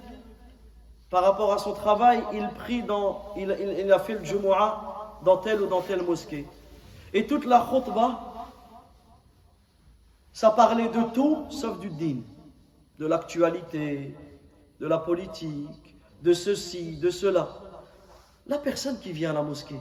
par 1.11 1.23
rapport 1.23 1.53
à 1.53 1.59
son 1.59 1.75
travail, 1.75 2.23
il 2.33 2.49
prie 2.51 2.83
dans, 2.83 3.35
il, 3.37 3.55
il, 3.79 3.93
a 3.93 3.99
fait 3.99 4.14
le 4.14 4.25
Jumu'ah 4.25 5.19
dans 5.23 5.37
telle 5.37 5.61
ou 5.61 5.67
dans 5.67 5.83
telle 5.83 6.03
mosquée. 6.03 6.47
Et 7.12 7.27
toute 7.27 7.45
la 7.45 7.61
khutbah, 7.71 8.26
ça 10.37 10.51
parlait 10.51 10.91
de 10.91 11.03
tout 11.14 11.47
sauf 11.51 11.80
du 11.80 11.89
din, 11.89 12.18
de 12.99 13.07
l'actualité, 13.07 14.14
de 14.78 14.87
la 14.87 14.99
politique, 14.99 15.97
de 16.22 16.34
ceci, 16.34 16.99
de 16.99 17.09
cela. 17.09 17.49
La 18.47 18.59
personne 18.59 19.01
qui 19.01 19.12
vient 19.12 19.30
à 19.30 19.32
la 19.32 19.43
mosquée, 19.43 19.80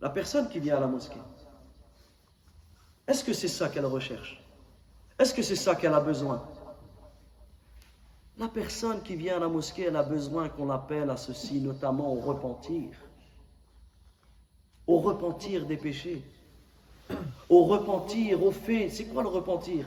la 0.00 0.08
personne 0.08 0.48
qui 0.48 0.60
vient 0.60 0.76
à 0.76 0.80
la 0.80 0.86
mosquée, 0.86 1.18
est-ce 3.08 3.24
que 3.24 3.32
c'est 3.32 3.48
ça 3.48 3.68
qu'elle 3.68 3.86
recherche? 3.86 4.40
Est-ce 5.18 5.34
que 5.34 5.42
c'est 5.42 5.56
ça 5.56 5.74
qu'elle 5.74 5.94
a 5.94 6.00
besoin? 6.00 6.40
La 8.38 8.46
personne 8.46 9.02
qui 9.02 9.16
vient 9.16 9.38
à 9.38 9.40
la 9.40 9.48
mosquée, 9.48 9.86
elle 9.88 9.96
a 9.96 10.04
besoin 10.04 10.48
qu'on 10.48 10.66
l'appelle 10.66 11.10
à 11.10 11.16
ceci, 11.16 11.60
notamment 11.60 12.12
au 12.12 12.20
repentir. 12.20 12.90
Au 14.86 15.00
repentir 15.00 15.66
des 15.66 15.76
péchés. 15.76 16.22
Au 17.48 17.64
repentir, 17.64 18.42
au 18.44 18.50
fait. 18.50 18.88
C'est 18.88 19.04
quoi 19.04 19.22
le 19.22 19.28
repentir? 19.28 19.86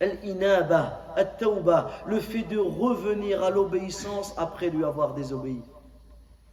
Al-inaba, 0.00 1.14
at-tawba, 1.16 1.90
le 2.06 2.20
fait 2.20 2.42
de 2.44 2.58
revenir 2.58 3.42
à 3.42 3.50
l'obéissance 3.50 4.32
après 4.36 4.70
lui 4.70 4.84
avoir 4.84 5.14
désobéi. 5.14 5.62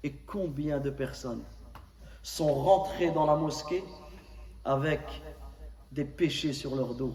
Et 0.03 0.11
combien 0.11 0.79
de 0.79 0.89
personnes 0.89 1.43
sont 2.21 2.53
rentrées 2.53 3.11
dans 3.11 3.25
la 3.25 3.35
mosquée 3.35 3.83
avec 4.65 4.99
des 5.91 6.03
péchés 6.03 6.51
sur 6.51 6.75
leur 6.75 6.93
dos, 6.93 7.13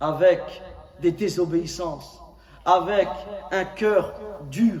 avec 0.00 0.40
des 1.00 1.12
désobéissances, 1.12 2.22
avec 2.64 3.08
un 3.50 3.64
cœur 3.64 4.14
dur. 4.50 4.80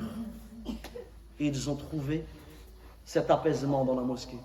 Et 1.38 1.46
ils 1.46 1.68
ont 1.68 1.76
trouvé 1.76 2.24
cet 3.04 3.30
apaisement 3.30 3.84
dans 3.84 3.94
la 3.94 4.02
mosquée. 4.02 4.38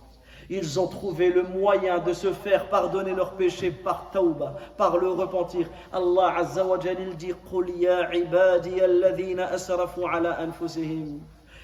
Ils 0.49 0.79
ont 0.79 0.87
trouvé 0.87 1.29
le 1.29 1.43
moyen 1.43 1.99
de 1.99 2.13
se 2.13 2.31
faire 2.31 2.69
pardonner 2.69 3.13
leurs 3.13 3.33
péchés 3.35 3.71
par 3.71 4.11
tauba, 4.11 4.55
par 4.77 4.97
le 4.97 5.09
repentir. 5.09 5.67
Allah 5.91 6.35
Azza 6.37 6.65
wa 6.65 6.79
Jalil 6.79 7.15
dit 7.17 7.33
Qul 7.49 7.69
ya 7.77 8.13
ibadi 8.15 8.79
alladhina 8.79 9.47
asrafu 9.47 10.05
ala 10.05 10.39
anfusihim. 10.41 11.19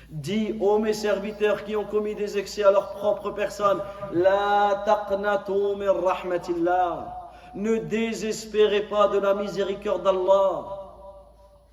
Dis 0.09 0.55
ô 0.59 0.79
mes 0.79 0.93
serviteurs 0.93 1.63
qui 1.63 1.75
ont 1.75 1.85
commis 1.85 2.13
des 2.13 2.37
excès 2.37 2.63
à 2.63 2.71
leur 2.71 2.93
propre 2.93 3.31
personne, 3.31 3.81
La 4.11 4.83
taqnatu 4.85 5.75
min 5.77 5.91
rahmatillah. 5.91 7.19
Ne 7.55 7.77
désespérez 7.77 8.81
pas 8.89 9.07
de 9.07 9.19
la 9.19 9.33
miséricorde 9.33 10.03
d'Allah. 10.03 10.65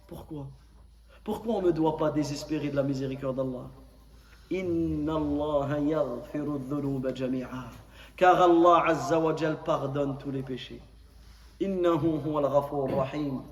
Pourquoi? 0.07 0.47
Pourquoi 1.25 1.55
on 1.55 1.63
ne 1.63 1.71
doit 1.71 1.97
pas 1.97 2.11
désespérer 2.11 2.69
de 2.69 2.77
la 2.77 2.83
miséricorde 2.83 3.37
d'Allah? 3.37 3.69
Car 8.17 8.43
Allah 8.43 8.85
Azza 8.89 9.19
wa 9.19 9.35
Jal 9.37 9.57
pardonne 9.65 10.19
tous 10.19 10.33
les 10.33 10.43
péchés. 10.43 10.81
Innahu 11.61 12.21
rahim. 12.97 13.43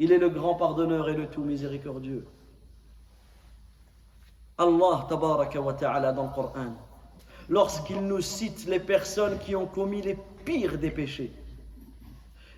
Il 0.00 0.10
est 0.10 0.18
le 0.18 0.28
grand 0.30 0.54
pardonneur 0.56 1.08
et 1.08 1.14
le 1.14 1.28
tout 1.28 1.42
miséricordieux. 1.44 2.26
Allah 4.58 5.06
tabaraka 5.08 5.60
wa 5.60 5.72
ta'ala 5.72 6.12
dans 6.12 6.26
le 6.26 6.70
lorsqu'il 7.48 8.00
nous 8.00 8.20
cite 8.20 8.66
les 8.66 8.80
personnes 8.80 9.38
qui 9.38 9.54
ont 9.54 9.66
commis 9.66 10.02
les 10.02 10.18
pires 10.44 10.78
des 10.78 10.90
péchés, 10.90 11.32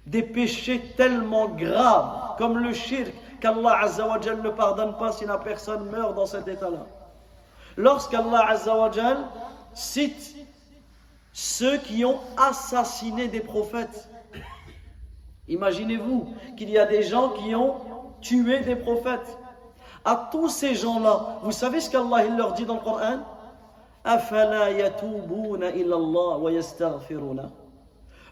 des 0.06 0.22
péchés 0.22 0.80
tellement 0.96 1.48
graves 1.48 2.36
comme 2.38 2.58
le 2.58 2.72
shirk 2.72 3.12
qu'Allah 3.40 3.80
Azza 3.82 4.06
wa 4.06 4.18
ne 4.18 4.50
pardonne 4.50 4.96
pas 4.96 5.12
si 5.12 5.26
la 5.26 5.36
personne 5.38 5.90
meurt 5.90 6.14
dans 6.14 6.26
cet 6.26 6.48
état-là 6.48 6.86
lorsqu'Allah 7.76 8.46
Azzawajal 8.48 9.18
cite 9.74 10.36
ceux 11.32 11.76
qui 11.78 12.04
ont 12.04 12.18
assassiné 12.36 13.28
des 13.28 13.40
prophètes. 13.40 14.08
Imaginez-vous 15.48 16.34
qu'il 16.56 16.70
y 16.70 16.78
a 16.78 16.86
des 16.86 17.02
gens 17.02 17.30
qui 17.30 17.54
ont 17.54 17.76
tué 18.20 18.60
des 18.60 18.76
prophètes. 18.76 19.38
À 20.04 20.28
tous 20.32 20.48
ces 20.48 20.74
gens-là, 20.74 21.38
vous 21.42 21.52
savez 21.52 21.80
ce 21.80 21.90
qu'Allah 21.90 22.24
leur 22.24 22.52
dit 22.54 22.64
dans 22.64 22.74
le 22.74 22.80
Coran? 22.80 23.18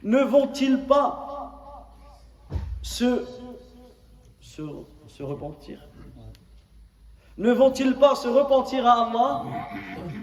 Ne 0.02 0.22
vont-ils 0.22 0.80
pas 0.86 1.90
se 2.80 3.24
repentir? 5.20 5.80
Ne 7.36 7.52
vont-ils 7.52 7.96
pas 7.96 8.14
se 8.14 8.28
repentir 8.28 8.86
à 8.86 9.06
Allah 9.06 9.42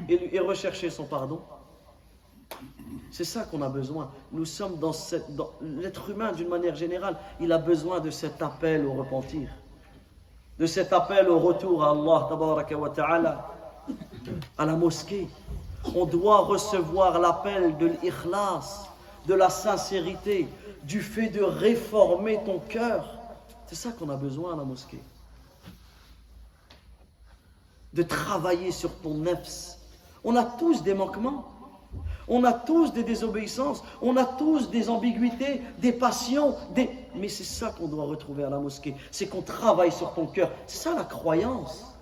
et, 0.08 0.40
rechercher 0.40 0.90
son 0.90 1.04
pardon? 1.04 1.42
C'est 3.12 3.26
ça 3.26 3.44
qu'on 3.44 3.62
a 3.62 3.68
besoin. 3.68 4.12
Nous 4.32 4.46
sommes 4.46 4.80
dans 4.80 4.94
cette. 4.94 5.26
L'être 5.62 6.10
humain, 6.10 6.32
d'une 6.32 6.48
manière 6.48 6.76
générale, 6.76 7.18
il 7.42 7.52
a 7.52 7.58
besoin 7.58 8.00
de 8.00 8.10
cet 8.10 8.42
appel 8.42 8.86
au 8.86 8.94
repentir, 8.94 9.50
de 10.58 10.66
cet 10.66 10.94
appel 10.94 11.28
au 11.28 11.40
retour 11.40 11.84
à 11.84 11.92
Allah, 11.92 13.50
à 14.58 14.66
la 14.66 14.76
mosquée. 14.78 15.28
On 15.96 16.06
doit 16.06 16.40
recevoir 16.40 17.20
l'appel 17.20 17.78
de 17.78 17.88
l'ikhlas, 17.88 18.90
de 19.28 19.34
la 19.34 19.50
sincérité, 19.50 20.48
du 20.84 21.02
fait 21.02 21.28
de 21.28 21.44
réformer 21.44 22.40
ton 22.46 22.60
cœur. 22.60 23.20
C'est 23.68 23.76
ça 23.76 23.92
qu'on 23.92 24.10
a 24.10 24.16
besoin 24.16 24.54
à 24.54 24.58
la 24.58 24.64
mosquée 24.64 25.02
de 27.94 28.04
travailler 28.04 28.72
sur 28.72 28.94
ton 29.02 29.16
nefs. 29.16 29.78
On 30.24 30.36
a 30.36 30.44
tous 30.44 30.84
des 30.84 30.94
manquements. 30.94 31.46
On 32.28 32.44
a 32.46 32.54
tous 32.54 32.94
des 32.94 33.04
désobéissances, 33.04 33.84
on 34.02 34.16
a 34.16 34.24
tous 34.24 34.70
des 34.70 34.90
ambiguïtés, 34.90 35.62
des 35.80 35.92
passions, 35.92 36.56
des... 36.74 36.90
mais 37.14 37.28
c'est 37.28 37.44
ça 37.44 37.72
qu'on 37.78 37.88
doit 37.88 38.06
retrouver 38.06 38.46
à 38.46 38.50
la 38.50 38.60
mosquée, 38.60 38.96
c'est 39.10 39.28
qu'on 39.28 39.42
travaille 39.42 39.92
sur 39.92 40.14
ton 40.14 40.28
cœur. 40.28 40.50
C'est 40.66 40.78
ça 40.78 40.96
la 40.96 41.04
croyance. 41.04 41.94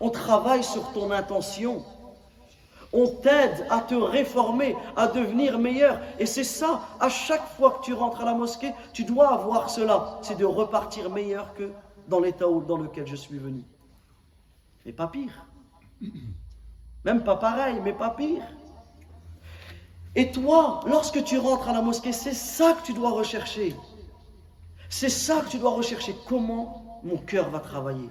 On 0.00 0.10
travaille 0.10 0.64
sur 0.64 0.90
ton 0.92 1.12
intention. 1.12 1.84
On 2.92 3.06
t'aide 3.06 3.66
à 3.70 3.80
te 3.80 3.94
réformer, 3.94 4.74
à 4.96 5.06
devenir 5.06 5.58
meilleur. 5.58 6.00
Et 6.18 6.26
c'est 6.26 6.44
ça, 6.44 6.80
à 6.98 7.08
chaque 7.08 7.46
fois 7.56 7.78
que 7.78 7.84
tu 7.84 7.94
rentres 7.94 8.22
à 8.22 8.24
la 8.24 8.34
mosquée, 8.34 8.72
tu 8.92 9.04
dois 9.04 9.32
avoir 9.32 9.70
cela. 9.70 10.18
C'est 10.22 10.36
de 10.36 10.44
repartir 10.44 11.08
meilleur 11.08 11.54
que 11.54 11.70
dans 12.08 12.20
l'état 12.20 12.46
dans 12.66 12.78
lequel 12.78 13.06
je 13.06 13.16
suis 13.16 13.38
venu 13.38 13.64
mais 14.84 14.92
pas 14.92 15.08
pire. 15.08 15.46
Même 17.04 17.24
pas 17.24 17.36
pareil, 17.36 17.80
mais 17.82 17.92
pas 17.92 18.10
pire. 18.10 18.42
Et 20.14 20.30
toi, 20.30 20.80
lorsque 20.86 21.24
tu 21.24 21.38
rentres 21.38 21.68
à 21.68 21.72
la 21.72 21.82
mosquée, 21.82 22.12
c'est 22.12 22.34
ça 22.34 22.74
que 22.74 22.86
tu 22.86 22.92
dois 22.92 23.10
rechercher. 23.10 23.74
C'est 24.88 25.08
ça 25.08 25.40
que 25.40 25.48
tu 25.48 25.58
dois 25.58 25.70
rechercher. 25.70 26.14
Comment 26.28 27.00
mon 27.02 27.16
cœur 27.16 27.48
va 27.50 27.60
travailler? 27.60 28.10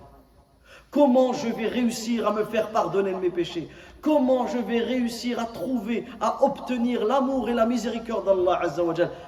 Comment 0.90 1.32
je 1.32 1.48
vais 1.48 1.68
réussir 1.68 2.28
à 2.28 2.34
me 2.34 2.44
faire 2.44 2.72
pardonner 2.72 3.14
de 3.14 3.20
mes 3.20 3.30
péchés? 3.30 3.70
Comment 4.02 4.48
je 4.48 4.58
vais 4.58 4.80
réussir 4.80 5.40
à 5.40 5.46
trouver, 5.46 6.06
à 6.20 6.44
obtenir 6.44 7.06
l'amour 7.06 7.50
et 7.50 7.54
la 7.54 7.66
miséricorde 7.66 8.26
d'Allah 8.26 8.62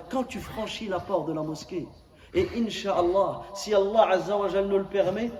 Quand 0.09 0.23
tu 0.23 0.39
franchis 0.39 0.87
la 0.87 0.99
porte 0.99 1.27
de 1.27 1.33
la 1.33 1.43
mosquée, 1.43 1.87
Et 2.33 2.49
Inch'Allah, 2.57 3.43
si 3.53 3.73
Allah 3.73 4.09
Azzawajal 4.09 4.67
nous 4.67 4.79
le 4.79 4.83
permet, 4.85 5.31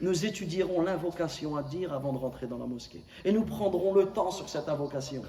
nous 0.00 0.24
étudierons 0.24 0.82
l'invocation 0.82 1.56
à 1.56 1.62
dire 1.62 1.92
avant 1.92 2.12
de 2.12 2.18
rentrer 2.18 2.46
dans 2.46 2.58
la 2.58 2.66
mosquée. 2.66 3.04
Et 3.24 3.32
nous 3.32 3.44
prendrons 3.44 3.94
le 3.94 4.06
temps 4.06 4.30
sur 4.30 4.48
cette 4.48 4.68
invocation. 4.68 5.22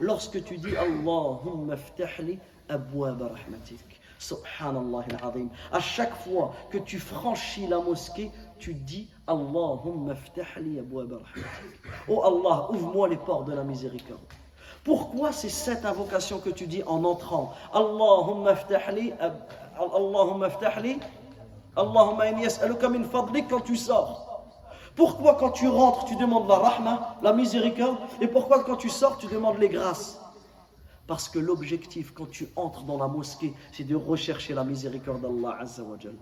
Lorsque 0.00 0.42
tu 0.44 0.58
dis 0.58 0.76
Allahumma 0.76 1.76
ftahli 1.76 2.38
abwab 2.68 3.22
rahmatik. 3.22 4.00
Subhanallah 4.18 5.04
al-azim. 5.10 5.48
À 5.72 5.80
chaque 5.80 6.14
fois 6.16 6.54
que 6.70 6.78
tu 6.78 6.98
franchis 6.98 7.66
la 7.66 7.78
mosquée, 7.78 8.30
tu 8.58 8.74
dis 8.74 9.08
Allahumma 9.26 10.14
ftahli 10.14 10.78
abwab 10.78 11.12
rahmatik. 11.12 11.82
Oh 12.08 12.22
Allah, 12.22 12.70
ouvre-moi 12.72 13.08
les 13.08 13.16
portes 13.16 13.46
de 13.46 13.54
la 13.54 13.62
miséricorde. 13.62 14.20
Pourquoi 14.84 15.32
c'est 15.32 15.48
cette 15.48 15.84
invocation 15.84 16.38
que 16.38 16.50
tu 16.50 16.66
dis 16.66 16.82
en 16.84 17.04
entrant 17.04 17.52
Allahumma 17.72 18.54
ftahli 18.54 19.12
Allahumma 19.78 20.48
ftahli 20.48 20.98
Allahumma 21.76 22.28
inni 22.28 22.46
as'aluka 22.46 22.88
min 22.88 23.04
fadlik 23.04 23.48
quand 23.48 23.60
tu 23.60 23.76
sors 23.76 24.26
pourquoi 24.96 25.34
quand 25.34 25.50
tu 25.50 25.68
rentres, 25.68 26.06
tu 26.06 26.16
demandes 26.16 26.48
la 26.48 26.56
rahma, 26.56 27.16
la 27.22 27.34
miséricorde 27.34 27.98
Et 28.22 28.26
pourquoi 28.26 28.64
quand 28.64 28.76
tu 28.76 28.88
sors, 28.88 29.18
tu 29.18 29.26
demandes 29.26 29.58
les 29.58 29.68
grâces? 29.68 30.18
Parce 31.06 31.28
que 31.28 31.38
l'objectif, 31.38 32.12
quand 32.12 32.28
tu 32.30 32.48
entres 32.56 32.82
dans 32.84 32.96
la 32.98 33.06
mosquée, 33.06 33.54
c'est 33.72 33.84
de 33.84 33.94
rechercher 33.94 34.54
la 34.54 34.64
miséricorde 34.64 35.20
d'Allah 35.20 35.58
Azzawajal. 35.60 36.16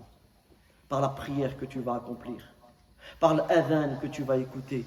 Par 0.89 0.99
la 0.99 1.07
prière 1.07 1.57
que 1.57 1.65
tu 1.65 1.79
vas 1.79 1.95
accomplir, 1.95 2.43
par 3.21 3.33
l'adhan 3.33 3.97
que 4.01 4.07
tu 4.07 4.23
vas 4.23 4.37
écouter, 4.37 4.85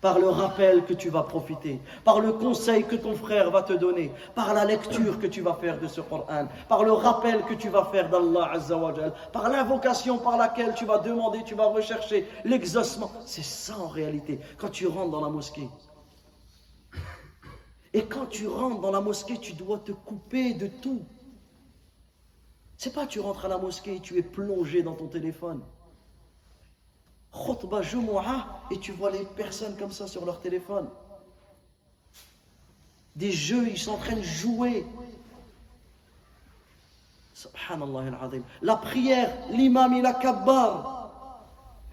par 0.00 0.18
le 0.18 0.28
rappel 0.28 0.84
que 0.84 0.94
tu 0.94 1.10
vas 1.10 1.22
profiter, 1.22 1.80
par 2.04 2.20
le 2.20 2.32
conseil 2.32 2.84
que 2.84 2.96
ton 2.96 3.14
frère 3.14 3.50
va 3.50 3.62
te 3.62 3.72
donner, 3.72 4.12
par 4.34 4.54
la 4.54 4.64
lecture 4.64 5.18
que 5.18 5.26
tu 5.26 5.40
vas 5.40 5.54
faire 5.54 5.80
de 5.80 5.88
ce 5.88 6.00
Coran, 6.00 6.48
par 6.68 6.84
le 6.84 6.92
rappel 6.92 7.42
que 7.44 7.54
tu 7.54 7.68
vas 7.68 7.84
faire 7.86 8.08
d'Allah 8.08 8.50
Azzawajal, 8.52 9.12
par 9.32 9.48
l'invocation 9.48 10.18
par 10.18 10.36
laquelle 10.36 10.74
tu 10.74 10.84
vas 10.86 10.98
demander, 10.98 11.42
tu 11.44 11.54
vas 11.54 11.66
rechercher 11.66 12.28
l'exaucement. 12.44 13.10
C'est 13.24 13.44
ça 13.44 13.76
en 13.78 13.88
réalité, 13.88 14.38
quand 14.56 14.70
tu 14.70 14.86
rentres 14.86 15.10
dans 15.10 15.22
la 15.22 15.30
mosquée. 15.30 15.68
Et 17.94 18.04
quand 18.04 18.26
tu 18.26 18.46
rentres 18.46 18.80
dans 18.80 18.92
la 18.92 19.00
mosquée, 19.00 19.38
tu 19.38 19.54
dois 19.54 19.78
te 19.78 19.92
couper 19.92 20.54
de 20.54 20.66
tout. 20.66 21.02
C'est 22.76 22.94
pas 22.94 23.06
tu 23.06 23.18
rentres 23.18 23.46
à 23.46 23.48
la 23.48 23.58
mosquée 23.58 23.96
et 23.96 24.00
tu 24.00 24.18
es 24.18 24.22
plongé 24.22 24.82
dans 24.82 24.94
ton 24.94 25.08
téléphone 25.08 25.62
khutbah 27.32 27.82
Jumu'ah 27.82 28.46
et 28.70 28.78
tu 28.78 28.92
vois 28.92 29.10
les 29.10 29.24
personnes 29.24 29.76
comme 29.76 29.92
ça 29.92 30.06
sur 30.06 30.24
leur 30.24 30.40
téléphone. 30.40 30.88
Des 33.16 33.32
jeux, 33.32 33.66
ils 33.68 33.78
sont 33.78 33.92
en 33.92 33.96
train 33.96 34.16
de 34.16 34.22
jouer. 34.22 34.86
Subhanallah 37.34 38.16
al-azim. 38.16 38.42
La 38.62 38.76
prière, 38.76 39.32
l'imam 39.50 39.92
il 39.94 40.06
a 40.06 40.14
kabbar. 40.14 41.10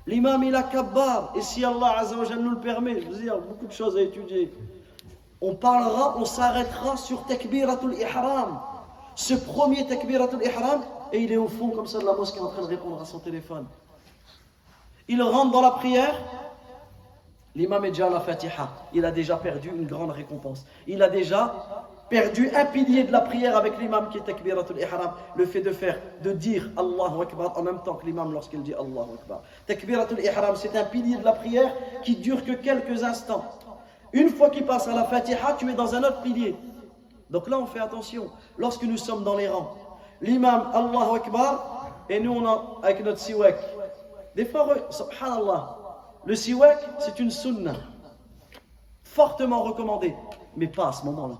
L'imam 0.08 0.44
il 0.44 0.56
a 0.56 0.64
kabbar. 0.64 1.34
Et 1.36 1.42
si 1.42 1.66
Allah 1.66 2.00
Azzawajal 2.00 2.40
nous 2.40 2.52
le 2.52 2.60
permet, 2.60 3.02
je 3.02 3.08
veux 3.10 3.22
dire, 3.22 3.40
beaucoup 3.40 3.66
de 3.66 3.72
choses 3.72 3.98
à 3.98 4.02
étudier. 4.02 4.54
On 5.42 5.56
parlera, 5.56 6.16
on 6.18 6.26
s'arrêtera 6.26 6.96
sur 6.96 7.26
takbiratul 7.26 7.96
ihram. 7.96 8.60
Ce 9.16 9.34
premier 9.34 9.86
takbiratul 9.88 10.44
ihram, 10.44 10.84
et 11.12 11.24
il 11.24 11.32
est 11.32 11.38
au 11.38 11.48
fond 11.48 11.70
comme 11.70 11.88
ça 11.88 12.00
de 12.00 12.06
la 12.06 12.14
mosquée 12.14 12.40
en 12.40 12.50
train 12.50 12.62
de 12.62 12.68
répondre 12.68 13.02
à 13.02 13.06
son 13.06 13.20
téléphone. 13.20 13.66
Il 15.08 15.22
rentre 15.22 15.52
dans 15.52 15.62
la 15.62 15.72
prière, 15.72 16.16
l'imam 17.56 17.86
est 17.86 17.90
déjà 17.90 18.08
à 18.08 18.10
la 18.10 18.20
fatiha. 18.20 18.70
Il 18.94 19.06
a 19.06 19.12
déjà 19.12 19.38
perdu 19.38 19.70
une 19.70 19.86
grande 19.86 20.12
récompense. 20.12 20.66
Il 20.88 21.04
a 21.04 21.10
déjà 21.10 21.54
perdu 22.10 22.50
un 22.56 22.66
pilier 22.66 23.04
de 23.04 23.12
la 23.12 23.22
prière 23.22 23.56
avec 23.56 23.78
l'imam 23.80 24.10
qui 24.10 24.18
est 24.18 24.22
takbiratul 24.22 24.80
ihram. 24.80 25.12
Le 25.36 25.46
fait 25.46 25.62
de 25.62 25.72
faire, 25.72 26.00
de 26.24 26.32
dire 26.32 26.70
Allahu 26.76 27.22
Akbar 27.22 27.58
en 27.58 27.62
même 27.62 27.80
temps 27.84 27.96
que 27.96 28.06
l'imam 28.06 28.32
lorsqu'il 28.34 28.64
dit 28.64 28.74
Allahu 28.74 29.14
Akbar. 29.22 29.42
Takbiratul 29.68 30.20
ihram, 30.22 30.56
c'est 30.56 30.76
un 30.76 30.86
pilier 30.86 31.18
de 31.18 31.24
la 31.24 31.34
prière 31.34 31.72
qui 32.04 32.16
dure 32.16 32.44
que 32.44 32.54
quelques 32.54 33.04
instants. 33.04 33.46
Une 34.12 34.30
fois 34.30 34.50
qu'il 34.50 34.66
passe 34.66 34.88
à 34.88 34.96
la 34.96 35.04
fatiha, 35.04 35.56
tu 35.58 35.70
es 35.70 35.74
dans 35.74 35.94
un 35.94 36.04
autre 36.04 36.22
pilier. 36.22 36.56
Donc 37.30 37.48
là, 37.48 37.60
on 37.60 37.66
fait 37.66 37.80
attention. 37.80 38.30
Lorsque 38.58 38.84
nous 38.84 38.98
sommes 38.98 39.24
dans 39.24 39.36
les 39.36 39.48
rangs, 39.48 39.76
l'imam 40.22 40.70
Allahu 40.74 41.18
Akbar, 41.18 41.92
et 42.10 42.20
nous, 42.20 42.34
on 42.34 42.46
a, 42.48 42.80
avec 42.84 43.04
notre 43.04 43.20
siwak, 43.20 43.58
des 44.36 44.46
fois, 44.46 44.68
subhanallah, 44.90 45.78
le 46.26 46.36
siwak, 46.36 46.78
c'est 47.00 47.20
une 47.20 47.32
sunna. 47.32 47.74
Fortement 49.04 49.64
recommandée. 49.64 50.16
Mais 50.58 50.68
pas 50.68 50.90
à 50.90 50.92
ce 50.92 51.06
moment-là. 51.06 51.36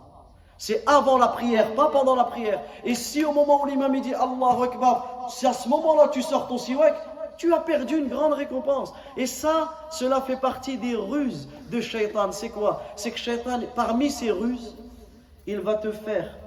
C'est 0.58 0.84
avant 0.88 1.18
la 1.18 1.28
prière, 1.28 1.76
pas 1.76 1.90
pendant 1.90 2.16
la 2.16 2.24
prière. 2.24 2.62
Et 2.86 2.96
si 2.96 3.26
au 3.26 3.34
moment 3.34 3.64
où 3.64 3.66
l'imam 3.66 4.00
dit 4.00 4.14
Allahu 4.14 4.64
Akbar, 4.64 5.28
si 5.30 5.46
à 5.46 5.54
ce 5.54 5.68
moment-là 5.68 6.08
tu 6.08 6.22
sors 6.22 6.48
ton 6.48 6.58
siwak, 6.58 6.96
tu 7.38 7.54
as 7.54 7.60
perdu 7.60 7.98
une 7.98 8.08
grande 8.08 8.34
récompense. 8.34 8.94
Et 9.18 9.28
ça, 9.28 9.74
cela 9.90 10.22
fait 10.22 10.38
partie 10.38 10.78
des 10.78 10.96
ruses 10.96 11.50
de 11.70 11.82
shaitan. 11.82 12.32
C'est 12.32 12.50
quoi? 12.50 12.82
C'est 12.96 13.12
que 13.12 13.18
shaitan, 13.18 13.60
parmi 13.76 14.10
ces 14.10 14.32
ruses, 14.32 14.76
il 15.46 15.60
va 15.60 15.76
te 15.76 15.92
faire 15.92 16.38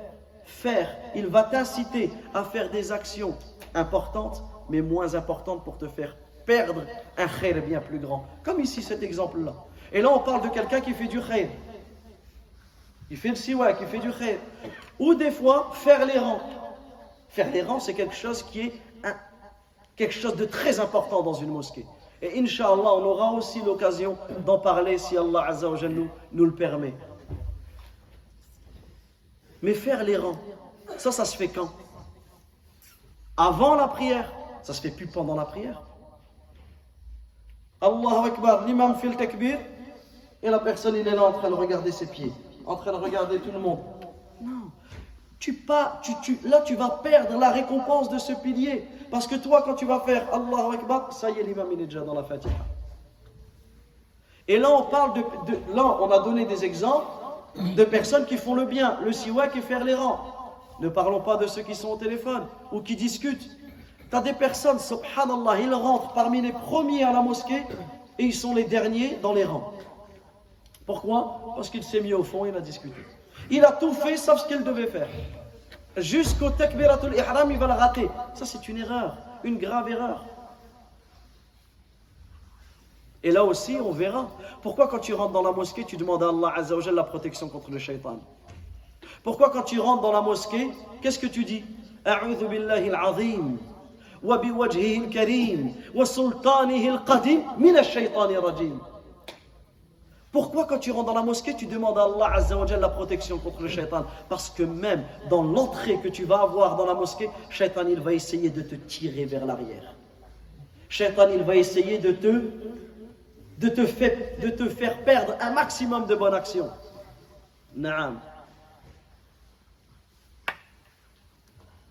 faire, 0.45 0.89
il 1.15 1.27
va 1.27 1.43
t'inciter 1.43 2.11
à 2.33 2.43
faire 2.43 2.71
des 2.71 2.91
actions 2.91 3.37
importantes, 3.75 4.43
mais 4.71 4.81
moins 4.81 5.15
importantes 5.15 5.63
pour 5.63 5.77
te 5.77 5.87
faire 5.87 6.17
perdre 6.49 6.83
un 7.19 7.29
khair 7.29 7.63
bien 7.63 7.81
plus 7.81 7.99
grand. 7.99 8.25
Comme 8.43 8.61
ici 8.61 8.83
cet 8.83 9.03
exemple-là. 9.03 9.55
Et 9.93 10.01
là 10.01 10.09
on 10.11 10.21
parle 10.21 10.43
de 10.43 10.49
quelqu'un 10.49 10.81
qui 10.81 10.95
fait 10.95 11.07
du 11.07 11.21
khair. 11.21 11.51
Il 13.11 13.19
fait 13.19 13.29
le 13.29 13.41
siwak, 13.45 13.77
il 13.83 13.87
fait 13.87 13.99
du 13.99 14.11
khair. 14.11 14.39
Ou 14.99 15.15
des 15.15 15.31
fois 15.31 15.71
faire 15.75 16.07
les 16.07 16.19
rangs. 16.19 16.41
Faire 17.29 17.51
les 17.53 17.63
rangs 17.63 17.81
c'est 17.81 17.93
quelque 17.93 18.15
chose 18.15 18.43
qui 18.43 18.61
est 18.61 18.73
quelque 19.95 20.15
chose 20.15 20.37
de 20.37 20.47
très 20.47 20.81
important 20.81 21.23
dans 21.23 21.35
une 21.35 21.51
mosquée. 21.51 21.85
Et 22.23 22.41
Inch'Allah, 22.41 22.93
on 23.01 23.05
aura 23.05 23.33
aussi 23.33 23.61
l'occasion 23.63 24.17
d'en 24.47 24.59
parler 24.59 24.97
si 24.97 25.17
Allah 25.17 25.45
Azza 25.49 25.69
nous, 25.89 26.09
nous 26.33 26.45
le 26.47 26.55
permet. 26.55 26.95
Mais 29.61 29.75
faire 29.75 30.03
les 30.03 30.17
rangs, 30.17 30.41
ça, 30.97 31.13
ça 31.13 31.25
se 31.25 31.37
fait 31.37 31.49
quand? 31.49 31.71
Avant 33.37 33.75
la 33.75 33.89
prière. 33.89 34.33
Ça 34.63 34.75
se 34.75 34.81
fait 34.81 34.91
plus 34.91 35.07
pendant 35.07 35.35
la 35.35 35.45
prière. 35.45 35.81
Allahu 37.81 38.27
Akbar, 38.27 38.65
l'imam 38.67 38.95
fait 38.97 39.09
le 39.09 39.15
takbir, 39.15 39.59
et 40.43 40.51
la 40.51 40.59
personne, 40.59 40.97
il 40.97 41.07
est 41.07 41.15
là 41.15 41.25
en 41.25 41.33
train 41.33 41.49
de 41.49 41.55
regarder 41.55 41.93
ses 41.93 42.07
pieds, 42.07 42.33
en 42.67 42.77
train 42.77 42.93
de 42.93 42.97
regarder 42.97 43.39
tout 43.39 43.53
le 43.53 43.59
monde. 43.59 43.81
Non. 44.41 44.71
Tu 45.39 45.53
pas, 45.53 46.01
tu, 46.03 46.13
tu, 46.23 46.39
là, 46.45 46.63
tu 46.63 46.75
vas 46.75 47.01
perdre 47.03 47.39
la 47.39 47.51
récompense 47.51 48.09
de 48.09 48.19
ce 48.19 48.33
pilier. 48.33 48.89
Parce 49.11 49.27
que 49.27 49.37
toi, 49.37 49.63
quand 49.63 49.75
tu 49.75 49.87
vas 49.87 50.01
faire 50.01 50.27
Allahu 50.33 50.75
Akbar, 50.75 51.13
ça 51.13 51.31
y 51.31 51.39
est, 51.39 51.43
l'imam, 51.45 51.69
il 51.73 51.81
est 51.81 51.87
déjà 51.87 52.01
dans 52.01 52.15
la 52.15 52.25
fatiha. 52.25 52.53
Et 54.49 54.59
là, 54.59 54.71
on 54.71 54.83
parle 54.83 55.15
de, 55.15 55.21
de, 55.53 55.59
Là, 55.75 55.85
on 56.01 56.11
a 56.11 56.19
donné 56.21 56.45
des 56.47 56.65
exemples 56.65 57.07
de 57.57 57.85
personnes 57.85 58.27
qui 58.27 58.37
font 58.37 58.55
le 58.55 58.65
bien, 58.65 58.99
le 59.05 59.13
siwak 59.13 59.55
et 59.57 59.61
faire 59.61 59.85
les 59.85 59.95
rangs. 59.95 60.21
Ne 60.81 60.89
parlons 60.89 61.21
pas 61.21 61.37
de 61.37 61.47
ceux 61.47 61.63
qui 61.63 61.75
sont 61.75 61.91
au 61.91 61.97
téléphone 61.97 62.47
ou 62.73 62.81
qui 62.81 62.97
discutent. 62.97 63.58
Tu 64.11 64.17
as 64.17 64.21
des 64.21 64.33
personnes, 64.33 64.79
subhanallah, 64.79 65.61
ils 65.61 65.75
rentrent 65.75 66.13
parmi 66.15 66.41
les 66.41 66.53
premiers 66.53 67.05
à 67.05 67.13
la 67.13 67.21
mosquée 67.21 67.63
et 68.19 68.25
ils 68.25 68.35
sont 68.35 68.55
les 68.55 68.65
derniers 68.65 69.19
dans 69.23 69.35
les 69.35 69.45
rangs. 69.45 69.73
Pourquoi? 70.87 71.53
Parce 71.55 71.69
qu'il 71.69 71.85
s'est 71.85 72.01
mis 72.01 72.15
au 72.15 72.25
fond, 72.25 72.47
il 72.47 72.57
a 72.57 72.61
discuté. 72.61 72.97
Il 73.51 73.65
a 73.65 73.73
tout 73.73 73.93
fait 73.93 74.17
sauf 74.17 74.41
ce 74.41 74.49
qu'il 74.49 74.65
devait 74.65 74.87
faire. 74.87 75.09
Jusqu'au 75.97 76.51
takbiratul 76.51 77.15
ihram, 77.15 77.51
il 77.51 77.59
va 77.59 77.67
le 77.67 77.73
rater. 77.75 78.09
Ça, 78.35 78.47
c'est 78.47 78.69
une 78.69 78.79
erreur, 78.79 79.17
une 79.45 79.59
grave 79.59 79.91
erreur. 79.91 80.25
Et 83.23 83.31
là 83.31 83.45
aussi, 83.45 83.77
on 83.83 83.91
verra. 83.91 84.31
Pourquoi 84.63 84.89
quand 84.89 85.01
tu 85.01 85.13
rentres 85.13 85.33
dans 85.33 85.43
la 85.43 85.53
mosquée, 85.53 85.85
tu 85.85 85.97
demandes 85.97 86.23
à 86.23 86.29
Allah 86.29 86.55
Azzawajal 86.57 86.95
la 86.95 87.03
protection 87.03 87.49
contre 87.49 87.71
le 87.71 87.79
shaitan 87.79 88.21
Pourquoi 89.23 89.51
quand 89.51 89.63
tu 89.63 89.81
rentres 89.81 90.03
dans 90.03 90.13
la 90.13 90.21
mosquée, 90.23 90.71
qu'est-ce 91.03 91.19
que 91.19 91.27
tu 91.27 91.45
dis? 91.45 91.65
Al-azim 92.05 93.59
وبوجهه 94.24 94.98
الكريم 95.06 95.76
وسلطانه 95.96 96.90
القديم 96.90 97.44
من 97.58 97.78
الشيطان 97.78 98.30
الرجيم 98.30 98.80
Pourquoi 100.34 100.66
quand 100.66 100.80
tu 100.80 100.90
rentres 100.90 101.06
dans 101.06 101.14
la 101.14 101.22
mosquée, 101.22 101.56
tu 101.56 101.68
demandes 101.68 101.96
à 101.96 102.06
Allah 102.06 102.32
Azzawajal 102.34 102.80
la 102.80 102.90
protection 102.90 103.38
contre 103.38 103.62
le 103.62 103.68
shaitan 103.68 104.04
Parce 104.30 104.50
que 104.50 104.64
même 104.64 105.04
dans 105.30 105.44
l'entrée 105.44 106.00
que 106.00 106.08
tu 106.08 106.26
vas 106.26 106.42
avoir 106.42 106.76
dans 106.76 106.88
la 106.88 106.96
mosquée, 106.96 107.30
shaitan 107.52 107.88
il 107.88 108.00
va 108.00 108.14
essayer 108.14 108.50
de 108.50 108.64
te 108.64 108.74
tirer 108.74 109.26
vers 109.26 109.46
l'arrière. 109.46 109.94
Shaitan 110.90 111.30
il 111.30 111.44
va 111.44 111.56
essayer 111.56 112.00
de 112.00 112.12
te, 112.14 112.50
de 113.60 113.70
te, 113.70 113.86
faire, 113.86 114.18
de 114.42 114.50
te 114.50 114.68
faire 114.70 115.04
perdre 115.04 115.36
un 115.40 115.52
maximum 115.52 116.08
de 116.08 116.16
bonnes 116.16 116.34
actions. 116.34 116.72
Naam. 117.76 118.20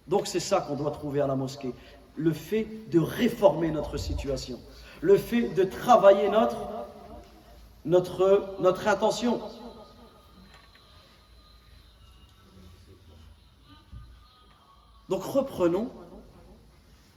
Donc 0.08 0.26
c'est 0.26 0.40
ça 0.40 0.62
qu'on 0.62 0.74
doit 0.74 0.90
trouver 0.90 1.20
à 1.20 1.28
la 1.28 1.36
mosquée 1.36 1.72
le 2.17 2.33
fait 2.33 2.67
de 2.89 2.99
réformer 2.99 3.71
notre 3.71 3.97
situation, 3.97 4.59
le 5.01 5.17
fait 5.17 5.49
de 5.49 5.63
travailler 5.63 6.29
notre, 6.29 6.57
notre, 7.85 8.55
notre 8.59 8.87
intention. 8.87 9.39
Donc 15.09 15.23
reprenons 15.23 15.89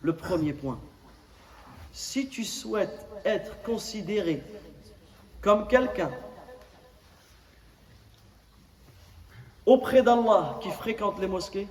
Le 0.03 0.17
premier 0.17 0.55
point. 0.55 0.79
Si 1.93 2.29
tu 2.29 2.45
souhaites 2.45 3.07
être 3.25 3.63
considéré 3.63 4.43
comme 5.43 5.69
quelqu'un 5.69 6.11
auprès 9.67 10.03
d'Allah 10.03 10.59
qui 10.63 10.71
fréquente 10.71 11.19
les 11.21 11.27
mosquées, 11.27 11.69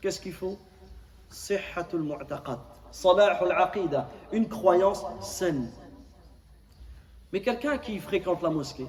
qu'est-ce 0.00 0.20
qu'il 0.20 0.32
faut? 0.32 0.58
Sihhatul 1.28 2.02
mu'taqad, 2.02 2.58
salahul 2.90 3.52
aqida, 3.52 4.08
une 4.32 4.48
croyance 4.48 5.04
saine. 5.20 5.70
Mais 7.32 7.42
quelqu'un 7.42 7.78
qui 7.78 7.98
fréquente 7.98 8.42
la 8.42 8.50
mosquée, 8.50 8.86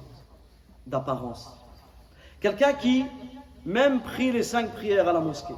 d'apparence, 0.86 1.52
quelqu'un 2.40 2.72
qui 2.72 3.04
même 3.64 4.00
prie 4.02 4.32
les 4.32 4.42
cinq 4.42 4.72
prières 4.72 5.08
à 5.08 5.12
la 5.12 5.20
mosquée, 5.20 5.54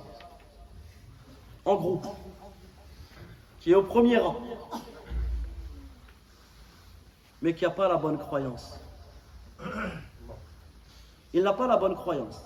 en 1.65 1.77
groupe, 1.77 2.07
qui 3.61 3.73
est 3.73 3.75
au 3.75 3.83
premier 3.83 4.19
rang, 4.19 4.41
mais 7.43 7.55
qui 7.55 7.65
n'a 7.65 7.71
pas 7.71 7.89
la 7.89 7.97
bonne 7.97 8.19
croyance. 8.19 8.81
Il 11.33 11.43
n'a 11.43 11.53
pas 11.53 11.67
la 11.67 11.77
bonne 11.77 11.95
croyance. 11.95 12.43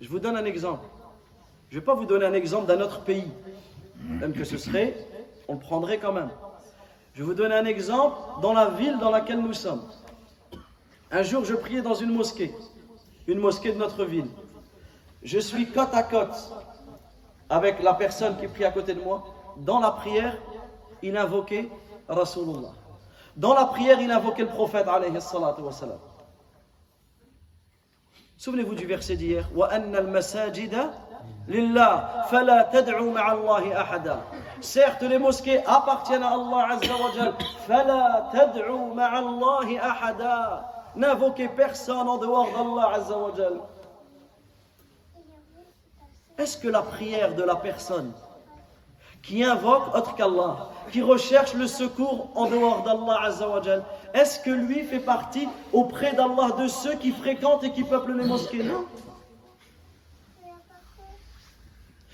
Je 0.00 0.08
vous 0.08 0.18
donne 0.18 0.36
un 0.36 0.44
exemple. 0.44 0.84
Je 1.68 1.76
ne 1.76 1.80
vais 1.80 1.84
pas 1.84 1.94
vous 1.94 2.04
donner 2.04 2.26
un 2.26 2.32
exemple 2.32 2.66
d'un 2.66 2.80
autre 2.80 3.00
pays, 3.00 3.28
même 3.98 4.32
que 4.32 4.44
ce 4.44 4.56
serait, 4.56 4.96
on 5.48 5.54
le 5.54 5.60
prendrait 5.60 5.98
quand 5.98 6.12
même. 6.12 6.30
Je 7.14 7.20
vais 7.22 7.26
vous 7.26 7.34
donner 7.34 7.54
un 7.54 7.64
exemple 7.64 8.18
dans 8.40 8.52
la 8.52 8.70
ville 8.70 8.98
dans 8.98 9.10
laquelle 9.10 9.40
nous 9.40 9.52
sommes. 9.52 9.82
Un 11.10 11.22
jour, 11.22 11.44
je 11.44 11.54
priais 11.54 11.82
dans 11.82 11.94
une 11.94 12.12
mosquée, 12.12 12.54
une 13.26 13.38
mosquée 13.38 13.72
de 13.72 13.78
notre 13.78 14.04
ville. 14.04 14.28
Je 15.22 15.38
suis 15.38 15.70
côte 15.70 15.92
à 15.92 16.02
côte 16.02 16.52
avec 17.48 17.82
la 17.82 17.94
personne 17.94 18.36
qui 18.38 18.46
prie 18.46 18.64
à 18.64 18.70
côté 18.70 18.94
de 18.94 19.00
moi. 19.00 19.24
Dans 19.56 19.80
la 19.80 19.90
prière, 19.90 20.36
il 21.02 21.16
invoquait 21.16 21.68
Rasulullah. 22.08 22.72
Dans 23.36 23.54
la 23.54 23.64
prière, 23.64 24.00
il 24.00 24.10
invoquait 24.10 24.42
le 24.42 24.48
prophète. 24.48 24.86
Souvenez-vous 28.36 28.74
du 28.74 28.86
verset 28.86 29.16
d'hier. 29.16 29.48
Certes, 34.60 35.02
les 35.02 35.18
mosquées 35.18 35.64
appartiennent 35.64 36.22
à 36.22 36.30
Allah 36.30 36.68
Azza 36.72 36.94
wa 36.94 37.10
N'invoquez 40.96 41.48
personne 41.48 42.08
en 42.08 42.16
dehors 42.16 42.48
d'Allah 42.52 42.94
Azza 42.94 43.18
wa 43.18 43.32
Est-ce 46.38 46.58
que 46.58 46.68
la 46.68 46.82
prière 46.82 47.34
de 47.34 47.42
la 47.42 47.56
personne 47.56 48.12
qui 49.26 49.42
invoque 49.42 49.94
autre 49.94 50.14
qu'Allah, 50.14 50.68
qui 50.92 51.02
recherche 51.02 51.54
le 51.54 51.66
secours 51.66 52.28
en 52.36 52.48
dehors 52.48 52.82
d'Allah 52.84 53.24
Azzawajal, 53.24 53.82
est-ce 54.14 54.38
que 54.40 54.50
lui 54.50 54.84
fait 54.84 55.00
partie 55.00 55.48
auprès 55.72 56.12
d'Allah 56.12 56.52
de 56.58 56.68
ceux 56.68 56.94
qui 56.94 57.10
fréquentent 57.10 57.64
et 57.64 57.72
qui 57.72 57.82
peuplent 57.82 58.12
les 58.12 58.24
mosquées? 58.24 58.62
Non. 58.62 58.84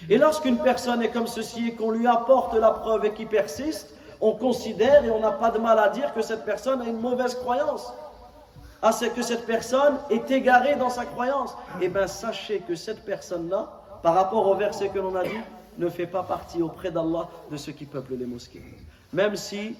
Et 0.08 0.18
lorsqu'une 0.18 0.58
personne 0.58 1.02
est 1.02 1.10
comme 1.10 1.26
ceci 1.26 1.68
et 1.68 1.74
qu'on 1.74 1.90
lui 1.90 2.06
apporte 2.06 2.54
la 2.54 2.70
preuve 2.70 3.04
et 3.04 3.12
qui 3.12 3.26
persiste, 3.26 3.94
on 4.20 4.32
considère 4.32 5.04
et 5.04 5.10
on 5.10 5.20
n'a 5.20 5.32
pas 5.32 5.50
de 5.50 5.58
mal 5.58 5.78
à 5.78 5.88
dire 5.88 6.12
que 6.14 6.22
cette 6.22 6.44
personne 6.44 6.80
a 6.82 6.86
une 6.86 7.00
mauvaise 7.00 7.34
croyance. 7.34 7.92
C'est 8.92 9.14
que 9.14 9.22
cette 9.22 9.46
personne 9.46 9.96
est 10.10 10.30
égarée 10.30 10.74
dans 10.74 10.90
sa 10.90 11.04
croyance. 11.04 11.54
Eh 11.80 11.88
bien, 11.88 12.06
sachez 12.06 12.60
que 12.60 12.74
cette 12.74 13.04
personne-là, 13.04 14.00
par 14.02 14.14
rapport 14.14 14.48
au 14.48 14.56
verset 14.56 14.88
que 14.88 14.98
l'on 14.98 15.14
a 15.14 15.22
dit, 15.22 15.40
ne 15.78 15.88
fait 15.88 16.06
pas 16.06 16.22
partie 16.22 16.60
auprès 16.62 16.90
d'Allah 16.90 17.28
de 17.50 17.56
ceux 17.56 17.72
qui 17.72 17.84
peuplent 17.84 18.16
les 18.16 18.26
mosquées. 18.26 18.62
Même 19.12 19.36
si 19.36 19.76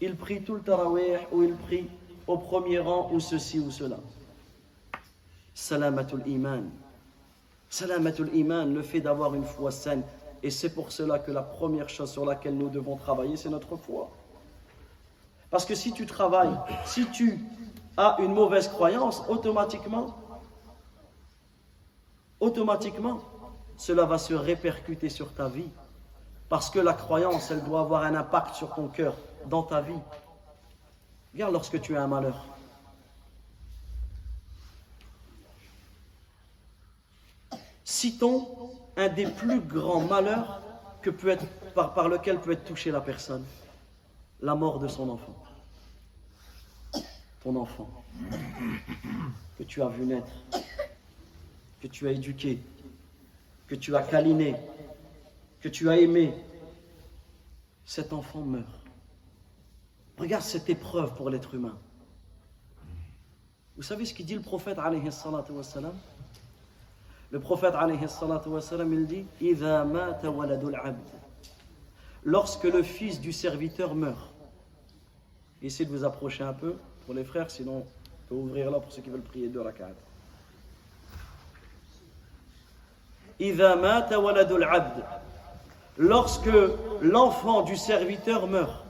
il 0.00 0.16
prie 0.16 0.42
tout 0.42 0.54
le 0.54 0.60
tarawih 0.60 1.18
ou 1.32 1.42
il 1.42 1.54
prie 1.54 1.88
au 2.26 2.38
premier 2.38 2.78
rang 2.78 3.10
ou 3.12 3.20
ceci 3.20 3.58
ou 3.58 3.70
cela. 3.70 3.98
Salamatul 5.54 6.22
iman. 6.26 6.70
Salamatul 7.70 8.34
iman, 8.34 8.66
le 8.66 8.82
fait 8.82 9.00
d'avoir 9.00 9.34
une 9.34 9.44
foi 9.44 9.70
saine. 9.70 10.02
Et 10.42 10.50
c'est 10.50 10.74
pour 10.74 10.90
cela 10.90 11.20
que 11.20 11.30
la 11.30 11.42
première 11.42 11.88
chose 11.88 12.10
sur 12.10 12.26
laquelle 12.26 12.56
nous 12.56 12.68
devons 12.68 12.96
travailler, 12.96 13.36
c'est 13.36 13.48
notre 13.48 13.76
foi. 13.76 14.10
Parce 15.50 15.64
que 15.64 15.76
si 15.76 15.92
tu 15.92 16.04
travailles, 16.04 16.56
si 16.84 17.06
tu 17.10 17.38
as 17.96 18.16
une 18.18 18.34
mauvaise 18.34 18.68
croyance, 18.68 19.22
automatiquement, 19.28 20.16
automatiquement, 22.40 23.20
cela 23.76 24.04
va 24.04 24.18
se 24.18 24.34
répercuter 24.34 25.08
sur 25.08 25.32
ta 25.32 25.48
vie. 25.48 25.70
Parce 26.48 26.70
que 26.70 26.80
la 26.80 26.92
croyance, 26.92 27.52
elle 27.52 27.62
doit 27.62 27.82
avoir 27.82 28.02
un 28.02 28.16
impact 28.16 28.56
sur 28.56 28.74
ton 28.74 28.88
cœur, 28.88 29.14
dans 29.46 29.62
ta 29.62 29.80
vie. 29.80 30.00
Regarde 31.32 31.52
lorsque 31.52 31.80
tu 31.80 31.96
as 31.96 32.02
un 32.02 32.08
malheur. 32.08 32.44
Citons 37.90 38.46
un 38.96 39.08
des 39.08 39.26
plus 39.26 39.60
grands 39.60 40.02
malheurs 40.02 40.62
par, 41.74 42.08
lequel 42.08 42.40
peut 42.40 42.52
être 42.52 42.64
touchée 42.64 42.90
la 42.90 43.00
personne. 43.00 43.44
La 44.40 44.54
mort 44.54 44.78
de 44.78 44.88
son 44.88 45.08
enfant. 45.08 45.34
Ton 47.42 47.56
enfant. 47.56 47.90
Que 49.58 49.64
tu 49.64 49.82
as 49.82 49.88
vu 49.88 50.04
naître. 50.04 50.30
Que 51.80 51.88
tu 51.88 52.06
as 52.06 52.12
éduqué 52.12 52.60
que 53.70 53.76
tu 53.76 53.94
as 53.94 54.02
câliné, 54.02 54.56
que 55.60 55.68
tu 55.68 55.88
as 55.88 55.96
aimé, 55.96 56.34
cet 57.84 58.12
enfant 58.12 58.40
meurt. 58.40 58.66
Regarde 60.18 60.42
cette 60.42 60.68
épreuve 60.68 61.14
pour 61.14 61.30
l'être 61.30 61.54
humain. 61.54 61.78
Vous 63.76 63.84
savez 63.84 64.04
ce 64.04 64.12
qu'il 64.12 64.26
dit 64.26 64.34
le 64.34 64.40
prophète 64.40 64.78
alayhi 64.78 65.08
wassalam? 65.50 65.94
Le 67.30 67.38
prophète 67.38 67.74
alayhi 67.74 68.00
wassalam, 68.46 68.92
il 68.92 69.06
dit 69.06 69.24
Lorsque 72.24 72.64
le 72.64 72.82
fils 72.82 73.20
du 73.20 73.32
serviteur 73.32 73.94
meurt. 73.94 74.34
Essayez 75.62 75.88
de 75.88 75.96
vous 75.96 76.04
approcher 76.04 76.42
un 76.42 76.52
peu 76.52 76.74
pour 77.04 77.14
les 77.14 77.24
frères, 77.24 77.50
sinon 77.50 77.78
on 77.78 78.28
peut 78.28 78.34
ouvrir 78.34 78.70
là 78.70 78.80
pour 78.80 78.90
ceux 78.90 79.02
qui 79.02 79.10
veulent 79.10 79.20
prier 79.20 79.48
deux 79.48 79.60
rak'at. 79.60 79.90
lorsque 85.96 86.50
l'enfant 87.02 87.62
du 87.62 87.76
serviteur 87.76 88.46
meurt 88.46 88.84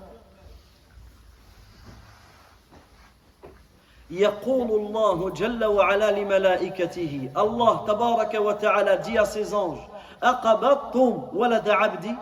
يقول 4.11 4.71
الله 4.71 5.29
جل 5.29 5.65
وعلا 5.65 6.11
لملائكته 6.11 7.29
الله 7.37 7.85
تبارك 7.87 8.33
وتعالى 8.33 9.01
dit 9.03 9.17
à 9.17 9.25
ses 9.25 9.53
anges 9.53 9.89
أقبضتم 10.23 11.27
ولد 11.33 11.69
عبدي 11.69 12.15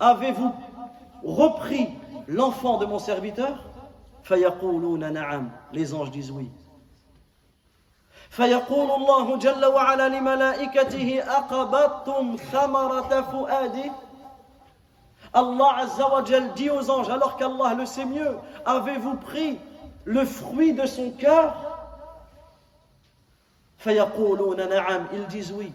avez-vous 0.00 0.52
repris 1.24 1.88
l'enfant 2.28 2.78
de 2.78 2.86
mon 2.86 2.98
serviteur 2.98 3.56
فيقولون 4.22 5.12
نعم 5.12 5.50
les 5.72 5.94
anges 5.94 6.10
disent 6.10 6.30
oui 6.30 6.48
فيقول 8.30 8.90
الله 8.90 9.36
جل 9.36 9.66
وعلا 9.66 10.08
لملائكته 10.08 11.22
أقبضتم 11.28 12.36
ثمرة 12.36 13.20
فؤادي 13.32 13.90
Allah 15.34 15.76
Azza 15.80 16.08
wa 16.10 16.24
Jal 16.24 16.54
dit 16.54 16.70
aux 16.70 16.90
anges, 16.90 17.10
alors 17.10 17.36
qu'Allah 17.36 17.74
le 17.74 17.84
sait 17.84 18.06
mieux, 18.06 18.38
avez-vous 18.64 19.16
pris 19.16 19.58
le 20.04 20.24
fruit 20.24 20.72
de 20.72 20.86
son 20.86 21.10
cœur 21.10 21.54
فيقولون 23.78 24.68
نعم, 24.68 25.06
ils 25.12 25.26
disent 25.26 25.52
oui. 25.52 25.72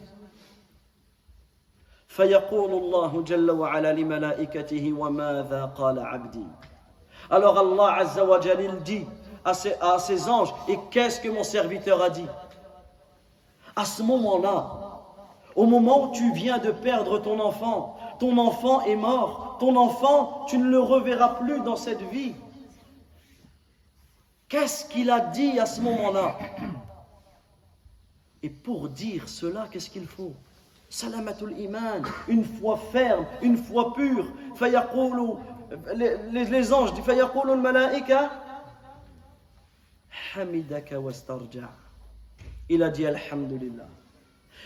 فيقول 2.07 2.71
الله 2.71 3.21
جل 3.21 3.51
وعلا 3.51 3.93
لملائكته 3.93 4.93
وماذا 4.93 5.65
قال 5.77 5.99
عبدي 5.99 6.45
Alors 7.29 7.57
Allah 7.57 7.95
Azza 7.99 8.25
wa 8.25 8.41
Jal, 8.41 8.59
il 8.61 8.75
dit 8.83 9.05
à 9.45 9.53
ses, 9.53 9.73
à 9.79 9.97
ses 9.99 10.27
anges, 10.27 10.53
et 10.67 10.77
qu'est-ce 10.89 11.21
que 11.21 11.29
mon 11.29 11.43
serviteur 11.43 12.01
a 12.01 12.09
dit 12.09 12.27
à 13.75 13.85
ce 13.85 14.03
moment-là, 14.03 15.01
au 15.55 15.65
moment 15.65 16.03
où 16.03 16.11
tu 16.11 16.31
viens 16.33 16.57
de 16.57 16.71
perdre 16.71 17.19
ton 17.19 17.39
enfant, 17.39 17.97
ton 18.19 18.37
enfant 18.37 18.81
est 18.81 18.95
mort, 18.95 19.57
ton 19.59 19.75
enfant, 19.75 20.45
tu 20.47 20.57
ne 20.57 20.69
le 20.69 20.79
reverras 20.79 21.35
plus 21.35 21.61
dans 21.61 21.75
cette 21.75 22.01
vie. 22.01 22.33
Qu'est-ce 24.48 24.88
qu'il 24.88 25.10
a 25.10 25.20
dit 25.20 25.58
à 25.58 25.66
ce 25.66 25.80
moment-là? 25.80 26.38
Et 28.42 28.50
pour 28.50 28.88
dire 28.88 29.28
cela, 29.28 29.66
qu'est-ce 29.70 29.90
qu'il 29.90 30.06
faut? 30.06 30.34
Salamatul 30.88 31.58
iman, 31.58 32.02
une 32.28 32.44
foi 32.44 32.76
ferme, 32.92 33.26
une 33.42 33.56
foi 33.56 33.92
pure. 33.92 34.26
Les, 35.96 36.16
les, 36.30 36.72
anges 36.72 36.94
disent 36.94 37.04
malaika 37.60 38.30
Hamidaka 40.36 40.96
Il 42.68 42.82
a 42.84 42.88
dit 42.90 43.06
Alhamdulillah. 43.06 43.88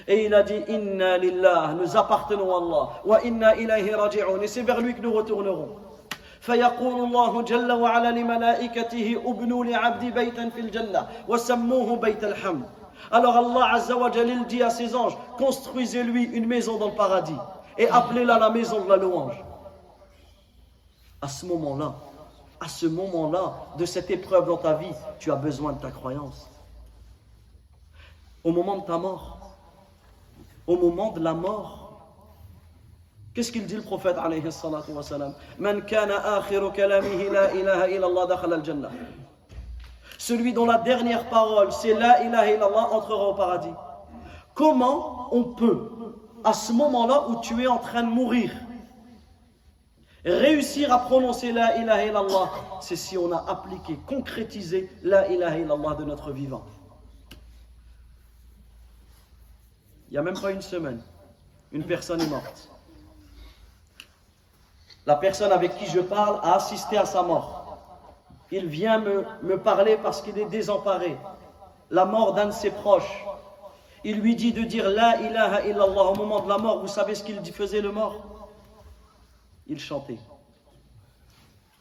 Et 0.06 0.26
il 0.26 0.34
a 0.34 0.42
dit 0.42 0.60
Inna 0.68 1.16
lillah, 1.16 1.74
nous 1.80 1.96
appartenons 1.96 2.54
à 2.54 2.58
Allah. 2.58 3.02
Wa 3.06 3.24
inna 3.24 3.54
raji'un. 3.96 4.40
Et 4.42 4.46
c'est 4.46 4.62
vers 4.62 4.80
lui 4.82 4.94
que 4.94 5.00
nous 5.00 5.12
retournerons. 5.12 5.79
فيقول 6.41 7.03
الله 7.05 7.41
جل 7.41 7.71
وعلا 7.71 8.11
لملائكته 8.11 9.21
ابنوا 9.25 9.65
لعبدي 9.65 10.11
بيتا 10.11 10.49
في 10.49 10.59
الجنة 10.61 11.07
وسموه 11.27 11.95
بيت 11.95 12.23
الحمد 12.23 12.65
Alors 13.11 13.35
Allah 13.35 13.73
Azza 13.73 13.95
wa 13.95 14.11
Jalil 14.11 14.45
dit 14.47 14.63
à 14.63 14.69
ses 14.69 14.95
anges 14.95 15.17
Construisez-lui 15.37 16.23
une 16.23 16.47
maison 16.47 16.77
dans 16.77 16.87
le 16.87 16.95
paradis 16.95 17.35
et 17.77 17.87
appelez-la 17.89 18.39
la 18.39 18.49
maison 18.49 18.83
de 18.83 18.89
la 18.89 18.97
louange. 18.97 19.43
À 21.21 21.27
ce 21.27 21.45
moment-là, 21.45 21.93
à 22.59 22.67
ce 22.67 22.85
moment-là 22.85 23.53
de 23.77 23.85
cette 23.85 24.09
épreuve 24.09 24.47
dans 24.47 24.57
ta 24.57 24.73
vie, 24.75 24.93
tu 25.19 25.31
as 25.31 25.35
besoin 25.35 25.73
de 25.73 25.81
ta 25.81 25.91
croyance. 25.91 26.49
Au 28.43 28.51
moment 28.51 28.77
de 28.77 28.85
ta 28.85 28.97
mort, 28.97 29.51
au 30.67 30.77
moment 30.77 31.11
de 31.11 31.19
la 31.19 31.33
mort, 31.33 31.78
Qu'est-ce 33.34 33.52
qu'il 33.52 33.64
dit 33.66 33.76
le 33.76 33.82
prophète 33.82 34.16
illallah 37.88 38.26
al-jannah. 38.54 38.90
Celui 40.18 40.52
dont 40.52 40.66
la 40.66 40.78
dernière 40.78 41.28
parole 41.30 41.70
c'est 41.72 41.94
la 41.94 42.24
ilaha 42.24 42.50
illallah 42.50 42.88
entrera 42.92 43.28
au 43.28 43.34
paradis. 43.34 43.72
Comment 44.54 45.28
on 45.32 45.44
peut, 45.44 45.90
à 46.42 46.52
ce 46.52 46.72
moment-là 46.72 47.28
où 47.28 47.40
tu 47.40 47.62
es 47.62 47.68
en 47.68 47.78
train 47.78 48.02
de 48.02 48.10
mourir, 48.10 48.50
réussir 50.24 50.92
à 50.92 50.98
prononcer 50.98 51.52
la 51.52 51.76
ilaha 51.76 52.04
illallah? 52.06 52.50
C'est 52.80 52.96
si 52.96 53.16
on 53.16 53.30
a 53.32 53.44
appliqué, 53.48 53.96
concrétisé 54.06 54.90
la 55.02 55.28
ilaha 55.28 55.56
illallah 55.56 55.94
de 55.94 56.04
notre 56.04 56.32
vivant. 56.32 56.64
Il 60.08 60.14
n'y 60.14 60.18
a 60.18 60.22
même 60.22 60.38
pas 60.38 60.50
une 60.50 60.62
semaine, 60.62 61.00
une 61.70 61.84
personne 61.84 62.20
est 62.20 62.28
morte. 62.28 62.69
La 65.10 65.16
personne 65.16 65.50
avec 65.50 65.76
qui 65.76 65.86
je 65.86 65.98
parle 65.98 66.38
a 66.40 66.54
assisté 66.54 66.96
à 66.96 67.04
sa 67.04 67.24
mort. 67.24 67.76
Il 68.52 68.66
vient 68.66 69.00
me, 69.00 69.58
parler 69.58 69.98
parce 70.00 70.22
qu'il 70.22 70.38
est 70.38 70.44
désemparé. 70.44 71.16
La 71.90 72.04
mort 72.04 72.32
d'un 72.32 72.46
de 72.46 72.52
ses 72.52 72.70
proches. 72.70 73.24
Il 74.04 74.20
lui 74.20 74.36
dit 74.36 74.52
de 74.52 74.62
dire 74.62 74.88
La 74.88 75.20
ilaha 75.20 75.66
illallah 75.66 76.04
au 76.04 76.14
moment 76.14 76.38
de 76.38 76.48
la 76.48 76.58
mort. 76.58 76.80
Vous 76.80 76.86
savez 76.86 77.16
ce 77.16 77.24
qu'il 77.24 77.42
faisait 77.52 77.80
le 77.80 77.90
mort? 77.90 78.48
Il 79.66 79.80
chantait. 79.80 80.20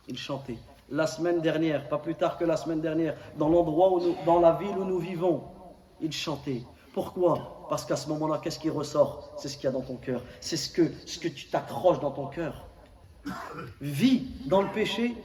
Il 0.07 0.17
chantait. 0.17 0.57
La 0.89 1.05
semaine 1.05 1.39
dernière, 1.39 1.87
pas 1.87 1.99
plus 1.99 2.15
tard 2.15 2.35
que 2.35 2.45
la 2.45 2.57
semaine 2.57 2.81
dernière, 2.81 3.15
dans 3.37 3.49
l'endroit 3.49 3.91
où 3.91 3.99
nous, 3.99 4.15
dans 4.25 4.39
la 4.39 4.53
ville 4.53 4.75
où 4.75 4.85
nous 4.85 4.97
vivons, 4.97 5.43
il 6.01 6.11
chantait. 6.11 6.63
Pourquoi? 6.95 7.67
Parce 7.69 7.85
qu'à 7.85 7.95
ce 7.95 8.09
moment-là, 8.09 8.39
qu'est-ce 8.41 8.57
qui 8.57 8.71
ressort? 8.71 9.29
C'est 9.37 9.49
ce 9.49 9.55
qu'il 9.55 9.65
y 9.65 9.67
a 9.67 9.71
dans 9.71 9.81
ton 9.81 9.97
cœur. 9.97 10.23
C'est 10.41 10.57
ce 10.57 10.67
que, 10.67 10.91
ce 11.05 11.19
que 11.19 11.27
tu 11.27 11.45
t'accroches 11.45 11.99
dans 11.99 12.09
ton 12.09 12.25
cœur 12.25 12.65
vis 13.81 14.27
dans 14.45 14.61
le 14.61 14.69
péché, 14.69 15.15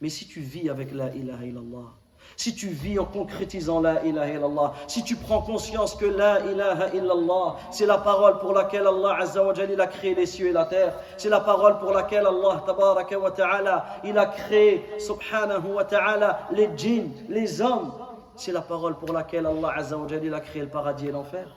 mais 0.00 0.08
si 0.08 0.26
tu 0.26 0.40
vis 0.40 0.68
avec 0.68 0.92
la 0.92 1.14
ilaha 1.14 1.44
illallah, 1.44 1.92
si 2.36 2.54
tu 2.54 2.68
vis 2.68 2.98
en 2.98 3.04
concrétisant 3.04 3.80
la 3.80 4.04
ilaha 4.04 4.28
illallah, 4.28 4.74
si 4.88 5.02
tu 5.02 5.16
prends 5.16 5.40
conscience 5.40 5.94
que 5.94 6.04
la 6.04 6.40
ilaha 6.40 6.94
illallah, 6.94 7.56
c'est 7.70 7.86
la 7.86 7.98
parole 7.98 8.38
pour 8.38 8.52
laquelle 8.52 8.86
Allah 8.86 9.16
Azza 9.20 9.42
a 9.42 9.86
créé 9.86 10.14
les 10.14 10.26
cieux 10.26 10.48
et 10.48 10.52
la 10.52 10.66
terre, 10.66 10.94
c'est 11.16 11.30
la 11.30 11.40
parole 11.40 11.78
pour 11.78 11.92
laquelle 11.92 12.26
Allah 12.26 12.62
tabaraka 12.66 13.16
ta'ala, 13.30 13.86
il 14.04 14.18
a 14.18 14.26
créé 14.26 14.84
wa 15.08 15.84
ta'ala 15.84 16.40
les 16.52 16.68
djinns, 16.76 17.10
les 17.28 17.60
hommes, 17.62 17.92
c'est 18.36 18.52
la 18.52 18.60
parole 18.60 18.96
pour 18.98 19.12
laquelle 19.12 19.46
Allah 19.46 19.72
Azza 19.74 19.96
a 19.96 20.40
créé 20.40 20.62
le 20.62 20.68
paradis 20.68 21.08
et 21.08 21.12
l'enfer. 21.12 21.48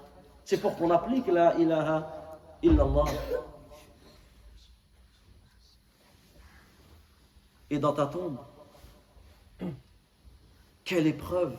C'est 0.46 0.58
pour 0.58 0.78
qu'on 0.78 0.92
applique 0.92 1.28
la 1.28 1.56
ilaha 1.56 2.08
illallah. 2.64 3.06
Et 7.70 7.80
dans 7.80 7.94
ta 7.94 8.06
tombe. 8.06 8.38
Quelle 10.84 11.08
épreuve 11.08 11.56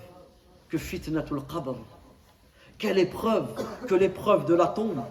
que 0.69 0.79
fitnatul 0.79 1.43
qabr. 1.47 1.77
Quelle 2.79 2.99
épreuve 2.99 3.55
que 3.87 3.95
l'épreuve 3.95 4.47
de 4.47 4.55
la 4.55 4.67
tombe. 4.67 5.05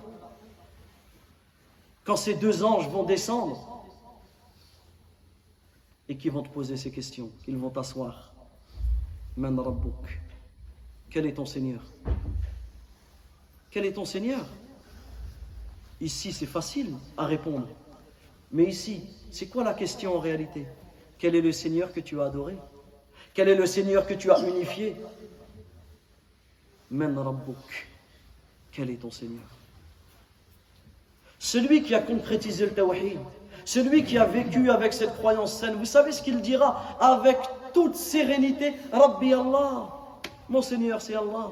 Quand 2.03 2.15
ces 2.15 2.33
deux 2.33 2.63
anges 2.63 2.89
vont 2.89 3.03
descendre 3.03 3.85
et 6.07 6.17
qui 6.17 6.29
vont 6.29 6.41
te 6.41 6.49
poser 6.49 6.75
ces 6.75 6.91
questions, 6.91 7.29
qu'ils 7.43 7.57
vont 7.57 7.69
t'asseoir. 7.69 8.33
Man 9.37 9.59
Rabbuk. 9.59 10.19
Quel 11.09 11.25
est 11.27 11.33
ton 11.33 11.45
Seigneur? 11.45 11.81
Quel 13.69 13.85
est 13.85 13.93
ton 13.93 14.05
Seigneur? 14.05 14.45
Ici, 16.01 16.33
c'est 16.33 16.45
facile 16.45 16.95
à 17.15 17.25
répondre. 17.25 17.67
Mais 18.51 18.65
ici, 18.65 19.03
c'est 19.29 19.47
quoi 19.47 19.63
la 19.63 19.73
question 19.73 20.15
en 20.15 20.19
réalité? 20.19 20.65
Quel 21.19 21.35
est 21.35 21.41
le 21.41 21.51
Seigneur 21.51 21.93
que 21.93 21.99
tu 21.99 22.19
as 22.21 22.25
adoré? 22.25 22.57
Quel 23.33 23.49
est 23.49 23.55
le 23.55 23.65
Seigneur 23.65 24.07
que 24.07 24.13
tu 24.13 24.31
as 24.31 24.39
unifié? 24.39 24.95
Men 26.89 27.15
Quel 28.71 28.89
est 28.89 29.01
ton 29.01 29.11
Seigneur? 29.11 29.43
Celui 31.37 31.83
qui 31.83 31.93
a 31.93 31.99
concrétisé 31.99 32.65
le 32.65 32.71
tawhid, 32.71 33.19
celui 33.65 34.03
qui 34.03 34.17
a 34.17 34.25
vécu 34.25 34.71
avec 34.71 34.93
cette 34.93 35.15
croyance 35.17 35.59
saine, 35.59 35.75
vous 35.75 35.85
savez 35.85 36.11
ce 36.11 36.21
qu'il 36.21 36.41
dira? 36.41 36.97
Avec 36.99 37.37
toute 37.73 37.95
sérénité 37.95 38.73
Rabbi 38.91 39.33
Allah, 39.33 39.89
mon 40.47 40.61
Seigneur 40.61 41.01
c'est 41.01 41.15
Allah. 41.15 41.51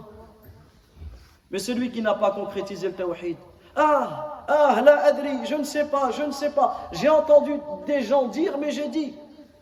Mais 1.52 1.60
celui 1.60 1.92
qui 1.92 2.02
n'a 2.02 2.16
pas 2.16 2.32
concrétisé 2.32 2.88
le 2.88 2.94
tawhid, 2.94 3.38
ah, 3.76 4.46
ah, 4.48 4.82
la 4.84 5.04
adri, 5.06 5.46
je 5.46 5.56
ne 5.56 5.64
sais 5.64 5.86
pas, 5.86 6.10
je 6.12 6.24
ne 6.24 6.32
sais 6.32 6.52
pas. 6.52 6.90
J'ai 6.94 7.10
entendu 7.10 7.52
des 7.86 8.02
gens 8.02 8.28
dire, 8.28 8.58
mais 8.58 8.72
j'ai 8.72 8.88
dit. 8.88 9.14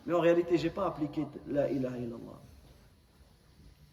Mais 0.06 0.14
en 0.14 0.20
réalité, 0.20 0.58
je 0.58 0.64
n'ai 0.64 0.70
pas 0.70 0.86
appliqué 0.86 1.26
la 1.48 1.70
ilaha 1.70 1.98
illallah. 1.98 2.40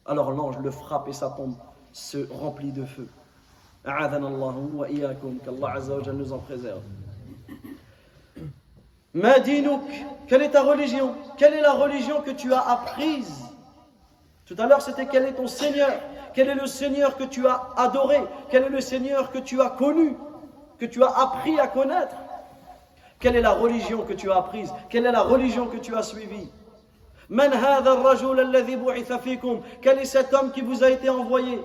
Alors 0.05 0.33
l'ange 0.33 0.59
le 0.59 0.71
frappe 0.71 1.09
et 1.09 1.13
sa 1.13 1.31
tombe 1.31 1.55
se 1.93 2.31
remplit 2.31 2.73
de 2.73 2.85
feu. 2.85 3.09
wa 3.85 4.09
qu'Allah 4.09 5.73
Azza 5.75 5.97
wa 5.97 6.13
nous 6.13 6.33
en 6.33 6.39
préserve. 6.39 6.83
Madinouk, 9.15 9.83
quelle 10.27 10.43
est 10.43 10.51
ta 10.51 10.63
religion? 10.63 11.15
Quelle 11.37 11.55
est 11.55 11.61
la 11.61 11.75
religion 11.75 12.23
que 12.23 12.31
tu 12.31 12.53
as 12.53 12.61
apprise? 12.61 13.45
Tout 14.47 14.57
à 14.59 14.67
l'heure, 14.67 14.83
c'était 14.83 15.07
quel 15.07 15.25
est 15.27 15.35
ton 15.35 15.47
Seigneur? 15.47 15.93
Quel 16.35 16.49
est 16.49 16.55
le 16.55 16.67
Seigneur 16.67 17.17
que 17.17 17.25
tu 17.25 17.47
as 17.47 17.69
adoré? 17.77 18.21
Quel 18.51 18.65
est 18.65 18.71
le 18.71 18.81
Seigneur 18.81 19.31
que 19.31 19.39
tu 19.39 19.61
as 19.61 19.71
connu? 19.71 20.17
Que 20.79 20.87
tu 20.87 21.03
as 21.05 21.11
appris 21.11 21.61
à 21.61 21.69
connaître? 21.69 22.17
Quelle 23.23 23.37
est 23.37 23.41
la 23.41 23.53
religion 23.53 24.03
que 24.03 24.15
tu 24.15 24.33
as 24.33 24.37
apprise? 24.37 24.75
Quelle 24.91 25.07
est 25.07 25.13
la 25.13 25.23
religion 25.23 25.67
que 25.67 25.77
tu 25.77 25.95
as 25.95 26.03
suivie? 26.03 26.51
Quel 29.81 29.99
est 29.99 30.05
cet 30.05 30.35
homme 30.35 30.51
qui 30.51 30.61
vous 30.61 30.83
a 30.83 30.91
été 30.91 31.09
envoyé? 31.09 31.61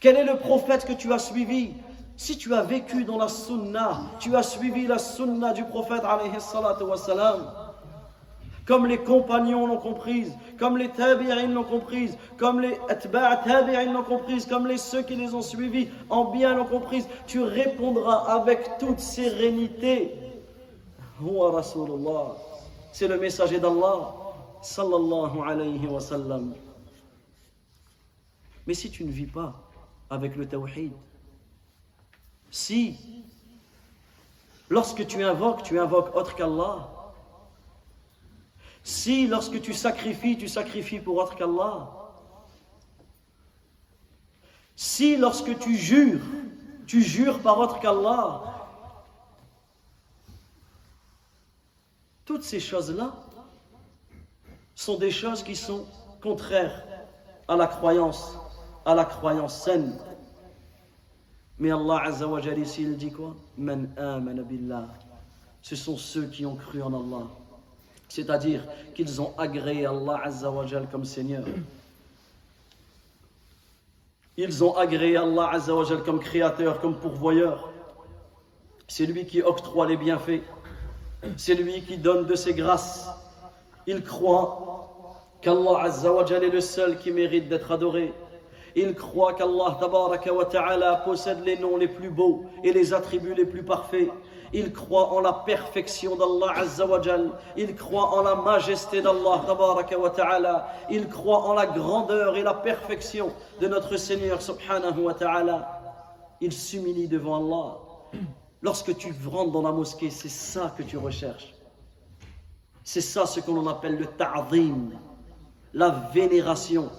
Quel 0.00 0.16
est 0.16 0.24
le 0.24 0.38
prophète 0.38 0.86
que 0.86 0.94
tu 0.94 1.12
as 1.12 1.18
suivi? 1.18 1.74
Si 2.16 2.38
tu 2.38 2.54
as 2.54 2.62
vécu 2.62 3.04
dans 3.04 3.18
la 3.18 3.28
sunna, 3.28 4.00
tu 4.18 4.34
as 4.34 4.42
suivi 4.42 4.86
la 4.86 4.96
sunna 4.96 5.52
du 5.52 5.64
prophète 5.64 6.04
alayhi 6.04 6.40
salatu 6.40 6.84
comme 8.66 8.86
les 8.86 8.98
compagnons 8.98 9.66
l'ont 9.66 9.78
comprise, 9.78 10.32
comme 10.58 10.78
les 10.78 10.88
tabi'in 10.88 11.48
l'ont 11.48 11.64
comprise, 11.64 12.16
comme 12.38 12.60
les 12.60 12.78
atba' 12.88 13.36
tabi'in 13.44 13.92
l'ont 13.92 14.02
comprise, 14.02 14.46
comme 14.46 14.66
les 14.66 14.78
ceux 14.78 15.02
qui 15.02 15.16
les 15.16 15.34
ont 15.34 15.42
suivis 15.42 15.88
en 16.08 16.26
bien 16.26 16.54
l'ont 16.54 16.64
comprise, 16.64 17.06
tu 17.26 17.42
répondras 17.42 18.24
avec 18.32 18.78
toute 18.78 19.00
sérénité. 19.00 20.14
C'est 22.92 23.08
le 23.08 23.18
messager 23.18 23.60
d'Allah, 23.60 24.14
sallallahu 24.62 25.40
alayhi 25.46 25.86
wa 25.86 26.00
sallam. 26.00 26.54
Mais 28.66 28.74
si 28.74 28.90
tu 28.90 29.04
ne 29.04 29.10
vis 29.10 29.26
pas 29.26 29.54
avec 30.08 30.36
le 30.36 30.48
tawhid, 30.48 30.92
si 32.50 32.96
lorsque 34.70 35.06
tu 35.06 35.22
invoques, 35.22 35.64
tu 35.64 35.78
invoques 35.78 36.16
autre 36.16 36.34
qu'Allah, 36.34 36.93
si 38.84 39.26
lorsque 39.26 39.62
tu 39.62 39.72
sacrifies, 39.72 40.36
tu 40.36 40.46
sacrifies 40.46 41.00
pour 41.00 41.16
autre 41.16 41.34
qu'Allah, 41.34 41.90
si 44.76 45.16
lorsque 45.16 45.58
tu 45.58 45.74
jures, 45.74 46.20
tu 46.86 47.00
jures 47.00 47.40
par 47.40 47.58
autre 47.58 47.80
qu'Allah, 47.80 48.42
toutes 52.26 52.42
ces 52.42 52.60
choses-là 52.60 53.14
sont 54.74 54.98
des 54.98 55.10
choses 55.10 55.42
qui 55.42 55.56
sont 55.56 55.86
contraires 56.22 56.84
à 57.48 57.56
la 57.56 57.66
croyance, 57.66 58.36
à 58.84 58.94
la 58.94 59.06
croyance 59.06 59.62
saine. 59.62 59.98
Mais 61.58 61.70
Allah 61.70 62.02
Azza 62.04 62.28
wa 62.28 62.40
ici, 62.40 62.82
il 62.82 62.98
dit 62.98 63.12
quoi? 63.12 63.34
Man. 63.56 63.88
Ce 65.62 65.74
sont 65.74 65.96
ceux 65.96 66.26
qui 66.26 66.44
ont 66.44 66.56
cru 66.56 66.82
en 66.82 66.92
Allah. 66.92 67.26
C'est-à-dire 68.14 68.62
qu'ils 68.94 69.20
ont 69.20 69.34
agréé 69.36 69.86
Allah 69.86 70.20
Azza 70.22 70.48
wa 70.48 70.64
comme 70.92 71.04
Seigneur. 71.04 71.42
Ils 74.36 74.62
ont 74.62 74.76
agréé 74.76 75.16
Allah 75.16 75.50
Azzawajal 75.50 76.04
comme 76.04 76.20
créateur, 76.20 76.80
comme 76.80 76.96
pourvoyeur. 76.96 77.72
C'est 78.86 79.06
lui 79.06 79.26
qui 79.26 79.42
octroie 79.42 79.88
les 79.88 79.96
bienfaits. 79.96 80.42
C'est 81.36 81.54
lui 81.54 81.82
qui 81.82 81.96
donne 81.96 82.26
de 82.26 82.36
ses 82.36 82.54
grâces. 82.54 83.08
Ils 83.88 84.04
croient 84.04 85.18
qu'Allah 85.40 85.82
Azzawajal 85.82 86.44
est 86.44 86.50
le 86.50 86.60
seul 86.60 86.98
qui 87.00 87.10
mérite 87.10 87.48
d'être 87.48 87.72
adoré. 87.72 88.12
Ils 88.76 88.94
croient 88.94 89.34
qu'Allah 89.34 89.76
Ta'ala 90.52 91.02
possède 91.04 91.44
les 91.44 91.58
noms 91.58 91.76
les 91.76 91.88
plus 91.88 92.10
beaux 92.10 92.44
et 92.62 92.72
les 92.72 92.94
attributs 92.94 93.34
les 93.34 93.46
plus 93.46 93.64
parfaits. 93.64 94.08
Ils 94.56 94.72
croient 94.72 95.12
en 95.12 95.18
la 95.18 95.32
perfection 95.32 96.14
d'Allah 96.14 96.60
Azzawajal. 96.60 97.32
Ils 97.56 97.74
croient 97.74 98.16
en 98.16 98.22
la 98.22 98.36
majesté 98.36 99.02
d'Allah 99.02 99.44
Ta'ala. 100.14 100.68
Ils 100.88 101.08
croient 101.08 101.42
en 101.42 101.54
la 101.54 101.66
grandeur 101.66 102.36
et 102.36 102.42
la 102.44 102.54
perfection 102.54 103.32
de 103.60 103.66
notre 103.66 103.96
Seigneur 103.96 104.40
Subhanahu 104.40 105.00
wa 105.00 105.14
Ta'ala. 105.14 105.82
Ils 106.40 106.52
s'humilient 106.52 107.08
devant 107.08 107.38
Allah. 107.38 108.22
Lorsque 108.62 108.96
tu 108.96 109.12
rentres 109.26 109.50
dans 109.50 109.62
la 109.62 109.72
mosquée, 109.72 110.10
c'est 110.10 110.28
ça 110.28 110.72
que 110.78 110.84
tu 110.84 110.98
recherches. 110.98 111.52
C'est 112.84 113.00
ça 113.00 113.26
ce 113.26 113.40
qu'on 113.40 113.66
appelle 113.66 113.96
le 113.96 114.06
ta'zim, 114.06 114.90
la 115.72 115.88
vénération. 116.14 116.90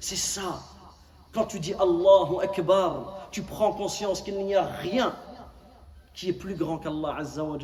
C'est 0.00 0.16
ça. 0.16 0.60
Quand 1.34 1.44
tu 1.44 1.60
dis 1.60 1.74
Allahu 1.74 2.42
Akbar, 2.42 3.28
tu 3.30 3.42
prends 3.42 3.72
conscience 3.72 4.22
qu'il 4.22 4.42
n'y 4.46 4.54
a 4.54 4.64
rien 4.64 5.14
qui 6.14 6.28
est 6.28 6.32
plus 6.34 6.54
grand 6.54 6.78
qu'Allah 6.78 7.16
Azza 7.18 7.44
wa 7.44 7.58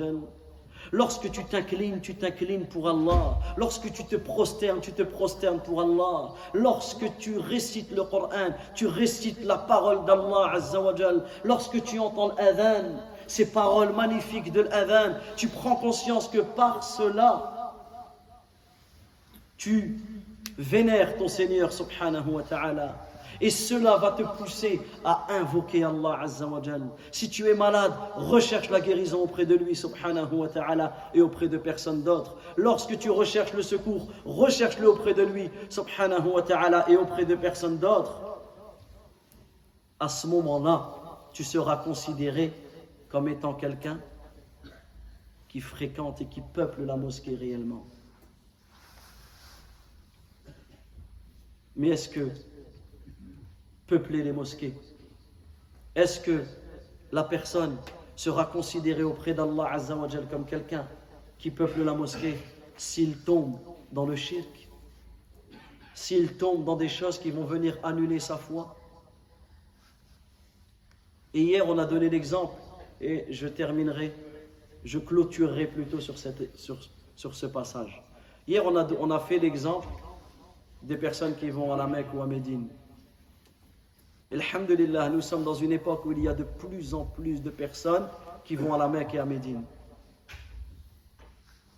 Lorsque 0.92 1.30
tu 1.30 1.44
t'inclines, 1.44 2.00
tu 2.00 2.14
t'inclines 2.14 2.66
pour 2.66 2.88
Allah. 2.88 3.38
Lorsque 3.56 3.92
tu 3.92 4.04
te 4.04 4.16
prosternes, 4.16 4.80
tu 4.80 4.92
te 4.92 5.02
prosternes 5.02 5.60
pour 5.60 5.82
Allah. 5.82 6.34
Lorsque 6.54 7.16
tu 7.18 7.38
récites 7.38 7.90
le 7.90 8.04
Coran, 8.04 8.54
tu 8.74 8.86
récites 8.86 9.44
la 9.44 9.58
parole 9.58 10.04
d'Allah 10.04 10.52
Azza 10.54 10.80
wa 10.80 10.94
Lorsque 11.44 11.82
tu 11.84 11.98
entends 11.98 12.34
l'adhan, 12.36 12.96
ces 13.26 13.52
paroles 13.52 13.92
magnifiques 13.92 14.52
de 14.52 14.62
l'adhan, 14.62 15.16
tu 15.36 15.48
prends 15.48 15.76
conscience 15.76 16.28
que 16.28 16.38
par 16.38 16.82
cela, 16.82 17.74
tu 19.58 20.00
vénères 20.56 21.16
ton 21.18 21.28
Seigneur 21.28 21.72
subhanahu 21.72 22.30
wa 22.30 22.42
ta'ala. 22.42 23.07
Et 23.40 23.50
cela 23.50 23.96
va 23.96 24.12
te 24.12 24.22
pousser 24.22 24.80
à 25.04 25.26
invoquer 25.30 25.84
Allah 25.84 26.18
Azza 26.22 26.46
wa 26.46 26.60
Si 27.12 27.30
tu 27.30 27.46
es 27.46 27.54
malade, 27.54 27.92
recherche 28.16 28.68
la 28.70 28.80
guérison 28.80 29.22
auprès 29.22 29.46
de 29.46 29.54
lui, 29.54 29.76
subhanahu 29.76 30.34
wa 30.34 30.48
ta'ala, 30.48 30.92
et 31.14 31.20
auprès 31.20 31.48
de 31.48 31.56
personne 31.56 32.02
d'autre. 32.02 32.36
Lorsque 32.56 32.98
tu 32.98 33.10
recherches 33.10 33.52
le 33.52 33.62
secours, 33.62 34.08
recherche-le 34.24 34.88
auprès 34.90 35.14
de 35.14 35.22
lui, 35.22 35.50
subhanahu 35.68 36.28
wa 36.28 36.42
ta'ala, 36.42 36.90
et 36.90 36.96
auprès 36.96 37.24
de 37.24 37.36
personne 37.36 37.78
d'autre. 37.78 38.20
À 40.00 40.08
ce 40.08 40.26
moment-là, 40.26 40.94
tu 41.32 41.44
seras 41.44 41.76
considéré 41.76 42.52
comme 43.08 43.28
étant 43.28 43.54
quelqu'un 43.54 44.00
qui 45.48 45.60
fréquente 45.60 46.20
et 46.20 46.26
qui 46.26 46.40
peuple 46.40 46.82
la 46.82 46.96
mosquée 46.96 47.34
réellement. 47.34 47.86
Mais 51.76 51.88
est-ce 51.90 52.08
que 52.08 52.28
peupler 53.88 54.22
les 54.22 54.32
mosquées 54.32 54.74
Est-ce 55.96 56.20
que 56.20 56.44
la 57.10 57.24
personne 57.24 57.76
sera 58.14 58.44
considérée 58.44 59.02
auprès 59.02 59.34
d'Allah 59.34 59.72
Azzawajal 59.72 60.28
comme 60.28 60.44
quelqu'un 60.44 60.86
qui 61.38 61.50
peuple 61.50 61.82
la 61.82 61.94
mosquée 61.94 62.36
s'il 62.76 63.16
tombe 63.24 63.58
dans 63.90 64.06
le 64.06 64.14
shirk? 64.14 64.68
S'il 65.94 66.36
tombe 66.36 66.64
dans 66.64 66.76
des 66.76 66.88
choses 66.88 67.18
qui 67.18 67.32
vont 67.32 67.44
venir 67.44 67.76
annuler 67.82 68.20
sa 68.20 68.36
foi? 68.36 68.76
Et 71.34 71.42
hier, 71.42 71.68
on 71.68 71.78
a 71.78 71.84
donné 71.84 72.08
l'exemple, 72.08 72.54
et 73.00 73.26
je 73.30 73.48
terminerai, 73.48 74.14
je 74.84 74.98
clôturerai 74.98 75.66
plutôt 75.66 76.00
sur, 76.00 76.16
ce 76.18 77.46
passage. 77.46 78.02
Hier, 78.46 78.64
on 78.64 78.76
a, 78.76 78.86
on 78.98 79.10
a 79.10 79.18
fait 79.18 79.38
l'exemple 79.38 79.88
des 80.82 80.96
personnes 80.96 81.36
qui 81.36 81.50
vont 81.50 81.72
à 81.72 81.76
la 81.76 81.86
Mecque 81.86 82.14
ou 82.14 82.22
à 82.22 82.26
Médine. 82.26 82.68
Alhamdulillah, 84.30 85.08
nous 85.08 85.22
sommes 85.22 85.42
dans 85.42 85.54
une 85.54 85.72
époque 85.72 86.04
où 86.04 86.12
il 86.12 86.20
y 86.22 86.28
a 86.28 86.34
de 86.34 86.44
plus 86.44 86.92
en 86.92 87.06
plus 87.06 87.42
de 87.42 87.48
personnes 87.48 88.06
qui 88.44 88.56
vont 88.56 88.74
à 88.74 88.78
la 88.78 88.86
Mecque 88.86 89.14
et 89.14 89.18
à 89.18 89.24
Médine. 89.24 89.64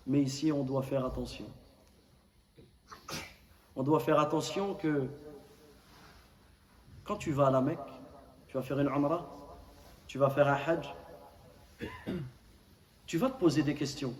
Mais 0.05 0.21
ici, 0.21 0.51
on 0.51 0.63
doit 0.63 0.81
faire 0.81 1.05
attention. 1.05 1.45
On 3.75 3.83
doit 3.83 4.01
faire 4.01 4.19
attention 4.19 4.73
que 4.73 5.07
quand 7.05 7.15
tu 7.15 7.31
vas 7.31 7.47
à 7.47 7.51
la 7.51 7.61
Mecque, 7.61 7.79
tu 8.47 8.57
vas 8.57 8.63
faire 8.63 8.79
une 8.79 8.89
Umrah, 8.89 9.29
tu 10.07 10.17
vas 10.17 10.29
faire 10.29 10.49
un 10.49 10.55
Hajj, 10.55 10.93
tu 13.05 13.17
vas 13.17 13.29
te 13.29 13.39
poser 13.39 13.63
des 13.63 13.75
questions. 13.75 14.13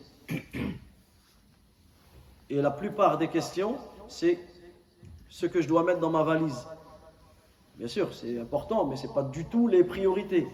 Et 2.49 2.61
la 2.61 2.71
plupart 2.71 3.17
des 3.17 3.27
questions, 3.27 3.77
c'est 4.07 4.39
ce 5.27 5.45
que 5.45 5.61
je 5.61 5.67
dois 5.67 5.83
mettre 5.83 5.99
dans 5.99 6.09
ma 6.09 6.23
valise. 6.23 6.65
Bien 7.81 7.87
sûr, 7.87 8.13
c'est 8.13 8.37
important, 8.37 8.85
mais 8.85 8.95
ce 8.95 9.07
n'est 9.07 9.13
pas 9.13 9.23
du 9.23 9.43
tout 9.43 9.67
les 9.67 9.83
priorités. 9.83 10.47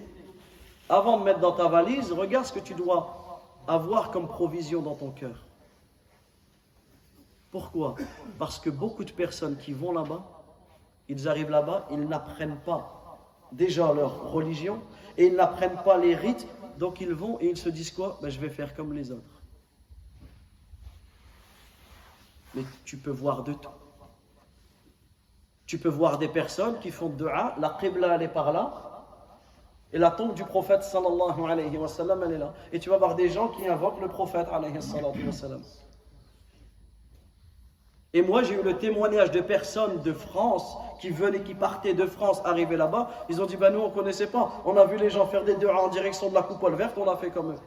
Avant 0.87 1.19
de 1.19 1.25
mettre 1.25 1.41
dans 1.41 1.51
ta 1.51 1.67
valise, 1.67 2.13
regarde 2.13 2.45
ce 2.45 2.53
que 2.53 2.61
tu 2.61 2.73
dois 2.73 3.41
avoir 3.67 4.11
comme 4.11 4.29
provision 4.29 4.81
dans 4.81 4.95
ton 4.95 5.11
cœur. 5.11 5.45
Pourquoi? 7.51 7.95
Parce 8.39 8.59
que 8.59 8.69
beaucoup 8.69 9.03
de 9.03 9.11
personnes 9.11 9.57
qui 9.57 9.73
vont 9.73 9.91
là-bas, 9.91 10.23
ils 11.09 11.27
arrivent 11.27 11.49
là-bas, 11.49 11.89
ils 11.91 11.99
n'apprennent 11.99 12.61
pas 12.65 13.19
déjà 13.51 13.91
leur 13.93 14.31
religion 14.31 14.81
et 15.17 15.25
ils 15.25 15.35
n'apprennent 15.35 15.83
pas 15.83 15.97
les 15.97 16.15
rites, 16.15 16.47
donc 16.77 17.01
ils 17.01 17.13
vont 17.13 17.41
et 17.41 17.49
ils 17.49 17.57
se 17.57 17.67
disent 17.67 17.91
quoi? 17.91 18.17
Ben, 18.21 18.29
Je 18.29 18.39
vais 18.39 18.47
faire 18.47 18.73
comme 18.73 18.93
les 18.93 19.11
autres. 19.11 19.41
Mais 22.53 22.63
tu 22.85 22.95
peux 22.95 23.11
voir 23.11 23.43
de 23.43 23.51
tout. 23.51 23.69
Tu 25.67 25.77
peux 25.77 25.89
voir 25.89 26.17
des 26.17 26.29
personnes 26.29 26.79
qui 26.79 26.91
font 26.91 27.09
dua, 27.09 27.53
la 27.59 27.77
qibla 27.79 28.15
elle 28.15 28.23
est 28.23 28.29
par 28.29 28.53
là, 28.53 29.03
et 29.91 29.97
la 29.97 30.11
tombe 30.11 30.33
du 30.33 30.43
prophète 30.43 30.83
sallallahu 30.83 31.51
alayhi 31.51 31.77
wa 31.77 31.89
sallam 31.89 32.23
elle 32.23 32.33
est 32.33 32.37
là. 32.37 32.53
Et 32.71 32.79
tu 32.79 32.89
vas 32.89 32.97
voir 32.97 33.15
des 33.15 33.29
gens 33.29 33.49
qui 33.49 33.67
invoquent 33.67 33.99
le 33.99 34.07
prophète 34.07 34.47
alayhi 34.49 34.73
wa 34.73 35.31
sallam. 35.31 35.61
Et 38.13 38.21
moi 38.21 38.43
j'ai 38.43 38.55
eu 38.55 38.63
le 38.63 38.77
témoignage 38.77 39.31
de 39.31 39.41
personnes 39.41 40.01
de 40.01 40.13
France 40.13 40.77
qui 41.01 41.09
venaient, 41.09 41.43
qui 41.43 41.53
partaient 41.53 41.93
de 41.93 42.05
France, 42.05 42.41
arriver 42.45 42.77
là-bas. 42.77 43.09
Ils 43.29 43.41
ont 43.41 43.45
dit, 43.45 43.57
ben 43.57 43.73
nous 43.73 43.79
on 43.79 43.89
ne 43.89 43.93
connaissait 43.93 44.27
pas. 44.27 44.61
On 44.65 44.77
a 44.77 44.85
vu 44.85 44.97
les 44.97 45.09
gens 45.09 45.27
faire 45.27 45.43
des 45.43 45.55
dua 45.55 45.83
en 45.83 45.89
direction 45.89 46.29
de 46.29 46.33
la 46.33 46.43
coupole 46.43 46.75
verte, 46.75 46.97
on 46.97 47.09
a 47.09 47.17
fait 47.17 47.29
comme 47.29 47.51
eux. 47.51 47.59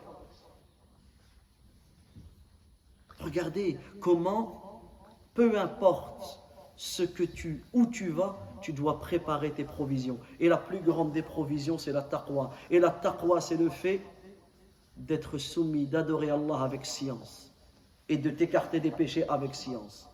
Regardez 3.22 3.78
comment, 4.00 4.82
peu 5.34 5.58
importe 5.58 6.40
ce 6.80 7.02
que 7.02 7.24
tu, 7.24 7.62
où 7.74 7.84
tu 7.84 8.08
vas, 8.08 8.38
tu 8.62 8.72
dois 8.72 9.00
préparer 9.00 9.50
tes 9.50 9.64
provisions. 9.64 10.18
Et 10.38 10.48
la 10.48 10.56
plus 10.56 10.80
grande 10.80 11.12
des 11.12 11.20
provisions, 11.20 11.76
c'est 11.76 11.92
la 11.92 12.00
taqwa. 12.00 12.52
Et 12.70 12.78
la 12.78 12.88
taqwa, 12.88 13.42
c'est 13.42 13.58
le 13.58 13.68
fait 13.68 14.00
d'être 14.96 15.36
soumis, 15.36 15.84
d'adorer 15.84 16.30
Allah 16.30 16.62
avec 16.62 16.86
science 16.86 17.54
et 18.08 18.16
de 18.16 18.30
t'écarter 18.30 18.80
des 18.80 18.90
péchés 18.90 19.28
avec 19.28 19.54
science, 19.54 20.08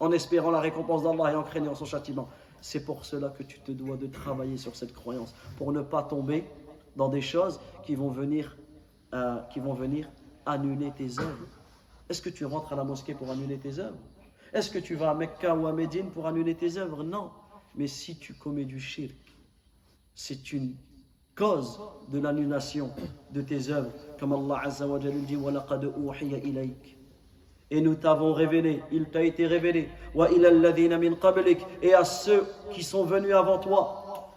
en 0.00 0.10
espérant 0.12 0.50
la 0.50 0.60
récompense 0.60 1.02
d'Allah 1.02 1.32
et 1.32 1.34
en 1.34 1.42
craignant 1.42 1.74
son 1.74 1.84
châtiment. 1.84 2.30
C'est 2.62 2.86
pour 2.86 3.04
cela 3.04 3.28
que 3.28 3.42
tu 3.42 3.60
te 3.60 3.72
dois 3.72 3.98
de 3.98 4.06
travailler 4.06 4.56
sur 4.56 4.74
cette 4.74 4.94
croyance, 4.94 5.34
pour 5.58 5.70
ne 5.70 5.82
pas 5.82 6.02
tomber 6.02 6.46
dans 6.96 7.10
des 7.10 7.20
choses 7.20 7.60
qui 7.82 7.94
vont 7.94 8.08
venir, 8.08 8.56
euh, 9.12 9.38
qui 9.52 9.60
vont 9.60 9.74
venir 9.74 10.08
annuler 10.46 10.92
tes 10.96 11.20
œuvres. 11.20 11.46
Est-ce 12.08 12.22
que 12.22 12.30
tu 12.30 12.46
rentres 12.46 12.72
à 12.72 12.76
la 12.76 12.84
mosquée 12.84 13.12
pour 13.12 13.30
annuler 13.30 13.58
tes 13.58 13.80
œuvres? 13.80 13.98
Est-ce 14.52 14.70
que 14.70 14.78
tu 14.78 14.94
vas 14.96 15.10
à 15.10 15.14
Mecca 15.14 15.54
ou 15.54 15.66
à 15.66 15.72
Médine 15.72 16.10
pour 16.10 16.26
annuler 16.26 16.54
tes 16.54 16.76
œuvres? 16.76 17.02
Non. 17.02 17.30
Mais 17.74 17.86
si 17.86 18.18
tu 18.18 18.34
commets 18.34 18.66
du 18.66 18.78
shirk, 18.78 19.14
c'est 20.14 20.52
une 20.52 20.74
cause 21.34 21.80
de 22.08 22.20
l'annulation 22.20 22.90
de 23.30 23.40
tes 23.40 23.70
œuvres. 23.70 23.90
Comme 24.20 24.34
Allah 24.34 24.60
Azza 24.64 24.86
wa 24.86 24.98
dit 24.98 25.38
Et 27.70 27.80
nous 27.80 27.94
t'avons 27.94 28.34
révélé, 28.34 28.82
il 28.92 29.06
t'a 29.06 29.22
été 29.22 29.46
révélé. 29.46 29.88
Et 31.80 31.94
à 31.94 32.04
ceux 32.04 32.46
qui 32.72 32.82
sont 32.82 33.04
venus 33.04 33.34
avant 33.34 33.58
toi. 33.58 34.28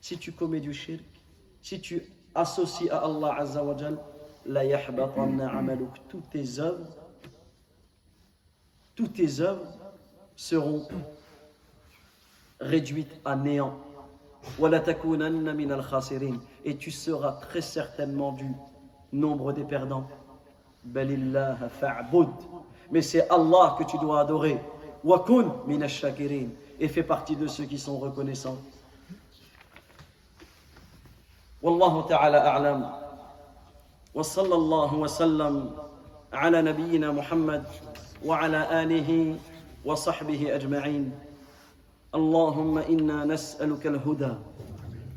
Si 0.00 0.18
tu 0.18 0.32
commets 0.32 0.60
du 0.60 0.72
shirk, 0.72 1.02
si 1.60 1.80
tu 1.80 2.02
associes 2.32 2.90
à 2.90 2.98
Allah 2.98 3.34
Azza 3.40 3.64
wa 3.64 3.74
la 4.45 4.63
toutes 6.09 6.29
tes 6.29 6.59
œuvres, 6.59 6.87
toutes 8.95 9.13
tes 9.13 9.39
œuvres 9.39 9.67
seront 10.35 10.87
réduites 12.59 13.19
à 13.25 13.35
néant. 13.35 13.77
Et 16.65 16.75
tu 16.77 16.91
seras 16.91 17.33
très 17.33 17.61
certainement 17.61 18.31
du 18.31 18.47
nombre 19.13 19.53
des 19.53 19.63
perdants. 19.63 20.07
Mais 22.91 23.01
c'est 23.01 23.29
Allah 23.29 23.75
que 23.77 23.83
tu 23.83 23.97
dois 23.99 24.21
adorer. 24.21 24.59
وكن 25.03 25.51
من 25.67 25.83
الشاكرين 25.83 26.49
et 26.79 26.87
fais 26.87 27.03
partie 27.03 27.35
de 27.35 27.47
ceux 27.47 27.65
qui 27.65 27.77
sont 27.79 27.97
reconnaissants 27.97 28.57
والله 31.61 32.07
تعالى 32.07 32.37
أعلم 32.37 32.91
وصلى 34.16 34.54
الله 34.54 34.94
وسلم 34.94 35.70
على 36.32 36.62
نبينا 36.62 37.12
محمد 37.12 37.64
وعلى 38.24 38.82
آله 38.82 39.36
وصحبه 39.84 40.54
أجمعين. 40.54 41.12
اللهم 42.14 42.78
إنا 42.78 43.24
نسألك 43.24 43.86
الهدى 43.86 44.34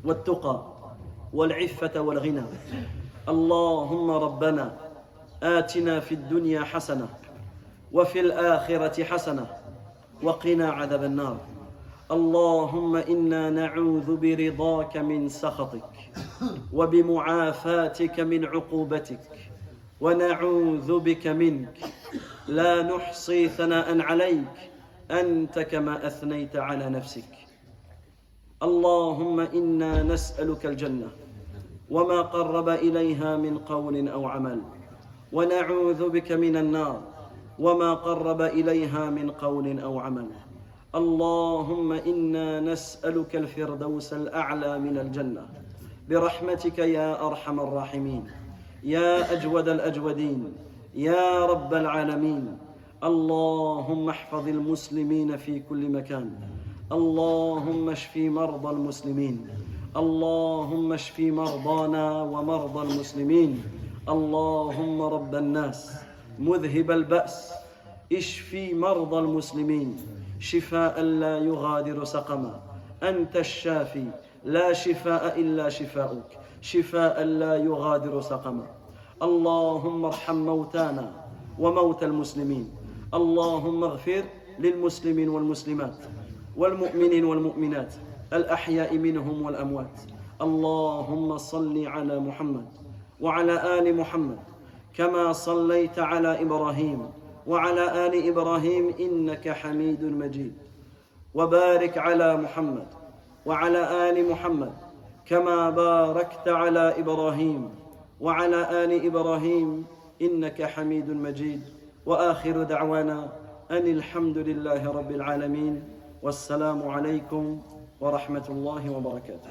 والتقى 0.04 0.62
والعفة 1.32 2.00
والغنى. 2.00 2.42
اللهم 3.28 4.10
ربنا 4.10 4.76
آتنا 5.42 6.00
في 6.00 6.14
الدنيا 6.14 6.64
حسنة 6.64 7.08
وفي 7.92 8.20
الآخرة 8.20 9.04
حسنة 9.04 9.46
وقنا 10.22 10.70
عذاب 10.70 11.04
النار. 11.04 11.36
اللهم 12.10 12.96
إنا 12.96 13.50
نعوذ 13.50 14.16
برضاك 14.16 14.96
من 14.96 15.28
سخطك 15.28 15.94
وبمعافاتك 16.72 18.20
من 18.20 18.44
عقوبتك 18.44 19.28
ونعوذ 20.00 20.98
بك 21.00 21.26
منك. 21.26 21.76
لا 22.48 22.82
نحصي 22.82 23.48
ثناء 23.48 24.00
عليك. 24.00 24.56
أنت 25.10 25.58
كما 25.58 26.06
أثنيت 26.06 26.56
على 26.56 26.90
نفسك. 26.90 27.30
اللهم 28.62 29.40
إنا 29.40 30.02
نسألك 30.02 30.66
الجنة 30.66 31.08
وما 31.90 32.22
قرب 32.22 32.68
إليها 32.68 33.36
من 33.36 33.58
قول 33.58 34.08
أو 34.08 34.26
عمل. 34.26 34.60
ونعوذ 35.32 36.08
بك 36.08 36.32
من 36.32 36.56
النار 36.56 37.02
وما 37.58 37.94
قرب 37.94 38.40
إليها 38.42 39.10
من 39.10 39.30
قول 39.30 39.80
أو 39.80 40.00
عمل. 40.00 40.49
اللهم 40.94 41.92
إنا 41.92 42.60
نسألك 42.60 43.36
الفردوس 43.36 44.12
الأعلى 44.12 44.78
من 44.78 44.98
الجنة. 44.98 45.46
برحمتك 46.08 46.78
يا 46.78 47.26
أرحم 47.26 47.60
الراحمين. 47.60 48.26
يا 48.82 49.32
أجود 49.32 49.68
الأجودين. 49.68 50.52
يا 50.94 51.46
رب 51.46 51.74
العالمين. 51.74 52.58
اللهم 53.04 54.08
احفظ 54.08 54.48
المسلمين 54.48 55.36
في 55.36 55.60
كل 55.60 55.88
مكان. 55.88 56.30
اللهم 56.92 57.90
اشف 57.90 58.16
مرضى 58.16 58.70
المسلمين. 58.70 59.46
اللهم 59.96 60.92
اشف 60.92 61.20
مرضانا 61.20 62.22
ومرضى 62.22 62.92
المسلمين. 62.92 63.62
اللهم 64.08 65.02
رب 65.02 65.34
الناس. 65.34 66.02
مذهب 66.38 66.90
البأس. 66.90 67.52
اشفي 68.12 68.74
مرضى 68.74 69.18
المسلمين. 69.18 69.96
شفاء 70.40 71.00
لا 71.00 71.38
يغادر 71.38 72.04
سقما. 72.04 72.60
أنت 73.02 73.36
الشافي 73.36 74.04
لا 74.44 74.72
شفاء 74.72 75.40
إلا 75.40 75.68
شفاؤك. 75.68 76.38
شفاء 76.60 77.24
لا 77.24 77.56
يغادر 77.56 78.20
سقما. 78.20 78.66
اللهم 79.22 80.04
ارحم 80.04 80.34
موتانا 80.34 81.12
وموتى 81.58 82.04
المسلمين. 82.04 82.70
اللهم 83.14 83.84
اغفر 83.84 84.24
للمسلمين 84.58 85.28
والمسلمات 85.28 85.96
والمؤمنين 86.56 87.24
والمؤمنات. 87.24 87.94
الأحياء 88.32 88.98
منهم 88.98 89.42
والأموات. 89.42 90.00
اللهم 90.40 91.38
صل 91.38 91.86
على 91.86 92.20
محمد 92.20 92.66
وعلى 93.20 93.78
آل 93.78 93.96
محمد 93.96 94.38
كما 94.94 95.32
صليت 95.32 95.98
على 95.98 96.42
إبراهيم 96.42 97.19
وعلى 97.46 98.06
آل 98.06 98.28
إبراهيم 98.28 98.94
إنك 99.00 99.48
حميد 99.48 100.04
مجيد. 100.04 100.54
وبارك 101.34 101.98
على 101.98 102.36
محمد 102.36 102.86
وعلى 103.46 104.10
آل 104.10 104.30
محمد 104.30 104.72
كما 105.26 105.70
باركت 105.70 106.48
على 106.48 107.00
إبراهيم 107.00 107.70
وعلى 108.20 108.84
آل 108.84 109.06
إبراهيم 109.06 109.84
إنك 110.22 110.62
حميد 110.62 111.10
مجيد. 111.10 111.62
وآخر 112.06 112.62
دعوانا 112.62 113.32
أن 113.70 113.86
الحمد 113.86 114.38
لله 114.38 114.92
رب 114.92 115.10
العالمين. 115.10 115.82
والسلام 116.22 116.88
عليكم 116.88 117.62
ورحمة 118.00 118.46
الله 118.48 118.90
وبركاته. 118.90 119.50